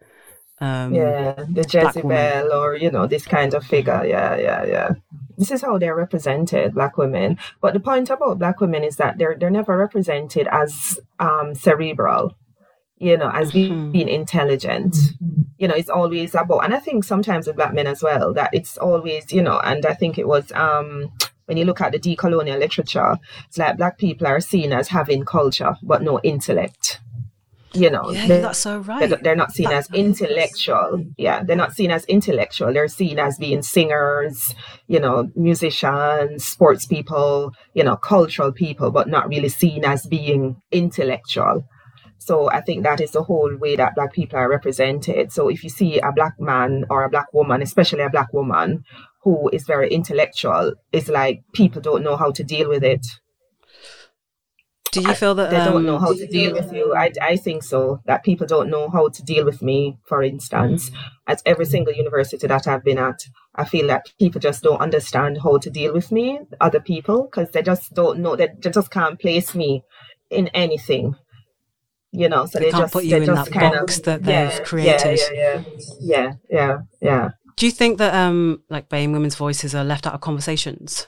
Um, 0.64 0.94
yeah, 0.94 1.34
the 1.34 1.66
Jezebel 1.70 2.54
or 2.54 2.76
you 2.76 2.90
know 2.90 3.06
this 3.08 3.26
kind 3.26 3.54
of 3.54 3.66
figure. 3.66 4.06
Yeah, 4.06 4.36
yeah, 4.38 4.66
yeah 4.66 4.90
this 5.38 5.52
is 5.52 5.62
how 5.62 5.78
they're 5.78 5.96
represented, 5.96 6.74
black 6.74 6.98
women. 6.98 7.38
But 7.62 7.74
the 7.74 7.80
point 7.80 8.10
about 8.10 8.40
black 8.40 8.60
women 8.60 8.84
is 8.84 8.98
that 8.98 9.18
they're 9.18 9.36
they're 9.36 9.50
never 9.50 9.78
represented 9.78 10.48
as 10.52 11.00
um, 11.20 11.56
cerebral, 11.56 12.36
you 12.98 13.18
know, 13.18 13.30
as 13.30 13.52
mm-hmm. 13.52 13.92
being 13.92 14.10
intelligent. 14.10 14.96
You 15.58 15.68
know, 15.68 15.76
it's 15.76 15.90
always 15.90 16.36
about, 16.36 16.66
and 16.66 16.74
I 16.74 16.80
think 16.80 17.04
sometimes 17.04 17.48
with 17.48 17.56
black 17.56 17.74
men 17.74 17.88
as 17.88 18.04
well, 18.04 18.34
that 18.34 18.50
it's 18.54 18.78
always, 18.78 19.32
you 19.32 19.42
know, 19.42 19.60
and 19.60 19.86
I 19.86 19.94
think 19.94 20.18
it 20.18 20.28
was 20.28 20.52
um, 20.54 21.12
when 21.46 21.58
you 21.58 21.66
look 21.66 21.82
at 21.82 21.92
the 21.92 22.00
decolonial 22.00 22.60
literature, 22.60 23.18
it's 23.48 23.58
like 23.58 23.78
black 23.78 23.98
people 23.98 24.28
are 24.28 24.40
seen 24.40 24.74
as 24.74 24.90
having 24.90 25.26
culture 25.26 25.76
but 25.82 26.02
no 26.02 26.20
intellect 26.22 27.00
you 27.74 27.90
know 27.90 28.12
yeah, 28.12 28.28
that's 28.28 28.60
so 28.60 28.80
right. 28.80 29.10
they're, 29.10 29.20
they're 29.20 29.36
not 29.36 29.52
seen 29.52 29.72
as 29.72 29.90
intellectual. 29.94 31.04
Yeah 31.18 31.44
they're 31.44 31.56
not 31.56 31.74
seen 31.74 31.92
as 31.92 32.06
intellectual. 32.06 32.74
They're 32.74 32.88
seen 32.88 33.20
as 33.20 33.38
being 33.38 33.62
singers 33.62 34.54
you 34.88 35.00
know 35.00 35.30
musicians 35.36 36.46
sports 36.46 36.86
people 36.86 37.52
you 37.74 37.84
know 37.84 37.96
cultural 37.96 38.52
people 38.52 38.92
but 38.92 39.08
not 39.08 39.28
really 39.28 39.50
seen 39.50 39.86
as 39.86 40.06
being 40.06 40.62
intellectual. 40.72 41.64
So 42.20 42.50
I 42.50 42.62
think 42.62 42.84
that 42.84 43.02
is 43.02 43.12
the 43.12 43.24
whole 43.24 43.54
way 43.58 43.76
that 43.76 43.96
black 43.96 44.14
people 44.14 44.40
are 44.40 44.50
represented. 44.50 45.34
So 45.34 45.50
if 45.50 45.62
you 45.62 45.70
see 45.70 46.00
a 46.00 46.12
black 46.14 46.40
man 46.40 46.86
or 46.90 47.04
a 47.04 47.10
black 47.10 47.34
woman, 47.34 47.62
especially 47.62 48.02
a 48.02 48.10
black 48.10 48.32
woman 48.32 48.86
who 49.24 49.50
is 49.50 49.66
very 49.66 49.90
intellectual, 49.90 50.74
it's 50.94 51.10
like 51.10 51.42
people 51.54 51.82
don't 51.82 52.02
know 52.04 52.16
how 52.16 52.32
to 52.32 52.44
deal 52.44 52.70
with 52.70 52.84
it 52.84 53.06
do 54.94 55.02
you 55.02 55.14
feel 55.16 55.36
that 55.36 55.50
they 55.50 55.58
um, 55.58 55.74
don't 55.74 55.86
know 55.86 56.00
how 56.00 56.14
to 56.14 56.28
deal 56.28 56.54
with 56.54 56.72
you? 56.72 56.94
I, 56.96 57.12
I 57.22 57.36
think 57.36 57.64
so. 57.64 58.00
That 58.06 58.24
people 58.24 58.48
don't 58.48 58.70
know 58.70 58.90
how 58.90 59.10
to 59.10 59.24
deal 59.24 59.46
with 59.46 59.62
me, 59.62 59.98
for 60.08 60.24
instance. 60.24 60.92
At 61.28 61.42
every 61.46 61.66
single 61.66 61.94
university 61.94 62.48
that 62.48 62.68
I've 62.68 62.84
been 62.84 62.98
at, 62.98 63.20
I 63.56 63.66
feel 63.66 63.88
that 63.88 64.06
people 64.20 64.40
just 64.40 64.64
don't 64.64 64.82
understand 64.82 65.40
how 65.42 65.58
to 65.58 65.70
deal 65.70 65.94
with 65.94 66.12
me, 66.12 66.40
other 66.62 66.80
people, 66.80 67.24
because 67.24 67.52
they 67.52 67.62
just 67.62 67.94
don't 67.94 68.20
know. 68.20 68.36
They, 68.36 68.50
they 68.60 68.70
just 68.70 68.92
can't 68.92 69.20
place 69.20 69.56
me 69.56 69.84
in 70.30 70.48
anything 70.50 71.16
you 72.14 72.30
know 72.30 72.46
so 72.46 72.60
they, 72.60 72.66
they 72.66 72.72
can't 72.72 72.84
just 72.84 72.94
put 72.94 73.04
you 73.04 73.18
in 73.18 73.26
that 73.26 73.52
box 73.52 73.98
of, 73.98 74.04
that 74.04 74.24
they've 74.24 74.52
yeah, 74.52 74.60
created 74.64 75.20
yeah 75.34 75.64
yeah, 75.64 75.64
yeah 76.00 76.34
yeah 76.50 76.78
yeah 77.02 77.30
do 77.56 77.66
you 77.66 77.72
think 77.72 77.98
that 77.98 78.14
um 78.14 78.62
like 78.70 78.88
BAME 78.88 79.14
women's 79.14 79.36
voices 79.36 79.74
are 79.76 79.84
left 79.84 80.08
out 80.08 80.14
of 80.14 80.22
conversations 80.22 81.08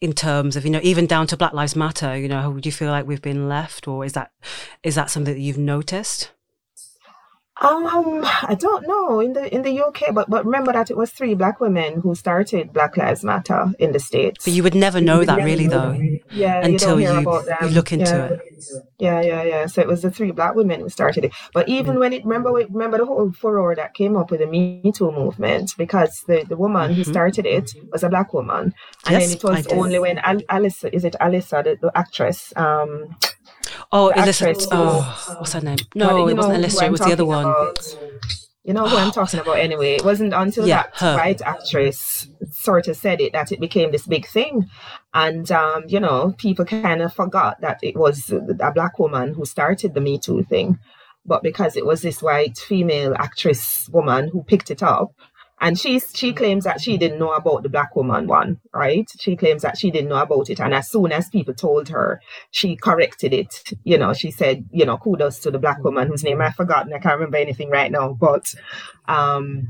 in 0.00 0.12
terms 0.12 0.56
of 0.56 0.64
you 0.64 0.70
know 0.70 0.80
even 0.82 1.06
down 1.06 1.26
to 1.26 1.36
black 1.36 1.52
lives 1.52 1.76
matter 1.76 2.16
you 2.16 2.28
know 2.28 2.58
do 2.58 2.66
you 2.66 2.72
feel 2.72 2.90
like 2.90 3.06
we've 3.06 3.22
been 3.22 3.48
left 3.48 3.86
or 3.86 4.04
is 4.04 4.14
that 4.14 4.32
is 4.82 4.94
that 4.94 5.10
something 5.10 5.34
that 5.34 5.40
you've 5.40 5.58
noticed 5.58 6.30
um, 7.60 8.22
I 8.24 8.56
don't 8.58 8.86
know 8.86 9.20
in 9.20 9.34
the 9.34 9.54
in 9.54 9.60
the 9.62 9.82
UK, 9.82 10.14
but 10.14 10.30
but 10.30 10.46
remember 10.46 10.72
that 10.72 10.90
it 10.90 10.96
was 10.96 11.10
three 11.10 11.34
black 11.34 11.60
women 11.60 12.00
who 12.00 12.14
started 12.14 12.72
Black 12.72 12.96
Lives 12.96 13.22
Matter 13.22 13.72
in 13.78 13.92
the 13.92 14.00
states. 14.00 14.46
But 14.46 14.54
you 14.54 14.62
would 14.62 14.74
never 14.74 14.98
know 14.98 15.24
that 15.24 15.44
really, 15.44 15.66
though. 15.66 15.92
Yeah, 16.32 16.64
until 16.64 16.98
you, 16.98 17.12
you, 17.12 17.42
you, 17.62 17.68
look 17.68 17.92
into 17.92 18.10
yeah. 18.10 18.26
it. 18.26 18.40
Yeah, 18.98 19.20
yeah, 19.20 19.42
yeah. 19.42 19.66
So 19.66 19.82
it 19.82 19.88
was 19.88 20.00
the 20.00 20.10
three 20.10 20.30
black 20.30 20.54
women 20.54 20.80
who 20.80 20.88
started 20.88 21.26
it. 21.26 21.32
But 21.52 21.68
even 21.68 21.98
when 21.98 22.14
it 22.14 22.24
remember 22.24 22.50
remember 22.50 22.96
the 22.96 23.04
whole 23.04 23.30
furor 23.30 23.74
that 23.74 23.92
came 23.92 24.16
up 24.16 24.30
with 24.30 24.40
the 24.40 24.46
Me 24.46 24.90
Too 24.94 25.12
movement 25.12 25.74
because 25.76 26.22
the 26.26 26.46
the 26.48 26.56
woman 26.56 26.92
mm-hmm. 26.92 26.94
who 26.94 27.04
started 27.04 27.44
it 27.44 27.74
was 27.92 28.02
a 28.02 28.08
black 28.08 28.32
woman, 28.32 28.72
and 29.04 29.20
yes, 29.20 29.26
then 29.26 29.36
it 29.36 29.44
was 29.44 29.66
only 29.66 29.98
when 29.98 30.18
Al- 30.18 30.48
Alice 30.48 30.84
is 30.84 31.04
it 31.04 31.14
Alyssa 31.20 31.62
the, 31.62 31.76
the 31.78 31.92
actress 31.94 32.54
um 32.56 33.16
Oh, 33.92 34.12
Alyssa. 34.14 34.66
Oh, 34.70 35.36
what's 35.38 35.52
her 35.52 35.60
name? 35.60 35.78
No, 35.94 36.28
it 36.28 36.36
wasn't 36.36 36.64
Alyssa. 36.64 36.86
It 36.86 36.90
was 36.92 37.00
the 37.00 37.12
other 37.12 37.24
one. 37.24 37.44
About. 37.44 37.96
You 38.62 38.74
know 38.74 38.86
who 38.86 38.96
I'm 38.96 39.10
talking 39.20 39.40
about 39.40 39.58
anyway. 39.58 39.94
It 39.94 40.04
wasn't 40.04 40.34
until 40.34 40.66
yeah, 40.66 40.84
that 40.84 40.96
her. 40.96 41.16
white 41.16 41.42
actress 41.42 42.28
sort 42.52 42.88
of 42.88 42.96
said 42.96 43.20
it 43.20 43.32
that 43.32 43.52
it 43.52 43.60
became 43.60 43.90
this 43.90 44.06
big 44.06 44.26
thing. 44.26 44.68
And, 45.14 45.50
um, 45.50 45.84
you 45.88 45.98
know, 45.98 46.34
people 46.38 46.64
kind 46.64 47.02
of 47.02 47.12
forgot 47.12 47.60
that 47.62 47.78
it 47.82 47.96
was 47.96 48.30
a 48.30 48.72
black 48.72 48.98
woman 48.98 49.34
who 49.34 49.44
started 49.44 49.94
the 49.94 50.00
Me 50.00 50.18
Too 50.18 50.42
thing. 50.44 50.78
But 51.26 51.42
because 51.42 51.76
it 51.76 51.84
was 51.84 52.02
this 52.02 52.22
white 52.22 52.58
female 52.58 53.14
actress 53.18 53.88
woman 53.92 54.28
who 54.28 54.42
picked 54.42 54.70
it 54.70 54.82
up, 54.82 55.12
and 55.60 55.78
she 55.78 56.00
she 56.00 56.32
claims 56.32 56.64
that 56.64 56.80
she 56.80 56.96
didn't 56.96 57.18
know 57.18 57.32
about 57.32 57.62
the 57.62 57.68
black 57.68 57.94
woman 57.94 58.26
one, 58.26 58.60
right? 58.74 59.08
She 59.18 59.36
claims 59.36 59.62
that 59.62 59.78
she 59.78 59.90
didn't 59.90 60.08
know 60.08 60.22
about 60.22 60.50
it, 60.50 60.60
and 60.60 60.74
as 60.74 60.90
soon 60.90 61.12
as 61.12 61.28
people 61.28 61.54
told 61.54 61.88
her, 61.88 62.20
she 62.50 62.76
corrected 62.76 63.32
it. 63.32 63.62
You 63.84 63.98
know, 63.98 64.12
she 64.12 64.30
said, 64.30 64.64
you 64.72 64.84
know, 64.84 64.96
kudos 64.98 65.38
to 65.40 65.50
the 65.50 65.58
black 65.58 65.82
woman 65.84 66.08
whose 66.08 66.24
name 66.24 66.40
I've 66.40 66.54
forgotten. 66.54 66.92
I 66.92 66.98
can't 66.98 67.14
remember 67.14 67.36
anything 67.36 67.70
right 67.70 67.92
now, 67.92 68.12
but 68.12 68.54
um, 69.06 69.68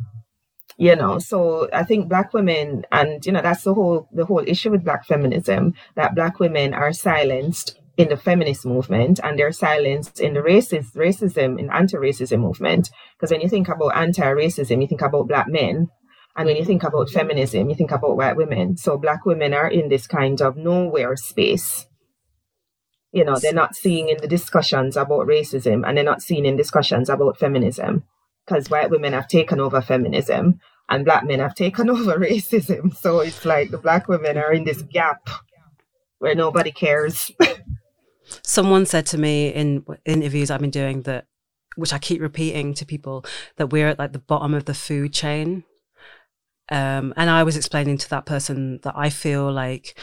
you 0.81 0.97
know 0.97 1.19
so 1.19 1.69
i 1.73 1.85
think 1.85 2.09
black 2.09 2.33
women 2.33 2.85
and 2.91 3.25
you 3.27 3.33
know 3.33 3.43
that's 3.43 3.65
the 3.65 3.75
whole 3.75 4.09
the 4.13 4.25
whole 4.25 4.43
issue 4.47 4.71
with 4.71 4.83
black 4.83 5.05
feminism 5.05 5.75
that 5.95 6.15
black 6.15 6.41
women 6.41 6.73
are 6.73 6.93
silenced 6.93 7.79
in 8.01 8.09
the 8.09 8.17
feminist 8.17 8.65
movement 8.65 9.21
and 9.23 9.39
they're 9.39 9.53
silenced 9.53 10.21
in 10.21 10.33
the 10.33 10.41
racist 10.41 10.95
racism 10.95 11.59
in 11.61 11.71
anti-racism 11.71 12.41
movement. 12.41 12.89
Because 13.17 13.31
when 13.31 13.43
you 13.43 13.49
think 13.49 13.69
about 13.69 13.95
anti-racism 13.95 14.81
you 14.81 14.89
think 14.89 15.03
about 15.03 15.29
black 15.29 15.49
men. 15.49 15.89
And 16.35 16.47
when 16.47 16.57
you 16.57 16.65
think 16.65 16.83
about 16.83 17.11
feminism 17.11 17.69
you 17.69 17.75
think 17.75 17.91
about 17.91 18.17
white 18.17 18.37
women. 18.37 18.79
So 18.79 18.97
black 18.97 19.27
women 19.27 19.53
are 19.53 19.69
in 19.69 19.91
this 19.91 20.07
kind 20.07 20.41
of 20.41 20.57
nowhere 20.57 21.15
space. 21.17 21.87
You 23.13 23.25
know 23.25 23.39
they're 23.39 23.53
not 23.53 23.77
seeing 23.77 24.09
in 24.09 24.17
the 24.19 24.29
discussions 24.29 24.97
about 24.97 25.27
racism 25.27 25.87
and 25.87 25.97
they're 25.97 26.05
not 26.05 26.23
seeing 26.23 26.47
in 26.47 26.57
discussions 26.57 27.11
about 27.11 27.39
feminism. 27.39 28.05
Because 28.47 28.71
white 28.71 28.91
women 28.91 29.13
have 29.13 29.29
taken 29.29 29.61
over 29.61 29.83
feminism 29.83 30.59
and 30.89 31.05
black 31.05 31.25
men 31.25 31.41
have 31.41 31.55
taken 31.55 31.91
over 31.97 32.19
racism. 32.19 32.97
So 32.97 33.21
it's 33.21 33.45
like 33.45 33.71
the 33.71 33.79
black 33.79 34.09
women 34.09 34.39
are 34.39 34.53
in 34.55 34.65
this 34.65 34.81
gap 34.81 35.29
where 36.19 36.35
nobody 36.35 36.73
cares. 36.73 37.31
Someone 38.43 38.87
said 38.87 39.07
to 39.07 39.19
me 39.19 39.49
in 39.49 39.85
interviews 40.05 40.51
I've 40.51 40.61
been 40.61 40.71
doing 40.71 41.03
that, 41.03 41.27
which 41.77 41.93
I 41.93 41.99
keep 41.99 42.21
repeating 42.21 42.75
to 42.75 42.87
people, 42.87 43.25
that 43.57 43.69
we're 43.69 43.89
at 43.89 43.99
like 43.99 44.13
the 44.13 44.19
bottom 44.19 44.55
of 44.55 44.65
the 44.65 44.75
food 44.75 45.13
chain. 45.13 45.65
Um, 46.71 47.13
and 47.17 47.29
I 47.29 47.43
was 47.43 47.57
explaining 47.57 47.99
to 47.99 48.11
that 48.11 48.27
person 48.27 48.79
that 48.83 48.95
I 48.97 49.11
feel 49.11 49.51
like 49.51 49.99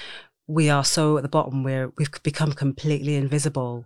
we 0.47 0.69
are 0.69 0.83
so 0.83 1.17
at 1.17 1.23
the 1.23 1.29
bottom 1.29 1.63
where 1.63 1.91
we've 1.97 2.11
become 2.23 2.53
completely 2.53 3.15
invisible 3.15 3.85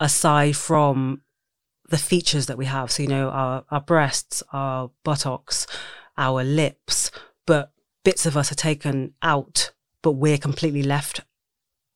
aside 0.00 0.56
from 0.56 1.22
the 1.88 1.98
features 1.98 2.46
that 2.46 2.58
we 2.58 2.66
have. 2.66 2.90
So, 2.90 3.02
you 3.02 3.08
know, 3.08 3.28
our, 3.30 3.64
our 3.70 3.80
breasts, 3.80 4.42
our 4.52 4.90
buttocks, 5.02 5.66
our 6.16 6.42
lips, 6.42 7.10
but 7.46 7.72
bits 8.04 8.26
of 8.26 8.36
us 8.36 8.50
are 8.52 8.56
taken 8.56 9.14
out, 9.22 9.72
but 10.02 10.12
we're 10.12 10.38
completely 10.38 10.82
left 10.82 11.20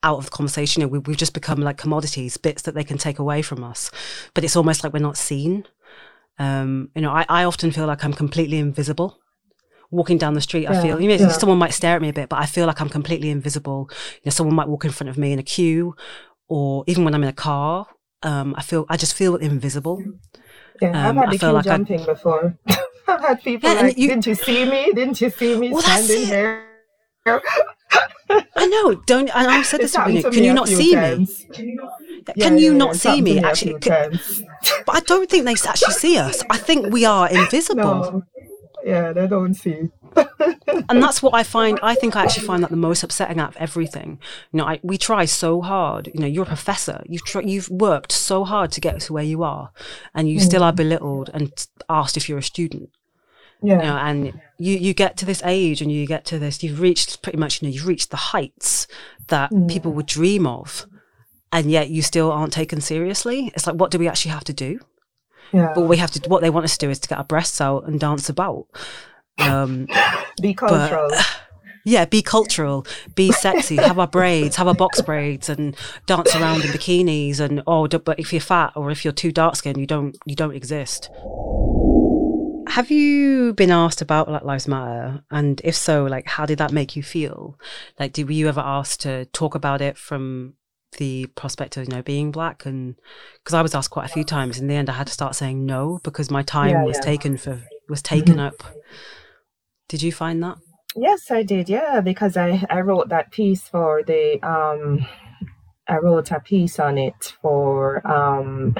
out 0.03 0.19
of 0.19 0.25
the 0.27 0.31
conversation. 0.31 0.81
You 0.81 0.87
know, 0.87 0.93
we, 0.93 0.99
we've 1.01 1.17
just 1.17 1.35
become 1.35 1.61
like 1.61 1.77
commodities, 1.77 2.37
bits 2.37 2.63
that 2.63 2.75
they 2.75 2.85
can 2.85 2.99
take 2.99 3.19
away 3.19 3.43
from 3.43 3.65
us. 3.65 3.91
But 4.35 4.45
it's 4.45 4.57
almost 4.57 4.85
like 4.85 4.93
we're 4.93 5.01
not 5.01 5.17
seen. 5.17 5.65
Um, 6.39 6.91
you 6.95 7.03
know, 7.03 7.11
I, 7.11 7.27
I 7.29 7.45
often 7.45 7.71
feel 7.73 7.87
like 7.87 8.05
I'm 8.05 8.13
completely 8.13 8.59
invisible 8.59 9.19
walking 9.91 10.19
down 10.19 10.35
the 10.35 10.41
street, 10.41 10.65
yeah, 10.65 10.79
I 10.79 10.83
feel, 10.83 11.01
you 11.01 11.09
know, 11.09 11.15
yeah. 11.15 11.29
someone 11.29 11.59
might 11.59 11.73
stare 11.73 11.97
at 11.97 12.03
me 12.03 12.09
a 12.09 12.13
bit, 12.13 12.29
but 12.29 12.39
I 12.39 12.47
feel 12.47 12.67
like 12.67 12.81
I'm 12.81 12.89
completely 12.89 13.31
invisible. 13.31 13.89
You 14.17 14.21
know, 14.27 14.31
someone 14.31 14.55
might 14.55 14.69
walk 14.69 14.85
in 14.85 14.91
front 14.91 15.09
of 15.09 15.17
me 15.17 15.33
in 15.33 15.39
a 15.39 15.43
queue 15.43 15.95
or 16.49 16.85
even 16.87 17.05
when 17.05 17.15
I'm 17.15 17.23
in 17.23 17.29
a 17.29 17.35
car, 17.35 17.87
um, 18.23 18.55
I 18.57 18.63
feel, 18.63 18.87
I 18.89 18.97
just 18.97 19.15
feel 19.15 19.37
invisible. 19.37 20.03
Yeah, 20.81 21.09
um, 21.09 21.19
I've 21.19 21.25
had 21.25 21.35
the 21.35 21.39
queue 21.39 21.53
like 21.53 21.65
jumping 21.65 22.01
I, 22.01 22.07
before. 22.07 22.59
I've 23.09 23.21
had 23.21 23.43
people 23.43 23.73
yeah, 23.73 23.81
like, 23.81 23.99
you, 23.99 24.09
didn't 24.09 24.27
you 24.27 24.35
see 24.35 24.69
me? 24.69 24.93
Didn't 24.93 25.21
you 25.21 25.31
see 25.31 25.59
me 25.59 25.71
well, 25.71 25.83
standing 25.83 26.27
here? 26.27 26.65
I 28.31 28.67
know. 28.67 28.95
Don't. 29.07 29.31
And 29.35 29.49
I 29.49 29.63
said 29.63 29.81
this 29.81 29.93
to 29.93 30.11
you. 30.11 30.23
Can 30.23 30.45
you 30.45 30.53
not 30.53 30.69
see 30.69 30.95
times. 30.95 31.45
me? 31.49 31.55
Can 31.55 31.69
you 31.69 31.75
not, 31.77 31.93
yeah, 32.37 32.55
you 32.55 32.75
not 32.75 32.97
see 32.97 33.23
me? 33.23 33.39
Actually, 33.39 33.79
can, 33.81 34.21
but 34.87 34.97
I 34.97 35.01
don't 35.01 35.31
think 35.31 35.45
they 35.45 35.53
actually 35.53 35.95
see 35.95 36.19
us. 36.19 36.43
I 36.51 36.59
think 36.59 36.93
we 36.93 37.05
are 37.05 37.29
invisible. 37.31 37.85
No 37.85 38.25
yeah, 38.85 39.13
they 39.13 39.27
don't 39.27 39.55
see. 39.55 39.91
and 40.89 41.03
that's 41.03 41.23
what 41.23 41.35
I 41.35 41.43
find. 41.43 41.79
I 41.83 41.95
think 41.95 42.17
I 42.17 42.23
actually 42.23 42.47
find 42.47 42.63
that 42.63 42.71
the 42.71 42.77
most 42.77 43.03
upsetting 43.03 43.39
out 43.39 43.51
of 43.51 43.57
everything. 43.57 44.19
You 44.53 44.59
know, 44.59 44.65
I, 44.65 44.81
we 44.83 44.97
try 44.97 45.25
so 45.25 45.61
hard. 45.61 46.11
You 46.15 46.21
know, 46.21 46.27
you're 46.27 46.45
a 46.45 46.47
professor. 46.47 47.03
You've 47.07 47.25
tr- 47.25 47.43
you've 47.43 47.69
worked 47.69 48.13
so 48.13 48.45
hard 48.45 48.73
to 48.73 48.81
get 48.81 49.01
to 49.03 49.13
where 49.13 49.25
you 49.25 49.43
are, 49.43 49.73
and 50.15 50.29
you 50.29 50.39
mm. 50.39 50.43
still 50.43 50.63
are 50.63 50.73
belittled 50.73 51.31
and 51.35 51.53
asked 51.89 52.17
if 52.17 52.29
you're 52.29 52.39
a 52.39 52.43
student. 52.43 52.91
Yeah. 53.63 53.77
You 53.77 53.83
know, 53.83 53.97
and 53.97 54.41
you 54.59 54.77
you 54.77 54.95
get 54.95 55.17
to 55.19 55.25
this 55.25 55.43
age, 55.45 55.83
and 55.83 55.91
you 55.91 56.07
get 56.07 56.25
to 56.27 56.39
this. 56.39 56.63
You've 56.63 56.81
reached 56.81 57.23
pretty 57.23 57.39
much. 57.39 57.61
You 57.61 57.69
know, 57.69 57.75
you've 57.75 57.87
reached 57.87 58.11
the 58.11 58.17
heights 58.17 58.87
that 59.29 59.51
mm. 59.51 59.69
people 59.69 59.93
would 59.93 60.07
dream 60.07 60.47
of, 60.47 60.87
and 61.53 61.71
yet 61.71 61.91
you 61.91 62.03
still 62.03 62.31
aren't 62.31 62.53
taken 62.53 62.81
seriously. 62.81 63.51
It's 63.55 63.67
like, 63.67 63.77
what 63.77 63.91
do 63.91 63.99
we 63.99 64.09
actually 64.09 64.33
have 64.33 64.45
to 64.45 64.53
do? 64.53 64.81
Yeah. 65.53 65.73
But 65.75 65.83
we 65.83 65.97
have 65.97 66.11
to. 66.13 66.29
What 66.29 66.43
they 66.43 66.51
want 66.51 66.65
us 66.65 66.77
to 66.77 66.87
do 66.87 66.91
is 66.91 66.99
to 67.01 67.09
get 67.09 67.19
our 67.19 67.25
breasts 67.25 67.61
out 67.61 67.85
and 67.87 67.99
dance 67.99 68.29
about. 68.29 68.67
Um, 69.39 69.89
be 70.43 70.55
cultural. 70.55 71.09
But, 71.11 71.27
yeah, 71.85 72.05
be 72.05 72.23
cultural, 72.23 72.87
be 73.15 73.33
sexy, 73.33 73.77
have 73.77 73.99
our 73.99 74.07
braids, 74.07 74.57
have 74.57 74.69
our 74.69 74.75
box 74.75 75.01
braids, 75.01 75.49
and 75.49 75.77
dance 76.07 76.35
around 76.37 76.65
in 76.65 76.71
bikinis. 76.71 77.41
And 77.41 77.63
oh, 77.67 77.89
but 77.89 78.19
if 78.19 78.33
you're 78.33 78.41
fat 78.41 78.73
or 78.77 78.91
if 78.91 79.05
you're 79.05 79.13
too 79.13 79.33
dark 79.33 79.57
skinned, 79.57 79.79
you 79.79 79.87
don't 79.87 80.17
you 80.27 80.37
don't 80.37 80.55
exist. 80.55 81.11
Have 82.69 82.91
you 82.91 83.55
been 83.55 83.71
asked 83.71 84.03
about 84.03 84.29
Black 84.29 84.45
Lives 84.45 84.69
Matter? 84.69 85.23
And 85.31 85.61
if 85.65 85.75
so, 85.75 86.05
like, 86.05 86.27
how 86.27 86.45
did 86.47 86.59
that 86.59 86.73
make 86.73 86.97
you 86.97 87.03
feel? 87.03 87.59
Like, 87.99 88.13
did, 88.13 88.27
were 88.27 88.33
you 88.33 88.49
ever 88.49 88.61
asked 88.61 89.01
to 89.01 89.25
talk 89.27 89.55
about 89.55 89.81
it 89.81 89.97
from 89.97 90.55
the 90.97 91.27
prospect 91.35 91.77
of 91.77 91.85
you 91.85 91.95
know 91.95 92.03
being 92.03 92.31
black 92.31 92.65
and 92.65 92.97
because 93.35 93.53
I 93.53 93.61
was 93.61 93.75
asked 93.75 93.91
quite 93.91 94.07
a 94.07 94.13
few 94.13 94.25
times 94.25 94.59
in 94.59 94.69
the 94.69 94.75
end 94.75 94.89
I 94.89 94.95
had 94.95 95.07
to 95.07 95.13
start 95.13 95.35
saying 95.35 95.67
no 95.67 96.01
because 96.03 96.31
my 96.31 96.43
time 96.43 96.71
yeah, 96.71 96.85
was 96.85 96.97
yeah. 96.97 97.03
taken 97.03 97.37
for 97.37 97.63
was 97.91 98.01
taken 98.15 98.37
mm-hmm. 98.37 98.47
up 98.47 98.63
did 99.89 100.03
you 100.03 100.13
find 100.13 100.43
that 100.43 100.57
yes 100.97 101.31
I 101.31 101.43
did 101.43 101.69
yeah 101.69 102.01
because 102.01 102.39
I 102.39 102.65
I 102.71 102.81
wrote 102.81 103.11
that 103.11 103.31
piece 103.31 103.69
for 103.69 104.03
the 104.03 104.39
um 104.43 105.07
I 105.87 105.99
wrote 105.99 106.31
a 106.31 106.41
piece 106.41 106.79
on 106.79 106.97
it 106.97 107.35
for 107.43 108.07
um 108.11 108.75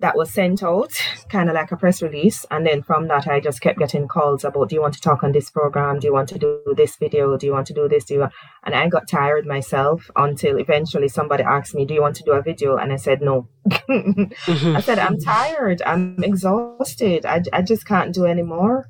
that 0.00 0.16
was 0.16 0.32
sent 0.32 0.62
out, 0.62 0.92
kind 1.28 1.48
of 1.48 1.54
like 1.54 1.72
a 1.72 1.76
press 1.76 2.02
release. 2.02 2.46
And 2.50 2.66
then 2.66 2.82
from 2.82 3.08
that, 3.08 3.28
I 3.28 3.38
just 3.38 3.60
kept 3.60 3.78
getting 3.78 4.08
calls 4.08 4.44
about, 4.44 4.70
do 4.70 4.74
you 4.74 4.80
want 4.80 4.94
to 4.94 5.00
talk 5.00 5.22
on 5.22 5.32
this 5.32 5.50
program? 5.50 5.98
Do 5.98 6.06
you 6.06 6.12
want 6.12 6.28
to 6.30 6.38
do 6.38 6.62
this 6.76 6.96
video? 6.96 7.36
Do 7.36 7.46
you 7.46 7.52
want 7.52 7.66
to 7.68 7.74
do 7.74 7.86
this? 7.88 8.04
Do 8.04 8.14
you 8.14 8.20
want? 8.20 8.32
And 8.64 8.74
I 8.74 8.88
got 8.88 9.08
tired 9.08 9.46
myself 9.46 10.10
until 10.16 10.58
eventually 10.58 11.08
somebody 11.08 11.42
asked 11.42 11.74
me, 11.74 11.84
do 11.84 11.94
you 11.94 12.00
want 12.00 12.16
to 12.16 12.24
do 12.24 12.32
a 12.32 12.42
video? 12.42 12.76
And 12.76 12.92
I 12.92 12.96
said, 12.96 13.20
no. 13.20 13.48
mm-hmm. 13.68 14.76
I 14.76 14.80
said, 14.80 14.98
I'm 14.98 15.18
tired. 15.18 15.82
I'm 15.84 16.22
exhausted. 16.24 17.26
I, 17.26 17.42
I 17.52 17.62
just 17.62 17.86
can't 17.86 18.14
do 18.14 18.24
anymore. 18.24 18.88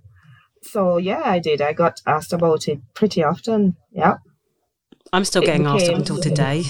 So 0.62 0.98
yeah, 0.98 1.22
I 1.24 1.38
did. 1.40 1.60
I 1.60 1.72
got 1.72 2.00
asked 2.06 2.32
about 2.32 2.68
it 2.68 2.80
pretty 2.94 3.24
often. 3.24 3.76
Yeah. 3.90 4.16
I'm 5.12 5.24
still 5.24 5.42
getting 5.42 5.62
became, 5.62 5.76
asked 5.76 5.88
up 5.88 5.96
until 5.96 6.20
today. 6.20 6.62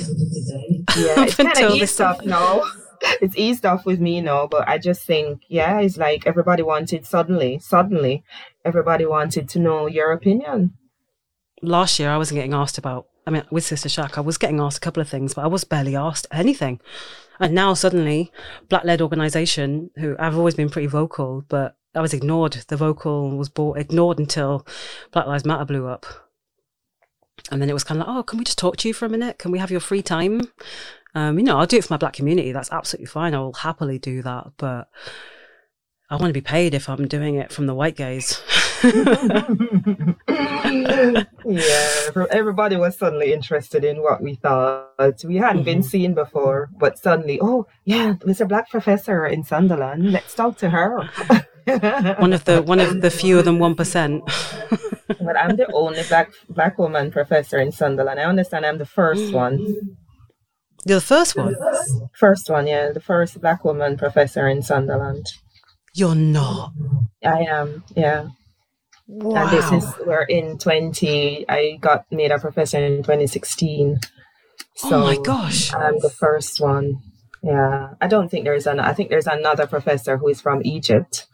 Yeah, 0.96 1.24
it's 1.24 1.34
kind 1.34 1.52
of 1.52 1.74
eased 1.74 2.00
up 2.00 2.24
now. 2.24 2.62
It's 3.02 3.36
eased 3.36 3.64
off 3.64 3.86
with 3.86 4.00
me 4.00 4.20
now, 4.20 4.46
but 4.46 4.68
I 4.68 4.78
just 4.78 5.04
think, 5.06 5.42
yeah, 5.48 5.80
it's 5.80 5.96
like 5.96 6.26
everybody 6.26 6.62
wanted 6.62 7.06
suddenly, 7.06 7.58
suddenly, 7.58 8.24
everybody 8.64 9.06
wanted 9.06 9.48
to 9.50 9.58
know 9.58 9.86
your 9.86 10.12
opinion. 10.12 10.74
Last 11.62 11.98
year, 11.98 12.10
I 12.10 12.16
wasn't 12.18 12.36
getting 12.36 12.54
asked 12.54 12.78
about. 12.78 13.06
I 13.26 13.30
mean, 13.30 13.44
with 13.50 13.64
Sister 13.64 13.88
Shack, 13.88 14.18
I 14.18 14.22
was 14.22 14.38
getting 14.38 14.60
asked 14.60 14.78
a 14.78 14.80
couple 14.80 15.00
of 15.00 15.08
things, 15.08 15.34
but 15.34 15.44
I 15.44 15.48
was 15.48 15.64
barely 15.64 15.96
asked 15.96 16.26
anything. 16.32 16.80
And 17.38 17.54
now 17.54 17.74
suddenly, 17.74 18.32
black 18.68 18.84
led 18.84 19.00
organization, 19.00 19.90
who 19.96 20.16
I've 20.18 20.36
always 20.36 20.54
been 20.54 20.70
pretty 20.70 20.88
vocal, 20.88 21.44
but 21.48 21.76
I 21.94 22.00
was 22.00 22.14
ignored. 22.14 22.64
The 22.68 22.76
vocal 22.76 23.36
was 23.36 23.48
bought, 23.48 23.78
ignored 23.78 24.18
until 24.18 24.66
Black 25.10 25.26
Lives 25.26 25.44
Matter 25.44 25.64
blew 25.64 25.86
up. 25.86 26.06
And 27.50 27.60
then 27.60 27.70
it 27.70 27.72
was 27.74 27.84
kind 27.84 28.00
of 28.00 28.06
like, 28.06 28.16
oh, 28.16 28.22
can 28.22 28.38
we 28.38 28.44
just 28.44 28.58
talk 28.58 28.76
to 28.78 28.88
you 28.88 28.94
for 28.94 29.06
a 29.06 29.08
minute? 29.08 29.38
Can 29.38 29.50
we 29.50 29.58
have 29.58 29.70
your 29.70 29.80
free 29.80 30.02
time? 30.02 30.52
Um, 31.14 31.38
you 31.38 31.44
know, 31.44 31.58
I'll 31.58 31.66
do 31.66 31.78
it 31.78 31.84
for 31.84 31.94
my 31.94 31.98
black 31.98 32.14
community. 32.14 32.52
That's 32.52 32.72
absolutely 32.72 33.06
fine. 33.06 33.34
I 33.34 33.38
will 33.38 33.52
happily 33.52 33.98
do 33.98 34.22
that. 34.22 34.52
But 34.56 34.88
I 36.08 36.16
want 36.16 36.30
to 36.30 36.32
be 36.32 36.40
paid 36.40 36.74
if 36.74 36.88
I'm 36.88 37.06
doing 37.06 37.36
it 37.36 37.52
from 37.52 37.66
the 37.66 37.74
white 37.74 37.96
gaze. 37.96 38.42
yeah, 38.82 39.44
everybody 42.30 42.76
was 42.76 42.98
suddenly 42.98 43.32
interested 43.32 43.84
in 43.84 44.02
what 44.02 44.22
we 44.22 44.34
thought. 44.34 45.22
We 45.24 45.36
hadn't 45.36 45.58
mm-hmm. 45.58 45.64
been 45.64 45.82
seen 45.82 46.14
before, 46.14 46.70
but 46.78 46.98
suddenly, 46.98 47.38
oh, 47.40 47.66
yeah, 47.84 48.14
there's 48.24 48.40
a 48.40 48.46
black 48.46 48.70
professor 48.70 49.26
in 49.26 49.44
Sunderland. 49.44 50.10
Let's 50.10 50.34
talk 50.34 50.56
to 50.58 50.70
her. 50.70 51.08
one 52.18 52.32
of 52.32 52.44
the 52.44 52.62
one 52.64 52.80
of 52.80 53.02
the 53.02 53.10
fewer 53.10 53.42
than 53.42 53.58
one 53.58 53.74
percent. 53.74 54.22
but 55.20 55.36
I'm 55.36 55.56
the 55.56 55.70
only 55.72 56.02
black 56.08 56.32
black 56.48 56.78
woman 56.78 57.10
professor 57.10 57.58
in 57.58 57.70
Sunderland. 57.70 58.18
I 58.18 58.24
understand 58.24 58.66
I'm 58.66 58.78
the 58.78 58.86
first 58.86 59.32
one. 59.32 59.96
You're 60.86 60.98
the 60.98 61.00
first 61.00 61.36
one. 61.36 61.54
First 62.14 62.48
one, 62.48 62.66
yeah, 62.66 62.92
the 62.92 63.00
first 63.00 63.40
black 63.40 63.64
woman 63.64 63.96
professor 63.96 64.48
in 64.48 64.62
Sunderland. 64.62 65.26
You're 65.94 66.14
not. 66.14 66.72
I 67.24 67.42
am, 67.42 67.84
yeah. 67.94 68.28
Wow. 69.06 69.42
And 69.42 69.50
this 69.50 69.72
is 69.72 69.94
we're 70.06 70.22
in 70.22 70.56
twenty. 70.56 71.44
I 71.48 71.78
got 71.80 72.04
made 72.12 72.30
a 72.30 72.38
professor 72.38 72.78
in 72.78 72.98
2016. 72.98 73.98
So 74.76 74.88
oh 74.92 75.00
my 75.00 75.16
gosh! 75.16 75.74
I'm 75.74 75.98
the 75.98 76.10
first 76.10 76.60
one. 76.60 77.00
Yeah, 77.42 77.94
I 78.00 78.06
don't 78.06 78.30
think 78.30 78.44
there's 78.44 78.68
an. 78.68 78.78
I 78.78 78.92
think 78.92 79.10
there's 79.10 79.26
another 79.26 79.66
professor 79.66 80.16
who 80.16 80.28
is 80.28 80.40
from 80.40 80.62
Egypt 80.64 81.26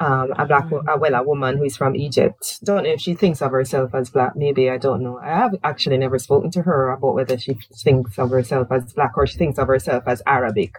um, 0.00 0.32
a 0.38 0.46
black, 0.46 0.70
a, 0.70 0.98
well, 0.98 1.14
a 1.14 1.22
woman 1.22 1.58
who's 1.58 1.76
from 1.76 1.94
Egypt. 1.94 2.58
Don't 2.64 2.84
know 2.84 2.90
if 2.90 3.00
she 3.00 3.14
thinks 3.14 3.42
of 3.42 3.50
herself 3.50 3.94
as 3.94 4.08
black. 4.08 4.34
Maybe 4.34 4.70
I 4.70 4.78
don't 4.78 5.02
know. 5.02 5.18
I 5.22 5.28
have 5.28 5.54
actually 5.62 5.98
never 5.98 6.18
spoken 6.18 6.50
to 6.52 6.62
her 6.62 6.90
about 6.90 7.14
whether 7.14 7.36
she 7.36 7.58
thinks 7.84 8.18
of 8.18 8.30
herself 8.30 8.68
as 8.72 8.94
black 8.94 9.16
or 9.18 9.26
she 9.26 9.36
thinks 9.36 9.58
of 9.58 9.68
herself 9.68 10.04
as 10.06 10.22
Arabic. 10.26 10.74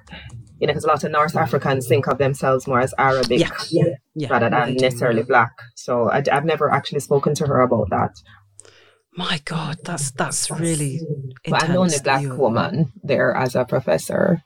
You 0.60 0.68
know, 0.68 0.74
because 0.74 0.86
a 0.86 0.88
lot 0.88 1.04
of 1.04 1.12
North 1.12 1.36
Africans 1.36 1.88
think 1.88 2.08
of 2.08 2.18
themselves 2.18 2.68
more 2.68 2.80
as 2.80 2.96
Arabic 2.98 3.42
yeah. 3.70 3.84
Yeah. 4.16 4.30
rather 4.30 4.50
than 4.50 4.76
necessarily 4.76 5.24
black. 5.24 5.52
So 5.76 6.10
I, 6.10 6.24
have 6.32 6.46
never 6.46 6.72
actually 6.72 7.00
spoken 7.00 7.36
to 7.36 7.48
her 7.48 7.62
about 7.62 7.92
that. 7.92 8.12
My 9.14 9.40
God, 9.46 9.78
that's 9.84 10.12
that's 10.12 10.50
really. 10.50 11.00
But 11.48 11.64
I'm 11.64 11.74
the 11.74 11.78
only 11.78 11.98
black 12.04 12.38
woman 12.38 12.94
there 13.04 13.36
as 13.36 13.56
a 13.56 13.66
professor. 13.66 14.42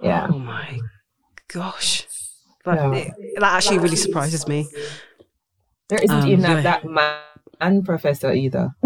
Yeah. 0.00 0.28
Oh 0.30 0.38
my 0.38 0.80
gosh. 1.48 2.06
But 2.66 2.74
yeah. 2.74 2.92
it, 2.92 3.12
that 3.38 3.54
actually 3.54 3.78
really 3.78 3.96
surprises 3.96 4.48
me. 4.48 4.68
There 5.88 6.00
isn't 6.02 6.24
um, 6.24 6.28
even 6.28 6.44
a 6.44 6.60
black 6.60 6.84
man 6.84 7.84
professor 7.84 8.32
either. 8.32 8.74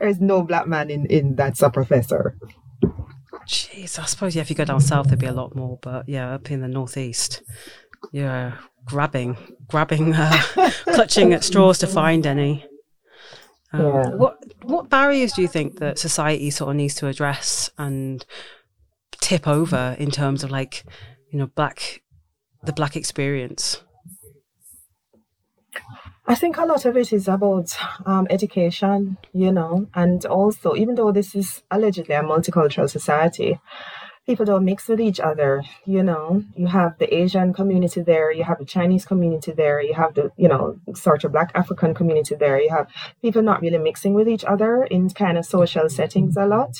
There's 0.00 0.20
no 0.20 0.42
black 0.42 0.66
man 0.66 0.90
in, 0.90 1.06
in 1.06 1.36
that's 1.36 1.62
a 1.62 1.70
professor. 1.70 2.36
Jeez, 3.46 3.96
I 4.00 4.06
suppose 4.06 4.34
yeah. 4.34 4.42
If 4.42 4.50
you 4.50 4.56
go 4.56 4.64
down 4.64 4.80
south, 4.80 5.06
there'd 5.06 5.20
be 5.20 5.26
a 5.26 5.32
lot 5.32 5.54
more, 5.54 5.78
but 5.80 6.08
yeah, 6.08 6.34
up 6.34 6.50
in 6.50 6.62
the 6.62 6.68
northeast, 6.68 7.42
yeah, 8.10 8.56
grabbing, 8.84 9.36
grabbing, 9.68 10.12
uh, 10.14 10.36
clutching 10.84 11.32
at 11.32 11.44
straws 11.44 11.78
to 11.78 11.86
find 11.86 12.26
any. 12.26 12.66
Um, 13.72 13.86
yeah. 13.86 14.08
What 14.16 14.42
what 14.62 14.90
barriers 14.90 15.32
do 15.32 15.42
you 15.42 15.48
think 15.48 15.78
that 15.78 15.96
society 15.96 16.50
sort 16.50 16.70
of 16.70 16.76
needs 16.76 16.96
to 16.96 17.06
address 17.06 17.70
and 17.78 18.26
tip 19.20 19.46
over 19.46 19.96
in 19.98 20.10
terms 20.10 20.42
of 20.42 20.50
like, 20.50 20.84
you 21.30 21.38
know, 21.38 21.46
black 21.46 22.02
the 22.62 22.72
black 22.72 22.96
experience? 22.96 23.82
I 26.26 26.34
think 26.34 26.58
a 26.58 26.64
lot 26.64 26.84
of 26.84 26.96
it 26.96 27.12
is 27.12 27.26
about 27.26 27.76
um, 28.06 28.26
education, 28.30 29.16
you 29.32 29.50
know, 29.50 29.88
and 29.94 30.24
also, 30.26 30.76
even 30.76 30.94
though 30.94 31.10
this 31.10 31.34
is 31.34 31.62
allegedly 31.70 32.14
a 32.14 32.22
multicultural 32.22 32.88
society, 32.88 33.58
people 34.26 34.44
don't 34.44 34.64
mix 34.64 34.86
with 34.86 35.00
each 35.00 35.18
other. 35.18 35.62
You 35.86 36.04
know, 36.04 36.44
you 36.54 36.68
have 36.68 36.98
the 36.98 37.12
Asian 37.12 37.52
community 37.52 38.02
there, 38.02 38.30
you 38.30 38.44
have 38.44 38.58
the 38.58 38.64
Chinese 38.64 39.04
community 39.04 39.50
there, 39.50 39.80
you 39.80 39.94
have 39.94 40.14
the, 40.14 40.30
you 40.36 40.46
know, 40.46 40.78
sort 40.94 41.24
of 41.24 41.32
Black 41.32 41.50
African 41.54 41.94
community 41.94 42.36
there. 42.36 42.60
You 42.60 42.70
have 42.70 42.86
people 43.22 43.42
not 43.42 43.60
really 43.60 43.78
mixing 43.78 44.14
with 44.14 44.28
each 44.28 44.44
other 44.44 44.84
in 44.84 45.10
kind 45.10 45.36
of 45.36 45.46
social 45.46 45.88
settings 45.88 46.36
a 46.36 46.46
lot. 46.46 46.76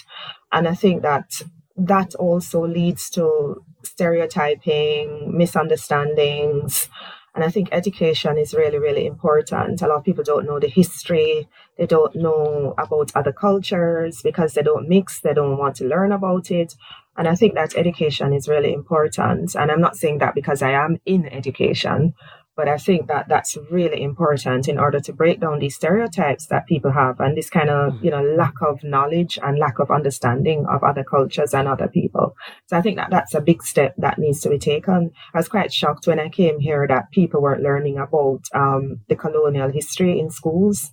And 0.53 0.69
I 0.69 0.75
think 0.75 1.03
that 1.03 1.43
that 1.77 2.15
also 2.17 2.67
leads 2.67 3.11
to 3.11 3.65
stereotyping, 3.83 5.37
misunderstandings 5.37 6.89
and 7.35 7.45
I 7.45 7.49
think 7.49 7.69
education 7.71 8.39
is 8.39 8.55
really, 8.55 8.79
really 8.79 9.07
important. 9.07 9.83
A 9.83 9.87
lot 9.87 9.99
of 9.99 10.05
people 10.05 10.25
don't 10.25 10.47
know 10.47 10.59
the 10.59 10.69
history. 10.69 11.49
They 11.79 11.87
don't 11.87 12.15
know 12.17 12.75
about 12.77 13.13
other 13.15 13.33
cultures 13.33 14.21
because 14.23 14.55
they 14.55 14.63
don't 14.63 14.89
mix. 14.89 15.21
They 15.21 15.33
don't 15.33 15.57
want 15.57 15.77
to 15.77 15.87
learn 15.87 16.11
about 16.11 16.51
it. 16.51 16.75
And 17.17 17.29
I 17.29 17.37
think 17.37 17.55
that 17.55 17.77
education 17.77 18.33
is 18.33 18.49
really 18.49 18.73
important. 18.73 19.55
And 19.55 19.71
I'm 19.71 19.81
not 19.81 19.97
saying 19.97 20.19
that 20.19 20.35
because 20.35 20.61
I 20.61 20.73
am 20.73 20.99
in 21.07 21.27
education, 21.27 22.15
but 22.61 22.69
I 22.69 22.77
think 22.77 23.09
that 23.09 23.27
that's 23.27 23.57
really 23.71 24.03
important 24.03 24.69
in 24.69 24.79
order 24.79 25.01
to 25.01 25.15
break 25.15 25.41
down 25.41 25.61
these 25.61 25.77
stereotypes 25.77 26.45
that 26.49 26.67
people 26.67 26.93
have 26.93 27.19
and 27.19 27.35
this 27.35 27.49
kind 27.49 27.71
of, 27.71 27.95
mm. 27.95 28.05
you 28.05 28.11
know, 28.11 28.23
lack 28.23 28.53
of 28.61 28.85
knowledge 28.85 29.39
and 29.43 29.59
lack 29.59 29.79
of 29.79 29.91
understanding 29.91 30.67
of 30.69 30.85
other 30.85 31.03
cultures 31.03 31.55
and 31.55 31.67
other 31.67 31.89
people. 31.89 32.37
So 32.67 32.77
I 32.77 32.83
think 32.83 32.97
that 32.99 33.09
that's 33.09 33.33
a 33.33 33.41
big 33.41 33.63
step 33.63 33.95
that 33.97 34.19
needs 34.19 34.43
to 34.43 34.51
be 34.51 34.59
taken. 34.59 35.11
I 35.33 35.39
was 35.39 35.49
quite 35.49 35.73
shocked 35.73 36.07
when 36.07 36.21
I 36.21 36.29
came 36.29 36.61
here 36.61 36.87
that 36.87 37.11
people 37.13 37.41
weren't 37.41 37.63
learning 37.63 37.97
about 37.97 38.43
um, 38.55 39.01
the 39.09 39.17
colonial 39.17 39.71
history 39.71 40.21
in 40.21 40.29
schools. 40.29 40.91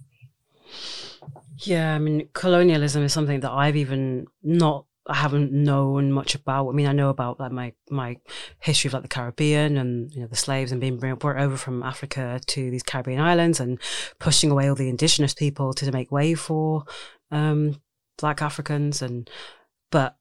Yeah, 1.57 1.95
I 1.95 1.99
mean, 1.99 2.29
colonialism 2.31 3.03
is 3.03 3.11
something 3.11 3.41
that 3.41 3.51
I've 3.51 3.75
even 3.75 4.27
not 4.41 4.85
I 5.09 5.15
haven't 5.15 5.51
known 5.51 6.11
much 6.11 6.35
about. 6.35 6.69
I 6.69 6.73
mean, 6.73 6.87
I 6.87 6.91
know 6.91 7.09
about 7.09 7.39
like 7.39 7.51
my 7.51 7.73
my 7.89 8.17
history 8.59 8.89
of 8.89 8.93
like 8.93 9.03
the 9.03 9.09
Caribbean 9.09 9.77
and 9.77 10.13
you 10.13 10.21
know 10.21 10.27
the 10.27 10.35
slaves 10.35 10.71
and 10.71 10.81
being 10.81 10.97
brought 10.97 11.37
over 11.37 11.57
from 11.57 11.83
Africa 11.83 12.39
to 12.47 12.71
these 12.71 12.83
Caribbean 12.83 13.21
islands 13.21 13.59
and 13.59 13.79
pushing 14.19 14.51
away 14.51 14.69
all 14.69 14.75
the 14.75 14.89
indigenous 14.89 15.33
people 15.33 15.73
to 15.73 15.91
make 15.91 16.11
way 16.11 16.33
for 16.33 16.83
um, 17.31 17.81
Black 18.17 18.41
Africans 18.41 19.01
and 19.01 19.29
but 19.91 20.16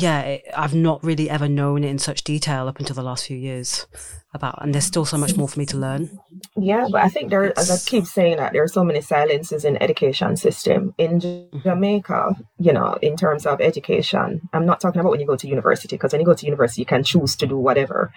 yeah, 0.00 0.38
I've 0.56 0.74
not 0.74 1.02
really 1.02 1.30
ever 1.30 1.48
known 1.48 1.84
it 1.84 1.88
in 1.88 1.98
such 1.98 2.24
detail 2.24 2.68
up 2.68 2.78
until 2.78 2.94
the 2.94 3.02
last 3.02 3.26
few 3.26 3.36
years 3.36 3.86
about, 4.34 4.62
and 4.62 4.74
there's 4.74 4.84
still 4.84 5.04
so 5.04 5.16
much 5.16 5.36
more 5.36 5.48
for 5.48 5.58
me 5.58 5.66
to 5.66 5.76
learn. 5.76 6.18
Yeah, 6.56 6.86
but 6.90 7.02
I 7.02 7.08
think 7.08 7.30
there, 7.30 7.44
it's... 7.44 7.58
as 7.58 7.70
I 7.70 7.90
keep 7.90 8.04
saying 8.04 8.36
that, 8.36 8.52
there 8.52 8.62
are 8.62 8.68
so 8.68 8.84
many 8.84 9.00
silences 9.00 9.64
in 9.64 9.80
education 9.82 10.36
system 10.36 10.94
in 10.98 11.20
mm-hmm. 11.20 11.60
Jamaica. 11.60 12.36
You 12.58 12.72
know, 12.72 12.98
in 13.00 13.16
terms 13.16 13.46
of 13.46 13.60
education, 13.60 14.42
I'm 14.52 14.66
not 14.66 14.80
talking 14.80 15.00
about 15.00 15.10
when 15.10 15.20
you 15.20 15.26
go 15.26 15.36
to 15.36 15.48
university 15.48 15.96
because 15.96 16.12
when 16.12 16.20
you 16.20 16.26
go 16.26 16.34
to 16.34 16.46
university, 16.46 16.82
you 16.82 16.86
can 16.86 17.02
choose 17.02 17.34
to 17.36 17.46
do 17.46 17.56
whatever, 17.56 18.12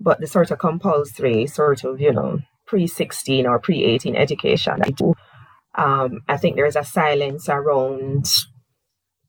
but 0.00 0.20
the 0.20 0.26
sort 0.26 0.50
of 0.50 0.58
compulsory, 0.58 1.46
sort 1.46 1.84
of, 1.84 2.00
you 2.00 2.12
know, 2.12 2.40
pre 2.66 2.86
16 2.86 3.46
or 3.46 3.58
pre 3.58 3.82
18 3.84 4.16
education. 4.16 4.80
I 4.82 4.90
do. 4.90 5.14
Um, 5.74 6.20
I 6.28 6.36
think 6.36 6.54
there's 6.54 6.76
a 6.76 6.84
silence 6.84 7.48
around 7.48 8.26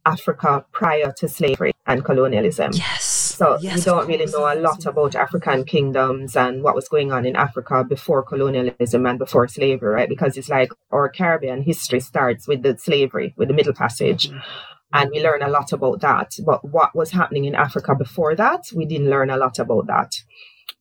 Africa 0.06 0.66
prior 0.72 1.14
to 1.18 1.28
slavery 1.28 1.74
and 1.86 2.04
colonialism. 2.04 2.72
Yes. 2.74 3.04
So 3.04 3.58
yes, 3.60 3.78
we 3.78 3.82
don't 3.84 4.08
really 4.08 4.26
know 4.26 4.52
a 4.52 4.56
lot 4.56 4.86
about 4.86 5.16
African 5.16 5.66
kingdoms 5.66 6.36
and 6.36 6.64
what 6.64 6.76
was 6.76 6.88
going 6.88 7.12
on 7.12 7.26
in 7.26 7.36
Africa 7.36 7.84
before 7.84 8.24
colonialism 8.24 9.06
and 9.06 9.20
before 9.20 9.48
slavery, 9.48 9.94
right? 9.94 10.10
Because 10.10 10.38
it's 10.38 10.50
like 10.50 10.72
our 10.92 11.10
Caribbean 11.10 11.64
history 11.64 12.00
starts 12.00 12.48
with 12.48 12.64
the 12.64 12.78
slavery, 12.78 13.34
with 13.38 13.50
the 13.50 13.54
Middle 13.54 13.74
Passage. 13.74 14.30
Mm-hmm. 14.30 14.40
And 14.94 15.10
we 15.12 15.22
learn 15.22 15.42
a 15.42 15.50
lot 15.50 15.74
about 15.74 16.00
that. 16.02 16.32
But 16.46 16.64
what 16.70 16.96
was 16.96 17.12
happening 17.12 17.46
in 17.46 17.56
Africa 17.56 17.96
before 17.96 18.36
that, 18.36 18.64
we 18.74 18.86
didn't 18.86 19.10
learn 19.10 19.30
a 19.30 19.38
lot 19.38 19.60
about 19.60 19.88
that 19.88 20.14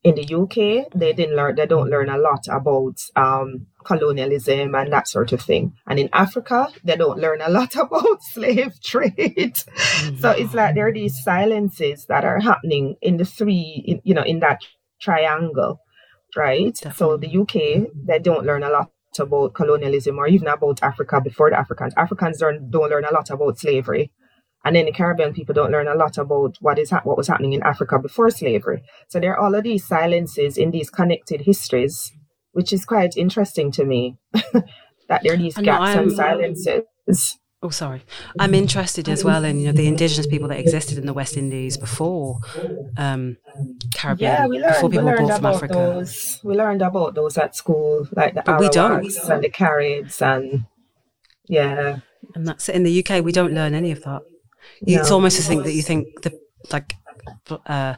in 0.05 0.15
the 0.15 0.35
UK, 0.35 0.93
they 0.95 1.15
didn't 1.15 1.35
learn, 1.35 1.57
they 1.57 1.67
don't 1.67 1.89
learn 1.89 2.11
a 2.11 2.19
lot 2.19 2.47
about 2.49 3.01
um, 3.17 3.67
colonialism 3.85 4.75
and 4.75 4.93
that 4.93 5.09
sort 5.09 5.33
of 5.33 5.41
thing. 5.41 5.73
And 5.87 5.99
in 5.99 6.09
Africa, 6.13 6.69
they 6.83 6.97
don't 6.97 7.19
learn 7.19 7.41
a 7.41 7.49
lot 7.59 7.75
about 7.77 8.23
slave 8.23 8.81
trade. 8.83 9.55
Mm-hmm. 9.55 10.17
So 10.21 10.31
it's 10.31 10.55
like 10.55 10.75
there 10.75 10.89
are 10.89 10.93
these 10.93 11.23
silences 11.23 12.07
that 12.07 12.25
are 12.25 12.41
happening 12.41 12.97
in 13.03 13.17
the 13.17 13.25
three, 13.25 13.85
in, 13.87 14.01
you 14.05 14.15
know, 14.15 14.23
in 14.23 14.41
that 14.41 14.61
triangle, 15.01 15.81
right? 16.37 16.75
Definitely. 16.75 16.97
So 16.97 17.17
the 17.17 17.39
UK, 17.41 17.89
they 18.07 18.19
don't 18.19 18.47
learn 18.47 18.63
a 18.63 18.71
lot 18.71 18.91
about 19.19 19.55
colonialism 19.55 20.19
or 20.19 20.27
even 20.27 20.49
about 20.49 20.83
Africa 20.83 21.21
before 21.21 21.51
the 21.51 21.59
Africans. 21.59 21.95
Africans 21.97 22.39
don't, 22.39 22.71
don't 22.71 22.91
learn 22.91 23.05
a 23.05 23.13
lot 23.13 23.31
about 23.31 23.59
slavery. 23.59 24.11
And 24.65 24.75
then 24.75 24.87
the 24.87 24.93
Caribbean 24.93 25.35
people 25.35 25.55
don't 25.55 25.71
learn 25.71 25.89
a 25.89 25.95
lot 25.95 26.17
about 26.17 26.57
what 26.61 26.79
is 26.79 26.91
ha- 26.91 27.03
what 27.05 27.19
was 27.19 27.29
happening 27.29 27.53
in 27.53 27.63
Africa 27.63 27.99
before 27.99 28.31
slavery. 28.31 28.83
So 29.09 29.21
there 29.21 29.33
are 29.35 29.39
all 29.39 29.55
of 29.55 29.63
these 29.63 29.87
silences 29.87 30.57
in 30.57 30.71
these 30.71 30.89
connected 30.89 31.43
histories, 31.43 32.11
which 32.55 32.73
is 32.73 32.85
quite 32.85 33.17
interesting 33.17 33.71
to 33.73 33.85
me. 33.85 34.17
that 35.09 35.23
there 35.23 35.35
are 35.35 35.37
these 35.37 35.57
gaps 35.57 35.97
and 35.97 36.13
silences. 36.13 37.39
Oh, 37.65 37.71
sorry. 37.71 38.03
I'm 38.39 38.53
interested 38.53 39.09
as 39.09 39.25
well 39.25 39.43
in 39.43 39.59
you 39.59 39.67
know 39.67 39.73
the 39.73 39.87
indigenous 39.87 40.27
people 40.27 40.49
that 40.49 40.59
existed 40.59 40.99
in 40.99 41.07
the 41.07 41.15
West 41.15 41.37
Indies 41.37 41.79
before 41.79 42.41
um, 42.99 43.39
Caribbean, 43.95 44.33
yeah, 44.33 44.47
we 44.47 44.59
learned, 44.59 44.75
before 44.75 44.91
people 44.91 45.07
we 45.07 45.11
learned 45.11 45.23
were 45.23 45.27
brought 45.29 45.37
from 45.39 45.47
Africa. 45.47 45.75
Those. 45.75 46.41
We 46.45 46.55
learned 46.55 46.83
about 46.83 47.15
those 47.15 47.39
at 47.39 47.57
school, 47.57 48.07
like 48.13 48.35
the 48.35 48.43
but 48.45 48.61
Arawaks 48.61 49.31
and 49.31 49.43
the 49.43 49.49
Caribs, 49.49 50.21
and 50.21 50.67
yeah. 51.47 52.01
And 52.35 52.47
that's 52.47 52.69
it. 52.69 52.75
In 52.75 52.83
the 52.83 53.03
UK, 53.03 53.25
we 53.25 53.33
don't 53.33 53.55
learn 53.55 53.73
any 53.73 53.93
of 53.93 54.03
that. 54.03 54.23
No. 54.83 55.01
It's 55.01 55.11
almost 55.11 55.37
to 55.37 55.43
think 55.43 55.65
that 55.65 55.73
you 55.73 55.83
think 55.83 56.21
the 56.21 56.39
like 56.71 56.97
uh, 57.67 57.95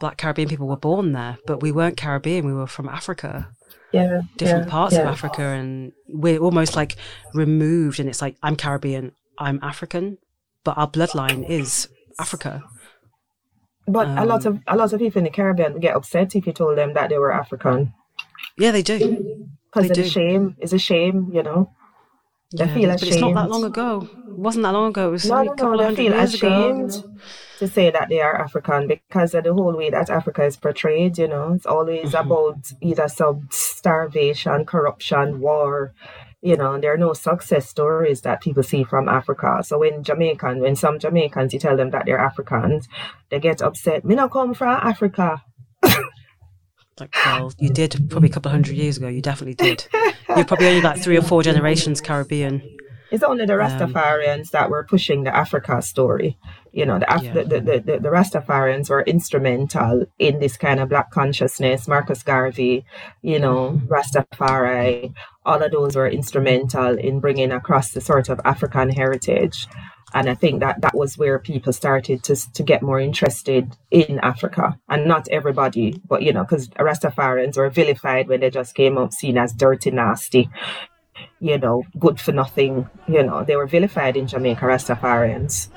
black 0.00 0.18
Caribbean 0.18 0.50
people 0.50 0.68
were 0.68 0.76
born 0.76 1.12
there, 1.12 1.38
but 1.46 1.62
we 1.62 1.72
weren't 1.72 1.96
Caribbean. 1.96 2.44
We 2.44 2.52
were 2.52 2.66
from 2.66 2.90
Africa. 2.90 3.48
Yeah, 3.92 4.22
different 4.36 4.66
yeah, 4.66 4.70
parts 4.70 4.94
yeah. 4.94 5.02
of 5.02 5.08
Africa, 5.08 5.42
and 5.42 5.92
we're 6.08 6.38
almost 6.38 6.76
like 6.76 6.96
removed. 7.34 8.00
And 8.00 8.08
it's 8.08 8.22
like 8.22 8.36
I'm 8.42 8.56
Caribbean, 8.56 9.12
I'm 9.38 9.58
African, 9.62 10.18
but 10.64 10.78
our 10.78 10.88
bloodline 10.88 11.48
is 11.48 11.88
Africa. 12.18 12.62
But 13.86 14.06
um, 14.06 14.18
a 14.18 14.24
lot 14.24 14.46
of 14.46 14.60
a 14.66 14.76
lot 14.76 14.92
of 14.92 15.00
people 15.00 15.18
in 15.18 15.24
the 15.24 15.30
Caribbean 15.30 15.80
get 15.80 15.96
upset 15.96 16.34
if 16.34 16.46
you 16.46 16.52
told 16.52 16.78
them 16.78 16.94
that 16.94 17.10
they 17.10 17.18
were 17.18 17.32
African. 17.32 17.92
Yeah, 18.56 18.70
they 18.70 18.82
do. 18.82 19.48
Because 19.66 19.90
it's 19.90 19.98
a 19.98 20.08
shame. 20.08 20.56
It's 20.58 20.72
a 20.72 20.78
shame, 20.78 21.30
you 21.32 21.42
know. 21.42 21.72
They 22.56 22.66
yeah, 22.66 22.74
feel 22.74 22.90
ashamed. 22.90 23.00
But 23.00 23.08
it's 23.08 23.20
not 23.20 23.34
that 23.34 23.50
long 23.50 23.64
ago. 23.64 24.08
It 24.28 24.38
wasn't 24.38 24.64
that 24.64 24.72
long 24.72 24.90
ago. 24.90 25.08
It 25.08 25.12
was 25.12 25.26
no, 25.26 25.42
no, 25.42 25.52
no, 25.52 25.76
they 25.76 25.96
feel 25.96 26.12
ashamed 26.12 26.90
ago. 26.90 27.10
To 27.62 27.68
say 27.68 27.90
that 27.90 28.08
they 28.08 28.20
are 28.20 28.40
African 28.40 28.88
because 28.88 29.34
of 29.34 29.44
the 29.44 29.54
whole 29.54 29.76
way 29.76 29.88
that 29.90 30.10
Africa 30.10 30.44
is 30.44 30.56
portrayed. 30.56 31.16
You 31.16 31.28
know, 31.28 31.52
it's 31.52 31.66
always 31.66 32.10
mm-hmm. 32.10 32.26
about 32.26 32.58
either 32.80 33.08
some 33.08 33.48
starvation, 33.50 34.66
corruption, 34.66 35.40
war. 35.40 35.94
You 36.40 36.56
know, 36.56 36.80
there 36.80 36.92
are 36.92 36.98
no 36.98 37.12
success 37.12 37.68
stories 37.68 38.22
that 38.22 38.42
people 38.42 38.64
see 38.64 38.82
from 38.82 39.08
Africa. 39.08 39.62
So 39.62 39.78
when 39.78 40.02
Jamaican, 40.02 40.58
when 40.58 40.74
some 40.74 40.98
Jamaicans, 40.98 41.52
you 41.52 41.60
tell 41.60 41.76
them 41.76 41.90
that 41.90 42.04
they're 42.04 42.18
Africans, 42.18 42.88
they 43.30 43.38
get 43.38 43.62
upset. 43.62 44.04
Me 44.04 44.16
not 44.16 44.32
come 44.32 44.54
from 44.54 44.76
Africa. 44.82 45.40
like, 46.98 47.14
well, 47.24 47.52
you 47.58 47.70
did 47.70 48.10
probably 48.10 48.28
a 48.28 48.32
couple 48.32 48.48
of 48.48 48.54
hundred 48.54 48.76
years 48.76 48.96
ago. 48.96 49.06
You 49.06 49.22
definitely 49.22 49.54
did. 49.54 49.86
You're 50.34 50.44
probably 50.44 50.66
only 50.66 50.80
like 50.80 51.00
three 51.00 51.16
or 51.16 51.22
four 51.22 51.44
generations 51.44 52.00
Caribbean. 52.00 52.60
It's 53.12 53.22
only 53.22 53.44
the 53.44 53.60
um, 53.60 53.60
Rastafarians 53.60 54.50
that 54.52 54.70
were 54.70 54.84
pushing 54.84 55.24
the 55.24 55.36
Africa 55.36 55.82
story. 55.82 56.38
You 56.72 56.86
know, 56.86 56.98
the, 56.98 57.14
Af- 57.14 57.22
yeah. 57.22 57.34
the, 57.34 57.44
the, 57.44 57.60
the, 57.60 57.98
the, 57.98 58.08
Rastafarians 58.08 58.88
were 58.88 59.02
instrumental 59.02 60.06
in 60.18 60.40
this 60.40 60.56
kind 60.56 60.80
of 60.80 60.88
black 60.88 61.10
consciousness. 61.10 61.86
Marcus 61.86 62.22
Garvey, 62.22 62.86
you 63.20 63.38
know, 63.38 63.72
mm-hmm. 63.72 63.92
Rastafari, 63.92 65.12
all 65.44 65.62
of 65.62 65.70
those 65.70 65.94
were 65.94 66.08
instrumental 66.08 66.98
in 66.98 67.20
bringing 67.20 67.52
across 67.52 67.92
the 67.92 68.00
sort 68.00 68.30
of 68.30 68.40
African 68.46 68.88
heritage. 68.88 69.68
And 70.14 70.28
I 70.28 70.34
think 70.34 70.60
that 70.60 70.80
that 70.80 70.94
was 70.94 71.18
where 71.18 71.38
people 71.38 71.72
started 71.72 72.22
to, 72.24 72.52
to 72.52 72.62
get 72.62 72.82
more 72.82 73.00
interested 73.00 73.76
in 73.90 74.18
Africa. 74.20 74.78
And 74.88 75.06
not 75.06 75.28
everybody, 75.28 76.00
but 76.06 76.22
you 76.22 76.32
know, 76.32 76.44
because 76.44 76.68
Rastafarians 76.68 77.58
were 77.58 77.70
vilified 77.70 78.28
when 78.28 78.40
they 78.40 78.50
just 78.50 78.74
came 78.74 78.96
up 78.96 79.12
seen 79.12 79.36
as 79.36 79.52
dirty, 79.52 79.90
nasty, 79.90 80.50
you 81.42 81.58
know, 81.58 81.84
good 81.98 82.20
for 82.20 82.32
nothing. 82.32 82.88
You 83.08 83.24
know, 83.24 83.42
they 83.44 83.56
were 83.56 83.66
vilified 83.66 84.16
in 84.16 84.28
Jamaica, 84.28 84.64
Rastafarians. 84.64 85.68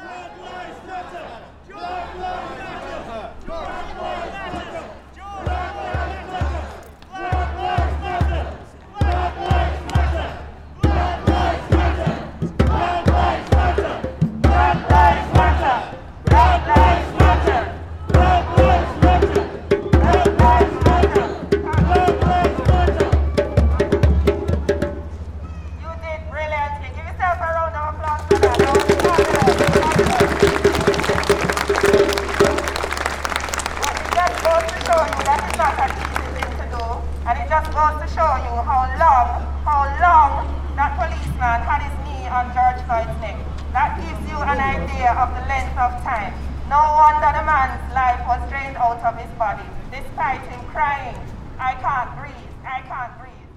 Show 38.26 38.42
you 38.42 38.58
how 38.66 38.90
long, 38.98 39.30
how 39.70 39.86
long 40.02 40.50
that 40.74 40.98
policeman 40.98 41.62
had 41.62 41.82
his 41.86 41.94
knee 42.02 42.26
on 42.26 42.50
George 42.58 42.82
Floyd's 42.90 43.14
neck. 43.22 43.38
That 43.70 44.02
gives 44.02 44.18
you 44.26 44.38
an 44.42 44.58
idea 44.58 45.14
of 45.14 45.30
the 45.38 45.46
length 45.46 45.78
of 45.78 45.94
time. 46.02 46.34
No 46.66 46.82
wonder 46.98 47.30
the 47.38 47.46
man's 47.46 47.78
life 47.94 48.18
was 48.26 48.42
drained 48.50 48.78
out 48.78 48.98
of 49.06 49.14
his 49.22 49.30
body, 49.38 49.62
despite 49.92 50.42
him 50.50 50.66
crying, 50.74 51.16
I 51.60 51.76
can't 51.78 52.18
breathe, 52.18 52.54
I 52.66 52.82
can't 52.82 53.14
breathe. 53.22 53.52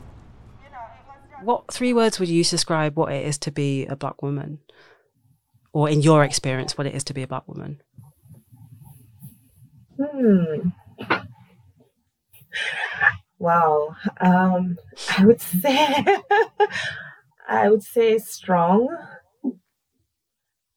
You 0.63 0.69
know, 0.69 0.85
it 0.85 1.05
was 1.09 1.17
just... 1.31 1.45
What 1.45 1.73
three 1.73 1.95
words 1.95 2.21
would 2.21 2.29
you 2.29 2.45
describe 2.45 2.95
what 2.99 3.11
it 3.11 3.25
is 3.25 3.39
to 3.39 3.51
be 3.51 3.87
a 3.87 3.97
black 3.97 4.21
woman? 4.21 4.59
Or 5.73 5.89
in 5.89 6.03
your 6.03 6.25
experience, 6.25 6.77
what 6.77 6.87
it 6.87 6.95
is 6.95 7.05
to 7.05 7.15
be 7.15 7.23
a 7.23 7.27
black 7.27 7.49
woman? 7.49 7.81
Hmm. 9.97 10.69
Wow. 13.39 13.97
Um, 14.21 14.79
I 15.17 15.25
would 15.25 15.41
say 15.63 16.05
I 17.49 17.69
would 17.69 17.83
say 17.83 18.19
strong. 18.19 18.89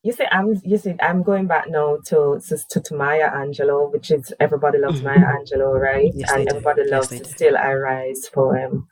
You 0.03 0.13
say 0.13 0.27
I'm 0.31 0.59
you 0.63 0.77
see 0.77 0.95
I'm 1.01 1.21
going 1.21 1.47
back 1.47 1.69
now 1.69 1.97
to 2.07 2.41
to, 2.47 2.81
to 2.81 2.95
Maya 2.95 3.29
Angelou, 3.29 3.91
which 3.91 4.09
is 4.09 4.33
everybody 4.39 4.79
loves 4.79 5.01
mm-hmm. 5.01 5.21
Maya 5.21 5.37
Angelou, 5.39 5.79
right? 5.79 6.11
Yes, 6.13 6.31
and 6.31 6.47
everybody 6.49 6.83
do. 6.83 6.89
loves 6.89 7.11
yes, 7.11 7.29
Still 7.31 7.57
I 7.57 7.73
Rise 7.73 8.29
poem. 8.33 8.87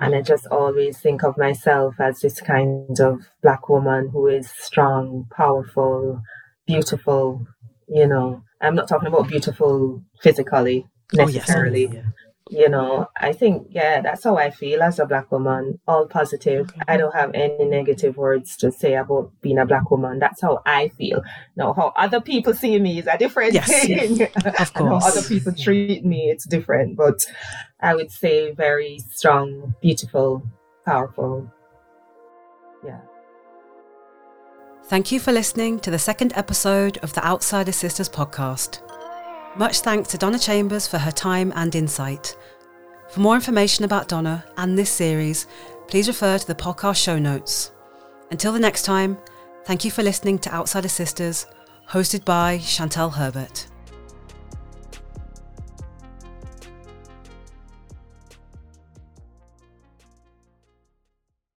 And 0.00 0.14
I 0.14 0.22
just 0.22 0.46
always 0.46 0.96
think 0.98 1.24
of 1.24 1.36
myself 1.36 1.96
as 1.98 2.20
this 2.20 2.40
kind 2.40 3.00
of 3.00 3.20
black 3.42 3.68
woman 3.68 4.10
who 4.12 4.28
is 4.28 4.48
strong, 4.48 5.26
powerful, 5.36 6.22
beautiful, 6.68 7.44
you 7.88 8.06
know. 8.06 8.42
I'm 8.60 8.76
not 8.76 8.86
talking 8.86 9.08
about 9.08 9.28
beautiful 9.28 10.02
physically 10.22 10.86
necessarily. 11.12 11.88
Oh, 11.88 11.92
yes. 11.94 12.04
You 12.50 12.68
know, 12.68 13.08
I 13.16 13.32
think, 13.32 13.68
yeah, 13.70 14.00
that's 14.00 14.24
how 14.24 14.36
I 14.36 14.50
feel 14.50 14.82
as 14.82 14.98
a 14.98 15.06
black 15.06 15.30
woman, 15.30 15.78
all 15.86 16.06
positive. 16.06 16.70
I 16.86 16.96
don't 16.96 17.14
have 17.14 17.30
any 17.34 17.64
negative 17.64 18.16
words 18.16 18.56
to 18.58 18.72
say 18.72 18.94
about 18.94 19.32
being 19.40 19.58
a 19.58 19.66
black 19.66 19.90
woman. 19.90 20.18
That's 20.18 20.40
how 20.40 20.62
I 20.66 20.88
feel. 20.88 21.22
Now, 21.56 21.72
how 21.72 21.92
other 21.96 22.20
people 22.20 22.54
see 22.54 22.78
me 22.78 22.98
is 22.98 23.06
a 23.06 23.18
different 23.18 23.52
yes, 23.52 23.68
thing. 23.68 24.16
Yes, 24.16 24.32
of 24.60 24.74
course. 24.74 25.04
how 25.04 25.10
other 25.10 25.22
people 25.22 25.52
treat 25.52 26.04
me, 26.04 26.30
it's 26.30 26.46
different. 26.46 26.96
But 26.96 27.24
I 27.80 27.94
would 27.94 28.10
say 28.10 28.52
very 28.52 29.00
strong, 29.10 29.74
beautiful, 29.80 30.42
powerful. 30.84 31.52
Yeah. 32.84 33.00
Thank 34.84 35.12
you 35.12 35.20
for 35.20 35.32
listening 35.32 35.80
to 35.80 35.90
the 35.90 35.98
second 35.98 36.32
episode 36.34 36.96
of 36.98 37.12
the 37.12 37.24
Outsider 37.24 37.72
Sisters 37.72 38.08
podcast. 38.08 38.87
Much 39.58 39.80
thanks 39.80 40.08
to 40.08 40.16
Donna 40.16 40.38
Chambers 40.38 40.86
for 40.86 40.98
her 40.98 41.10
time 41.10 41.52
and 41.56 41.74
insight. 41.74 42.36
For 43.10 43.18
more 43.18 43.34
information 43.34 43.84
about 43.84 44.06
Donna 44.06 44.44
and 44.56 44.78
this 44.78 44.88
series, 44.88 45.48
please 45.88 46.06
refer 46.06 46.38
to 46.38 46.46
the 46.46 46.54
podcast 46.54 47.02
show 47.02 47.18
notes. 47.18 47.72
Until 48.30 48.52
the 48.52 48.60
next 48.60 48.82
time, 48.82 49.18
thank 49.64 49.84
you 49.84 49.90
for 49.90 50.04
listening 50.04 50.38
to 50.40 50.54
Outsider 50.54 50.88
Sisters, 50.88 51.46
hosted 51.90 52.24
by 52.24 52.58
Chantal 52.58 53.10
Herbert. 53.10 53.66